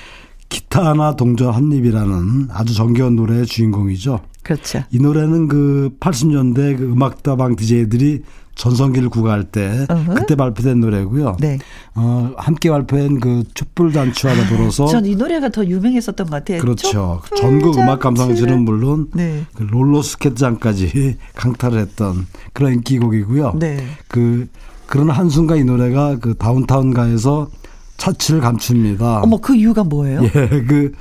기타 0.50 0.86
하나 0.86 1.16
동전 1.16 1.54
한 1.54 1.72
입이라는 1.72 2.50
아주 2.52 2.74
정겨운 2.74 3.16
노래의 3.16 3.46
주인공이죠. 3.46 4.20
그렇죠. 4.44 4.84
이 4.92 5.00
노래는 5.00 5.48
그 5.48 5.96
80년대 6.00 6.78
그 6.78 6.84
음악다방 6.92 7.56
DJ들이 7.56 8.24
전성기를 8.56 9.10
구가할 9.10 9.46
때 9.46 9.86
uh-huh. 9.88 10.16
그때 10.16 10.36
발표된 10.36 10.82
노래고요. 10.82 11.38
네. 11.40 11.58
어, 11.96 12.34
함께 12.38 12.70
발표한 12.70 13.20
그 13.20 13.44
촛불 13.54 13.94
잔치와 13.94 14.34
더불어서 14.36 14.88
전 14.88 15.06
이 15.06 15.16
노래가 15.16 15.50
더 15.50 15.66
유명했었던 15.66 16.28
것 16.28 16.32
같아요. 16.32 16.60
그렇죠. 16.62 17.22
전국 17.38 17.78
음악 17.80 18.02
감상실은 18.02 18.64
물론 18.66 19.08
네. 19.14 19.46
그 19.56 19.64
롤러 19.64 20.02
스케트장까지 20.02 21.18
강타를 21.36 21.80
했던 21.80 22.28
그런 22.54 22.74
인기곡이고요. 22.74 23.54
네. 23.58 23.86
그 24.10 24.48
그런 24.92 25.10
한순간 25.10 25.58
이 25.58 25.64
노래가 25.64 26.18
그 26.20 26.36
다운타운가에서 26.36 27.48
차치를 27.96 28.42
감춥니다. 28.42 29.22
어머 29.22 29.38
그 29.38 29.56
이유가 29.56 29.86
뭐예요? 29.86 30.22
예, 30.28 30.30
그 30.30 30.92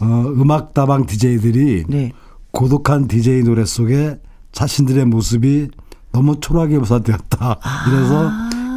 어, 0.00 0.24
음악 0.36 0.74
다방 0.74 1.06
DJ들이 1.06 1.84
네. 1.86 2.10
고독한 2.50 3.06
DJ 3.06 3.44
노래 3.44 3.64
속에 3.64 4.18
자신들의 4.50 5.04
모습이 5.04 5.68
너무 6.10 6.40
초라하게 6.40 6.78
묘사되었다. 6.78 7.60
이래서 7.88 8.30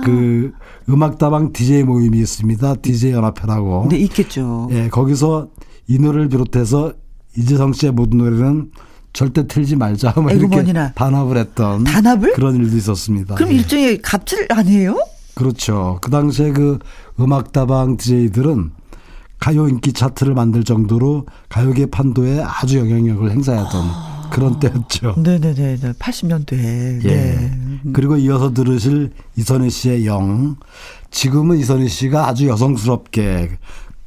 그 0.06 0.52
음악다방 0.88 1.54
DJ 1.54 1.82
모임이 1.84 2.20
있습니다. 2.20 2.76
DJ 2.76 3.14
연합회라고. 3.14 3.88
네 3.90 3.98
있겠죠. 3.98 4.68
예, 4.72 4.90
거기서 4.90 5.50
이 5.88 5.98
노래를 5.98 6.30
비롯해서 6.30 6.94
이재성 7.36 7.74
씨의 7.74 7.94
모든 7.94 8.20
노래는 8.20 8.70
절대 9.14 9.48
틀지 9.48 9.76
말자. 9.76 10.14
뭐 10.16 10.32
이렇게 10.32 10.46
에그머니나. 10.46 10.94
단합을 10.94 11.38
했던 11.38 11.84
단합을? 11.84 12.34
그런 12.34 12.56
일도 12.56 12.78
있었습니다. 12.78 13.36
그럼 13.36 13.52
예. 13.52 13.56
일종의 13.56 14.02
갑질 14.02 14.48
아니에요? 14.50 14.98
그렇죠. 15.36 16.00
그 16.02 16.10
당시에 16.12 16.52
그 16.52 16.80
음악다방 17.20 17.98
DJ들은 17.98 18.72
가요 19.40 19.68
인기 19.68 19.92
차트를 19.92 20.34
만들 20.34 20.64
정도로 20.64 21.26
가요계 21.50 21.88
판도에 21.88 22.42
아주 22.44 22.78
영향력을 22.78 23.32
행사하던 23.32 24.12
그런 24.30 24.60
때였죠. 24.60 25.16
네네네. 25.18 25.78
80년대에. 25.94 27.04
예. 27.04 27.08
네. 27.08 27.52
그리고 27.92 28.18
이어서 28.18 28.54
들으실 28.54 29.12
이선희 29.36 29.70
씨의 29.70 30.06
영. 30.06 30.56
지금은 31.10 31.58
이선희 31.58 31.90
씨가 31.90 32.28
아주 32.28 32.48
여성스럽게 32.48 33.58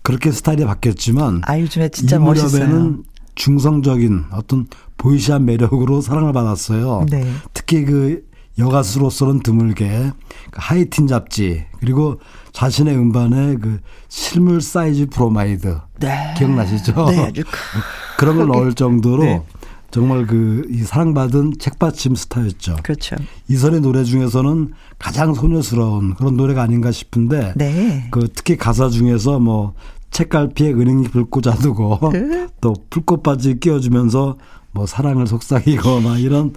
그렇게 0.03 0.31
스타일이 0.31 0.65
바뀌었지만 0.65 1.43
아 1.45 1.59
요즘에 1.59 1.89
진짜 1.91 2.17
이 2.17 2.19
멋있어요. 2.21 2.99
중성적인 3.35 4.27
어떤 4.33 4.67
보이시한 4.97 5.45
매력으로 5.45 6.01
사랑을 6.01 6.33
받았어요. 6.33 7.07
네. 7.11 7.27
특히 7.53 7.85
그 7.85 8.25
여가수로서는 8.59 9.41
드물게 9.41 10.13
그 10.51 10.59
하이틴 10.61 11.07
잡지 11.09 11.65
그리고 11.81 12.21
자신의 12.53 12.97
음반에 12.97 13.57
그 13.57 13.81
실물 14.09 14.61
사이즈 14.61 15.07
브로마이드 15.07 15.79
네. 15.99 16.35
기억나시죠? 16.39 17.07
네, 17.11 17.33
그런 18.17 18.37
걸 18.37 18.47
넣을 18.47 18.75
정도로 18.75 19.25
네. 19.25 19.43
정말 19.91 20.27
그 20.27 20.67
이 20.69 20.79
사랑받은 20.79 21.55
책받침 21.61 22.17
스타였죠. 22.17 22.77
그렇죠. 22.83 23.15
이선의 23.49 23.81
노래 23.81 24.03
중에서는 24.03 24.73
가장 24.99 25.35
소녀스러운 25.35 26.15
그런 26.15 26.37
노래가 26.37 26.63
아닌가 26.63 26.91
싶은데 26.91 27.53
네. 27.57 28.09
그 28.11 28.29
특히 28.35 28.57
가사 28.57 28.89
중에서 28.89 29.39
뭐 29.39 29.75
책갈피에 30.15 30.73
은행잎을 30.73 31.25
꽂아두고 31.25 32.11
네. 32.13 32.47
또 32.61 32.75
풀꽃반지 32.89 33.59
끼워주면서 33.59 34.39
뭐 34.71 34.87
사랑을 34.87 35.27
속삭이거나 35.27 36.19
이런 36.19 36.55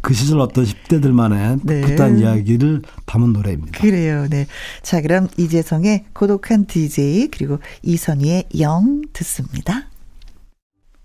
그 0.00 0.14
시절 0.14 0.40
어떤 0.40 0.64
10대들만의 0.64 1.60
네. 1.64 1.80
그딴 1.82 2.20
이야기를 2.20 2.82
담은 3.06 3.32
노래입니다. 3.32 3.80
그래요. 3.80 4.26
네. 4.30 4.46
자, 4.82 5.02
그럼 5.02 5.28
이재성의 5.36 6.06
고독한 6.14 6.66
DJ 6.66 7.28
그리고 7.32 7.58
이선희의 7.82 8.44
영 8.60 9.02
듣습니다. 9.12 9.88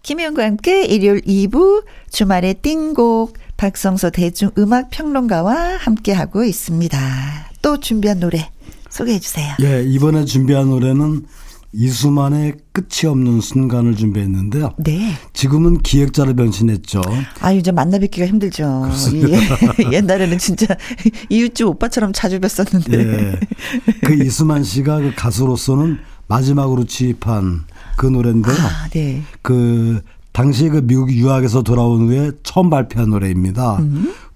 김혜영과 0.04 0.46
함께 0.46 0.86
일요일 0.86 1.22
2부 1.22 1.84
주말의 2.12 2.56
띵곡 2.62 3.34
박성서 3.58 4.12
대중음악평론가와 4.12 5.78
함께하고 5.78 6.44
있습니다. 6.44 7.00
또 7.64 7.80
준비한 7.80 8.20
노래 8.20 8.52
소개해 8.90 9.20
주세요. 9.20 9.56
예, 9.62 9.84
이번에 9.84 10.26
준비한 10.26 10.70
노래는 10.70 11.26
이수만의 11.78 12.54
끝이 12.72 13.10
없는 13.10 13.42
순간을 13.42 13.96
준비했는데요. 13.96 14.74
네. 14.78 15.14
지금은 15.34 15.80
기획자를 15.80 16.34
변신했죠. 16.34 17.02
아, 17.42 17.52
이제 17.52 17.72
만나 17.72 18.00
뵙기가 18.00 18.26
힘들죠. 18.26 18.90
예. 19.14 19.92
옛날에는 19.92 20.38
진짜 20.38 20.68
이웃집 21.30 21.68
오빠처럼 21.68 22.14
자주 22.14 22.40
뵀었는데. 22.40 22.94
예. 22.94 23.40
그 24.06 24.14
이수만 24.24 24.64
씨가 24.64 25.00
그 25.00 25.14
가수로서는 25.16 25.98
마지막으로 26.28 26.86
취입한 26.86 27.64
그 27.98 28.06
노래인데요. 28.06 28.56
아, 28.56 28.88
네. 28.90 29.22
그 29.42 30.02
당시 30.32 30.70
그 30.70 30.82
미국 30.82 31.12
유학에서 31.12 31.62
돌아온 31.62 32.08
후에 32.08 32.32
처음 32.44 32.70
발표한 32.70 33.10
노래입니다. 33.10 33.80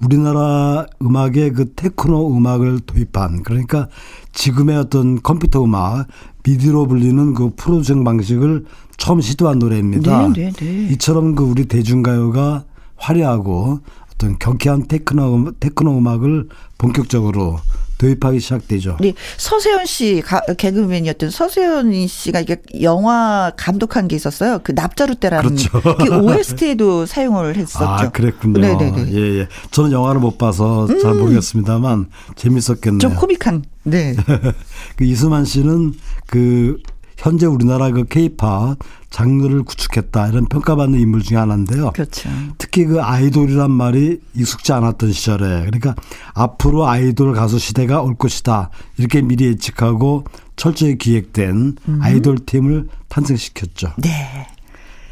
우리나라 0.02 0.86
음악에 1.02 1.52
그 1.52 1.74
테크노 1.74 2.38
음악을 2.38 2.80
도입한 2.82 3.44
그러니까 3.44 3.90
지금의 4.34 4.78
어떤 4.78 5.22
컴퓨터 5.22 5.64
음악 5.64 6.08
미디로 6.44 6.88
불리는 6.88 7.34
그 7.34 7.52
프로듀싱 7.56 8.04
방식을 8.04 8.66
처음 8.98 9.22
시도한 9.22 9.60
노래입니다. 9.60 10.30
네, 10.30 10.52
네, 10.52 10.52
네. 10.52 10.88
이처럼 10.94 11.36
그 11.36 11.44
우리 11.44 11.66
대중가요가 11.66 12.66
화려하고 12.98 13.80
어떤 14.14 14.38
경쾌한 14.38 14.88
테크노 14.88 15.36
음- 15.36 15.54
테크노 15.60 15.98
음악을 15.98 16.50
본격적으로 16.78 17.60
도입하기 18.00 18.40
시작되죠. 18.40 18.98
우리 19.00 19.14
서세현 19.38 19.86
씨 19.86 20.24
가, 20.26 20.42
개그맨이었던 20.58 21.30
서세현 21.30 22.08
씨가 22.08 22.40
이게 22.40 22.56
영화 22.82 23.52
감독한 23.58 24.08
게 24.08 24.16
있었어요. 24.16 24.60
그 24.64 24.72
납자루 24.72 25.16
때라는 25.16 25.56
그렇죠. 25.56 25.82
그 25.98 26.18
OST에도 26.22 27.06
사용을 27.06 27.58
했었죠. 27.58 27.86
아, 27.86 28.10
그랬군요. 28.10 28.60
네 28.62 28.76
네 28.80 28.92
네. 28.92 29.12
예, 29.14 29.40
예. 29.42 29.48
저는 29.72 29.92
영화를 29.92 30.22
못 30.22 30.38
봐서 30.38 30.88
잘 31.02 31.14
모르겠습니다만 31.14 32.08
재밌었겠네요. 32.36 33.00
좀 33.00 33.16
코믹한. 33.16 33.66
네. 33.84 34.16
그 34.96 35.04
이수만 35.04 35.44
씨는 35.44 35.94
그 36.28 36.78
현재 37.20 37.46
우리나라 37.46 37.92
그 37.92 38.06
케이팝 38.06 38.78
장르를 39.10 39.64
구축했다 39.64 40.30
이런 40.30 40.46
평가받는 40.46 41.00
인물 41.00 41.22
중에 41.22 41.38
하나인데요. 41.38 41.92
그렇죠. 41.92 42.30
특히 42.58 42.86
그 42.86 43.02
아이돌이란 43.02 43.72
말이 43.72 44.20
익숙지 44.36 44.72
않았던 44.72 45.12
시절에 45.12 45.66
그러니까 45.66 45.96
앞으로 46.34 46.88
아이돌 46.88 47.34
가수 47.34 47.60
시대가 47.60 48.02
올 48.02 48.16
것이다 48.16 48.70
이렇게 48.98 49.22
미리 49.22 49.46
예측하고 49.46 50.24
철저히 50.56 50.98
기획된 50.98 51.76
아이돌 52.02 52.40
팀을 52.46 52.88
탄생시켰죠. 53.10 53.94
네. 53.98 54.48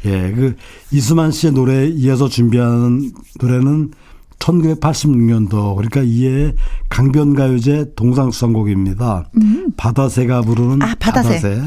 예, 0.04 0.32
그 0.32 0.54
이수만 0.92 1.30
씨의 1.32 1.52
노래에 1.52 1.88
이어서 1.88 2.28
준비한 2.28 3.12
노래는 3.40 3.90
1986년도 4.38 5.74
그러니까 5.76 6.02
이해 6.02 6.54
강변가요제 6.88 7.92
동상수상곡입니다. 7.96 9.28
바다새가 9.76 10.42
부르는 10.42 10.82
아, 10.82 10.94
바다새. 10.98 11.60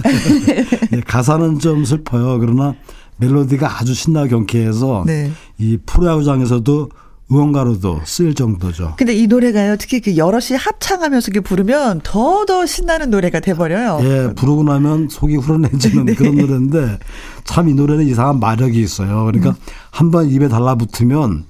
예, 0.94 1.02
가사는 1.02 1.60
좀 1.60 1.86
슬퍼요. 1.86 2.40
그러나 2.40 2.76
멜로디가 3.18 3.80
아주 3.80 3.94
신나고 3.94 4.30
경쾌해서 4.30 5.04
네. 5.06 5.32
이 5.58 5.78
프로야구장에서도 5.86 6.90
응원가로도 7.32 8.02
쓰일 8.04 8.34
정도죠. 8.36 8.96
근데 8.98 9.14
이 9.16 9.26
노래가요. 9.26 9.78
특히 9.78 10.02
그 10.02 10.18
여럿이 10.18 10.58
합창하면서 10.60 11.32
부르면 11.46 12.02
더더 12.04 12.66
신나는 12.66 13.10
노래가 13.10 13.40
돼버려요. 13.40 14.00
예, 14.02 14.34
부르고 14.36 14.64
나면 14.64 15.08
속이 15.10 15.38
후련해지는 15.38 16.06
네. 16.08 16.14
그런 16.16 16.36
노래인데 16.36 17.00
참 17.46 17.70
이 17.70 17.74
노래는 17.74 18.06
이상한 18.08 18.40
마력이 18.42 18.82
있어요. 18.82 19.24
그러니까 19.26 19.56
한번 19.92 20.30
입에 20.30 20.50
달라붙으면 20.50 21.46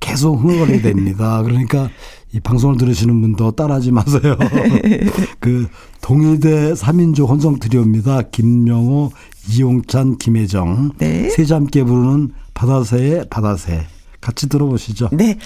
계속 0.00 0.40
흥얼거리게 0.40 0.82
됩니다. 0.82 1.42
그러니까 1.42 1.90
이 2.32 2.40
방송을 2.40 2.76
들으시는 2.76 3.20
분도 3.20 3.50
따라하지 3.52 3.92
마세요. 3.92 4.36
그 5.40 5.68
동일대 6.00 6.72
3인조 6.72 7.28
혼성 7.28 7.58
트리오입니다. 7.58 8.22
김명호, 8.30 9.12
이용찬, 9.50 10.18
김혜정. 10.18 10.92
네. 10.98 11.28
세자 11.30 11.56
함께 11.56 11.84
부르는 11.84 12.32
바다새의 12.54 13.26
바다새. 13.30 13.86
같이 14.20 14.48
들어보시죠. 14.48 15.08
네. 15.12 15.38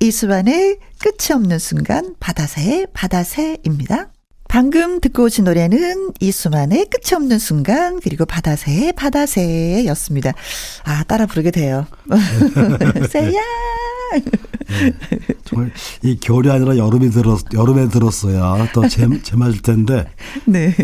이수만의 0.00 0.78
끝이 0.98 1.34
없는 1.34 1.58
순간 1.58 2.14
바다새의 2.18 2.88
바다새입니다. 2.94 4.08
방금 4.52 5.00
듣고 5.00 5.24
오신 5.24 5.44
노래는 5.44 6.12
이수만의 6.20 6.88
끝이 6.90 7.16
없는 7.16 7.38
순간 7.38 7.98
그리고 8.00 8.26
바다새의 8.26 8.92
바다새였습니다. 8.92 10.34
아 10.84 11.02
따라 11.04 11.24
부르게 11.24 11.50
돼요. 11.50 11.86
새야. 13.08 13.40
정말 15.44 15.72
이 16.02 16.20
겨울이 16.20 16.50
아니라 16.50 16.76
여름이 16.76 17.08
들었 17.12 17.40
여름에 17.54 17.88
들었어야 17.88 18.70
또 18.74 19.03
제 19.03 19.22
제맛일 19.22 19.62
텐데 19.62 20.04
네. 20.44 20.74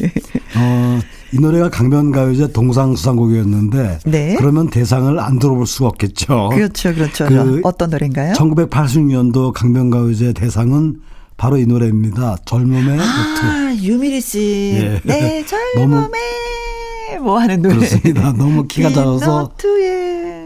어, 0.57 0.99
이 1.35 1.39
노래가 1.39 1.69
강변가요제 1.69 2.53
동상수상곡이었는데 2.53 3.99
네. 4.07 4.35
그러면 4.39 4.71
대상을 4.71 5.21
안 5.21 5.39
들어볼 5.39 5.67
수가 5.67 5.89
없겠죠. 5.89 6.49
그렇죠, 6.55 6.95
그렇죠. 6.95 7.27
그 7.27 7.61
어떤 7.65 7.91
노래인가요? 7.91 8.33
1986년도 8.33 9.53
강변가요제 9.53 10.33
대상은 10.33 11.03
바로 11.39 11.57
이 11.57 11.65
노래입니다. 11.67 12.37
젊음의 12.45 12.97
노트. 12.97 13.47
아 13.47 13.75
유미리 13.81 14.21
씨. 14.21 14.73
예. 14.75 15.01
네 15.05 15.45
젊음에 15.75 17.19
뭐 17.23 17.39
하는 17.39 17.63
노래. 17.63 17.77
그렇습니다. 17.77 18.33
너무 18.33 18.67
키가 18.67 18.91
이 18.91 18.95
작아서. 18.95 19.53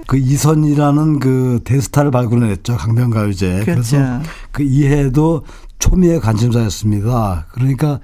그 0.07 0.19
이선이라는 0.19 1.19
그 1.19 1.61
대스타를 1.65 2.11
발굴했죠. 2.11 2.77
강변가요제. 2.77 3.61
그렇죠. 3.65 3.73
그래서 3.73 4.21
그 4.51 4.63
이해도 4.63 5.45
초미의 5.79 6.21
관심사였습니다. 6.21 7.47
그러니까 7.53 8.01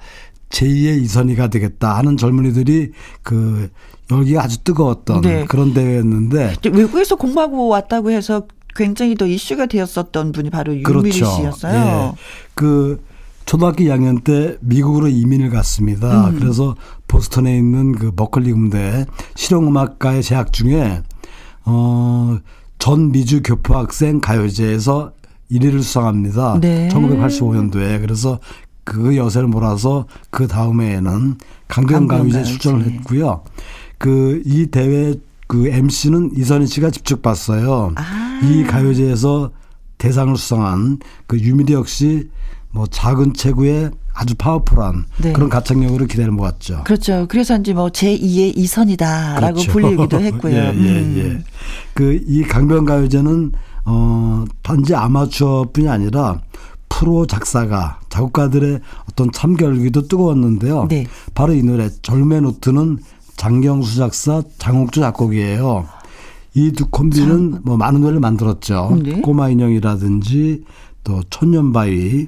제2의 0.49 1.03
이선희가 1.03 1.49
되겠다 1.49 1.95
하는 1.95 2.17
젊은이들이 2.17 2.91
그 3.21 3.69
열기가 4.11 4.43
아주 4.43 4.63
뜨거웠던 4.63 5.21
네. 5.21 5.45
그런 5.45 5.75
대회였는데 5.75 6.55
외국에서 6.73 7.15
공부하고 7.15 7.67
왔다고 7.67 8.09
해서 8.09 8.47
굉장히 8.75 9.15
더 9.15 9.25
이슈가 9.25 9.65
되었었던 9.65 10.31
분이 10.31 10.49
바로 10.49 10.73
유미리 10.73 10.83
그렇죠. 10.85 11.25
씨였어요. 11.25 11.73
예. 12.15 12.19
그 12.53 13.03
초등학교 13.45 13.83
2학년 13.83 14.23
때 14.23 14.57
미국으로 14.61 15.07
이민을 15.07 15.49
갔습니다. 15.49 16.29
음. 16.29 16.39
그래서 16.39 16.75
보스턴에 17.07 17.57
있는 17.57 17.93
그 17.93 18.11
버클리 18.11 18.51
음대 18.51 19.05
실용음악과에 19.35 20.21
재학 20.21 20.53
중에 20.53 21.01
어전 21.63 23.11
미주 23.11 23.41
교포 23.43 23.75
학생 23.75 24.19
가요제에서 24.19 25.13
1위를 25.51 25.81
수상합니다. 25.81 26.59
네. 26.61 26.89
1985년도에 26.89 28.01
그래서 28.01 28.39
그 28.83 29.17
여세를 29.17 29.47
몰아서 29.47 30.05
그 30.29 30.47
다음해에는 30.47 31.37
강변 31.67 32.07
가요제 32.07 32.43
출전을 32.43 32.85
했고요. 32.85 33.43
그 33.97 34.41
이 34.45 34.67
대회 34.67 35.15
그 35.49 35.67
MC는 35.67 36.29
이선희 36.37 36.67
씨가 36.67 36.91
직접 36.91 37.23
봤어요. 37.23 37.91
아. 37.95 38.39
이 38.43 38.63
가요제에서 38.63 39.49
대상을 39.97 40.37
수상한 40.37 40.99
그 41.25 41.39
유미리 41.39 41.73
역시 41.73 42.29
뭐 42.69 42.85
작은 42.85 43.33
체구의 43.33 43.89
아주 44.13 44.35
파워풀한 44.35 45.05
네. 45.23 45.33
그런 45.33 45.49
가창력으로 45.49 46.05
기대를 46.05 46.31
모았죠. 46.31 46.83
그렇죠. 46.83 47.25
그래서인지 47.27 47.73
뭐 47.73 47.87
제2의 47.89 48.55
이선이다라고 48.57 49.55
그렇죠. 49.55 49.71
불리기도 49.71 50.21
했고요. 50.21 50.53
예, 50.55 50.73
예, 50.75 51.17
예. 51.17 51.23
음. 51.23 51.43
그이 51.95 52.43
강변가요제는 52.43 53.51
어 53.85 54.45
단지 54.61 54.93
아마추어뿐이 54.93 55.89
아니라 55.89 56.41
프로 56.89 57.25
작사가 57.25 57.99
작곡가들의 58.09 58.81
어떤 59.09 59.31
참가 59.31 59.65
열기도 59.65 60.07
뜨거웠는데요. 60.07 60.85
네. 60.89 61.07
바로 61.33 61.53
이 61.53 61.63
노래 61.63 61.89
젊의 62.03 62.41
노트는 62.41 62.99
장경수 63.39 63.95
작사, 63.97 64.43
장옥주 64.57 64.99
작곡이에요. 64.99 65.87
이 66.55 66.71
두 66.73 66.87
콤비는 66.89 67.51
참. 67.53 67.61
뭐 67.63 67.77
많은 67.77 68.01
노래를 68.01 68.19
만들었죠. 68.19 68.99
네. 69.01 69.21
꼬마 69.21 69.47
인형이라든지 69.49 70.63
또 71.05 71.21
천년바위 71.29 72.27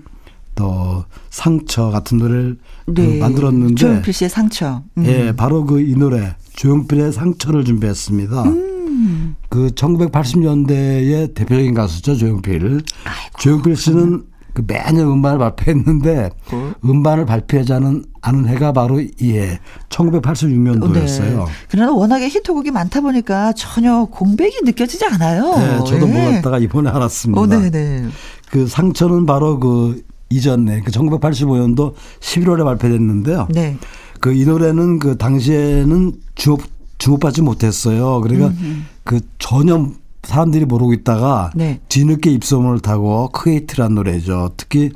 또 0.56 1.04
상처 1.30 1.90
같은 1.90 2.18
노래를 2.18 2.58
그 2.86 2.92
네. 2.92 3.14
그 3.16 3.20
만들었는데 3.20 3.76
조용필 3.76 4.14
씨의 4.14 4.30
상처. 4.30 4.84
음. 4.98 5.06
예, 5.06 5.34
바로 5.36 5.66
그 5.66 5.82
이 5.82 5.96
노래 5.96 6.36
조용필의 6.56 7.12
상처를 7.12 7.66
준비했습니다. 7.66 8.44
음. 8.44 9.36
그 9.50 9.68
1980년대의 9.76 11.34
대표적인 11.34 11.74
가수죠 11.74 12.16
조용필. 12.16 12.64
아이고, 13.04 13.38
조용필 13.40 13.76
씨는 13.76 14.20
그 14.20 14.31
매년 14.66 15.08
음반을 15.08 15.40
발표했는데 15.40 16.32
그? 16.50 16.74
음반을 16.84 17.26
발표하지 17.26 17.74
않은 17.74 18.06
해가 18.48 18.74
바로 18.74 19.02
이해 19.20 19.60
1986년도였어요. 19.90 21.46
네. 21.46 21.52
그러나 21.70 21.92
워낙에 21.94 22.28
히트곡이 22.28 22.72
많다 22.72 23.02
보니까 23.02 23.54
전혀 23.54 24.06
공백이 24.06 24.60
느껴지지 24.64 25.06
않아요. 25.06 25.56
네, 25.58 25.78
저도 25.86 26.08
네. 26.08 26.26
몰랐다가 26.26 26.60
이번에 26.60 26.90
알았습니다. 26.90 27.42
어, 27.42 27.48
네, 27.48 27.70
네. 27.70 28.06
그 28.50 28.68
상처는 28.68 29.26
바로 29.26 29.60
그 29.60 30.04
이전에 30.30 30.82
그 30.82 30.92
1985년도 30.92 31.94
11월에 32.20 32.64
발표됐는데요. 32.64 33.48
네. 33.52 33.78
그 34.22 34.34
이 34.34 34.46
노래는 34.46 35.00
그 35.00 35.18
당시에는 35.18 36.14
주목 36.36 36.62
주목받지 37.00 37.42
못했어요. 37.42 38.22
그러니까 38.22 38.48
음흠. 38.50 38.82
그 39.04 39.20
전혀 39.40 39.90
사람들이 40.24 40.66
모르고 40.66 40.94
있다가 40.94 41.52
네. 41.56 41.80
뒤늦게 41.90 42.32
입소문을 42.32 42.80
타고 42.80 43.30
크게 43.30 43.56
히트란 43.56 43.96
노래죠. 43.96 44.52
특히 44.58 44.92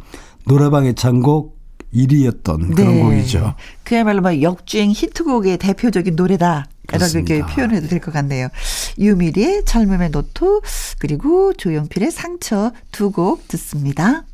노래방 0.46 0.86
애창곡 0.86 1.56
1위였던 1.94 2.76
그런 2.76 2.96
네. 2.96 3.02
곡이죠. 3.02 3.56
그야말로 3.84 4.22
막 4.22 4.42
역주행 4.42 4.92
히트곡의 4.92 5.58
대표적인 5.58 6.16
노래다. 6.16 6.68
이렇게 6.94 7.42
표현해도 7.42 7.88
될 7.88 8.00
것 8.00 8.14
같네요. 8.14 8.50
유미리의 9.00 9.64
젊음의 9.66 10.12
노트 10.12 10.60
그리고 11.00 11.54
조용필의 11.54 12.12
상처 12.12 12.72
두 12.92 13.10
곡 13.12 13.48
듣습니다. 13.48 14.26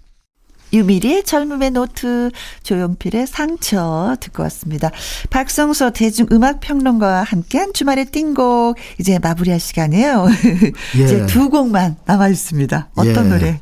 유미리의 0.74 1.24
젊음의 1.24 1.72
노트, 1.72 2.32
조용필의 2.64 3.28
상처 3.28 4.16
듣고 4.20 4.44
왔습니다. 4.44 4.92
박성서 5.30 5.92
대중음악평론가와 5.92 7.24
함께한 7.24 7.74
주말의 7.74 8.06
띵곡 8.06 8.78
이제 9.00 9.20
마무리할 9.20 9.60
시간이에요. 9.60 10.28
예. 10.98 11.04
이제 11.04 11.26
두 11.26 11.50
곡만 11.50 11.98
남아 12.06 12.30
있습니다. 12.30 12.90
어떤 12.96 13.26
예. 13.26 13.30
노래? 13.30 13.62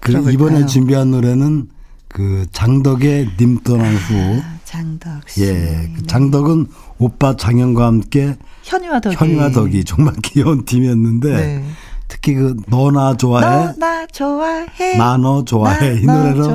그 0.00 0.32
이번에 0.32 0.66
준비한 0.66 1.10
노래는 1.10 1.68
그 2.08 2.46
장덕의 2.52 3.30
님 3.38 3.58
떠난 3.62 3.94
후. 3.94 4.40
아, 4.44 4.58
장덕 4.64 5.28
씨. 5.28 5.44
예. 5.44 5.90
그 5.96 6.06
장덕은 6.06 6.66
오빠 6.98 7.36
장현과 7.36 7.86
함께 7.86 8.36
현이와 8.62 9.00
덕이. 9.00 9.16
현이와 9.16 9.50
덕이 9.50 9.84
정말 9.84 10.14
귀여운 10.22 10.64
팀이었는데 10.64 11.30
네. 11.30 11.64
특히 12.12 12.34
그 12.34 12.54
너나 12.68 13.16
좋아해 13.16 13.72
너나 13.78 14.06
좋아해 14.06 14.98
나너 14.98 15.44
좋아해 15.46 15.98
이 15.98 16.04
노래로. 16.04 16.46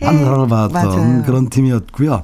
많은 0.00 0.24
사랑을 0.24 0.46
받았던 0.46 0.72
맞아요. 0.72 1.22
그런 1.24 1.48
팀이었고요. 1.48 2.22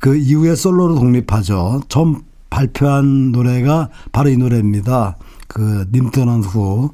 그 0.00 0.16
이후에 0.16 0.56
솔로로 0.56 0.96
독립하죠. 0.96 1.82
처음 1.88 2.22
발표한 2.50 3.30
노래가 3.30 3.88
바로 4.10 4.30
이 4.30 4.36
노래입니다. 4.36 5.16
그님 5.54 6.10
떠난 6.10 6.40
후. 6.40 6.90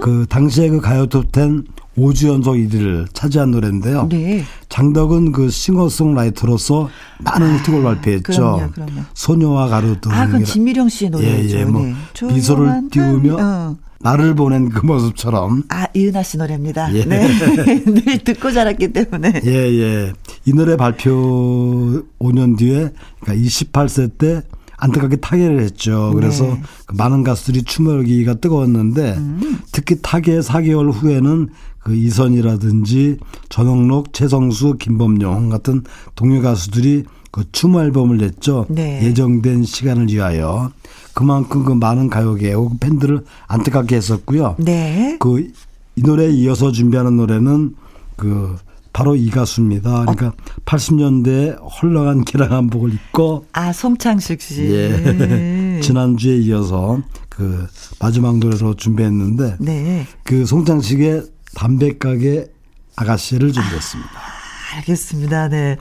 그 0.00 0.24
당시에 0.28 0.68
그 0.68 0.80
가요 0.80 1.06
톱텐 1.06 1.64
5주 1.98 2.28
연속 2.28 2.54
1위를 2.54 3.06
차지한 3.12 3.50
노래인데요. 3.50 4.08
네. 4.08 4.44
장덕은 4.68 5.32
그 5.32 5.50
싱어송라이터로서 5.50 6.88
많은 7.20 7.58
히트곡을 7.58 7.86
아, 7.86 7.94
발표했죠. 7.94 8.22
그럼요, 8.22 8.70
그럼요. 8.70 9.00
소녀와 9.14 9.68
가로등. 9.68 10.12
아, 10.12 10.26
그 10.28 10.44
진미령 10.44 10.88
씨의 10.88 11.10
노래죠. 11.10 11.56
예, 11.56 11.60
예. 11.60 11.64
뭐 11.64 11.82
네. 11.82 11.94
미소를 12.22 12.88
띄우며 12.90 13.36
어. 13.40 13.76
나를 14.00 14.34
보낸 14.34 14.68
그 14.68 14.84
모습처럼. 14.84 15.64
아, 15.68 15.86
이은하 15.94 16.22
씨 16.22 16.36
노래입니다. 16.36 16.94
예. 16.94 17.04
네. 17.04 17.26
늘 17.84 18.18
듣고 18.18 18.52
자랐기 18.52 18.92
때문에. 18.92 19.40
예, 19.44 19.50
예. 19.50 20.12
이 20.44 20.52
노래 20.52 20.76
발표 20.76 22.02
5년 22.20 22.56
뒤에, 22.58 22.92
그러니까 23.20 23.48
28세 23.48 24.18
때 24.18 24.42
안타깝게 24.84 25.16
타계를 25.16 25.60
했죠. 25.60 26.12
그래서 26.14 26.44
네. 26.44 26.62
그 26.86 26.94
많은 26.94 27.24
가수들이 27.24 27.62
추모하기가 27.62 28.34
뜨거웠는데 28.34 29.14
음. 29.16 29.58
특히 29.72 29.96
타계 30.02 30.40
4개월 30.40 30.92
후에는 30.92 31.48
그 31.80 31.94
이선이라든지 31.94 33.18
전영록, 33.48 34.12
최성수, 34.12 34.76
김범용 34.78 35.50
같은 35.50 35.82
동료 36.14 36.40
가수들이 36.40 37.04
그 37.30 37.44
추모 37.52 37.82
앨범을 37.82 38.18
냈죠. 38.18 38.66
네. 38.68 39.02
예정된 39.04 39.64
시간을 39.64 40.08
위하여. 40.08 40.70
그만큼 41.12 41.64
그 41.64 41.72
많은 41.72 42.08
가요계 42.08 42.52
혹은 42.52 42.78
팬들을 42.78 43.24
안타깝게 43.48 43.96
했었고요. 43.96 44.56
네. 44.58 45.16
그 45.18 45.52
이 45.96 46.02
노래에 46.02 46.30
이어서 46.30 46.72
준비하는 46.72 47.16
노래는 47.16 47.74
그 48.16 48.56
바로 48.94 49.16
이 49.16 49.28
가수입니다. 49.28 50.06
그러니까 50.06 50.28
어. 50.28 50.32
80년대 50.64 51.58
헐렁한 51.60 52.24
기랑한복을 52.24 52.94
입고 52.94 53.44
아 53.52 53.72
송창식 53.72 54.40
씨. 54.40 54.62
예. 54.72 55.80
지난주에 55.82 56.36
이어서 56.38 57.02
그 57.28 57.66
마지막 57.98 58.38
노래로 58.38 58.76
준비했는데 58.76 59.56
네. 59.58 60.06
그 60.22 60.46
송창식의 60.46 61.24
담배 61.56 61.98
가게 61.98 62.46
아가씨를 62.94 63.52
준비했습니다. 63.52 64.10
아, 64.14 64.76
알겠습니다. 64.76 65.48
네. 65.48 65.76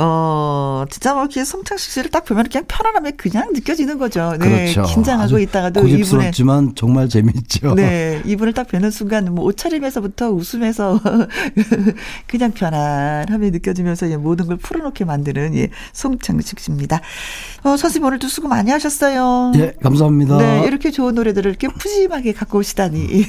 어, 0.00 0.84
진짜 0.90 1.12
뭐 1.12 1.24
이렇게 1.24 1.44
송창식 1.44 1.90
씨를 1.90 2.10
딱 2.10 2.24
보면 2.24 2.48
그냥 2.48 2.64
편안함이 2.68 3.12
그냥 3.16 3.52
느껴지는 3.52 3.98
거죠. 3.98 4.36
네. 4.38 4.72
그렇죠. 4.72 4.82
긴장하고 4.84 5.40
있다가도 5.40 5.80
고집스럽지만 5.80 6.58
이분의, 6.58 6.74
정말 6.76 7.08
재밌죠. 7.08 7.74
네. 7.76 8.22
이분을 8.24 8.52
딱 8.52 8.68
뵈는 8.68 8.92
순간 8.92 9.34
뭐 9.34 9.44
옷차림에서부터 9.46 10.30
웃으면서 10.30 11.00
그냥 12.28 12.52
편안함이 12.52 13.50
느껴지면서 13.50 14.08
예, 14.10 14.16
모든 14.16 14.46
걸 14.46 14.56
풀어놓게 14.56 15.04
만드는 15.04 15.56
예, 15.56 15.68
송창식 15.92 16.60
씨입니다. 16.60 17.00
어, 17.64 17.76
선생님 17.76 18.06
오늘도 18.06 18.28
수고 18.28 18.46
많이 18.46 18.70
하셨어요. 18.70 19.50
예, 19.56 19.72
감사합니다. 19.82 20.38
네. 20.38 20.64
이렇게 20.64 20.92
좋은 20.92 21.16
노래들을 21.16 21.50
이렇게 21.50 21.66
푸짐하게 21.66 22.34
갖고 22.34 22.58
오시다니. 22.58 23.24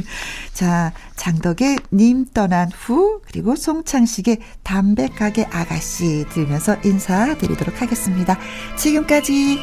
자, 0.54 0.94
장덕의 1.16 1.80
님 1.92 2.24
떠난 2.32 2.70
후 2.70 3.20
그리고 3.26 3.56
송창식의 3.56 4.38
담백하게 4.62 5.48
아가씨 5.50 6.13
들으면서 6.22 6.76
인사드리도록 6.84 7.82
하겠습니다. 7.82 8.38
지금까지 8.76 9.58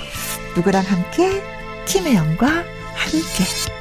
누구랑 0.55 0.83
함께 0.83 1.41
김혜영과 1.87 2.47
함께 2.47 3.80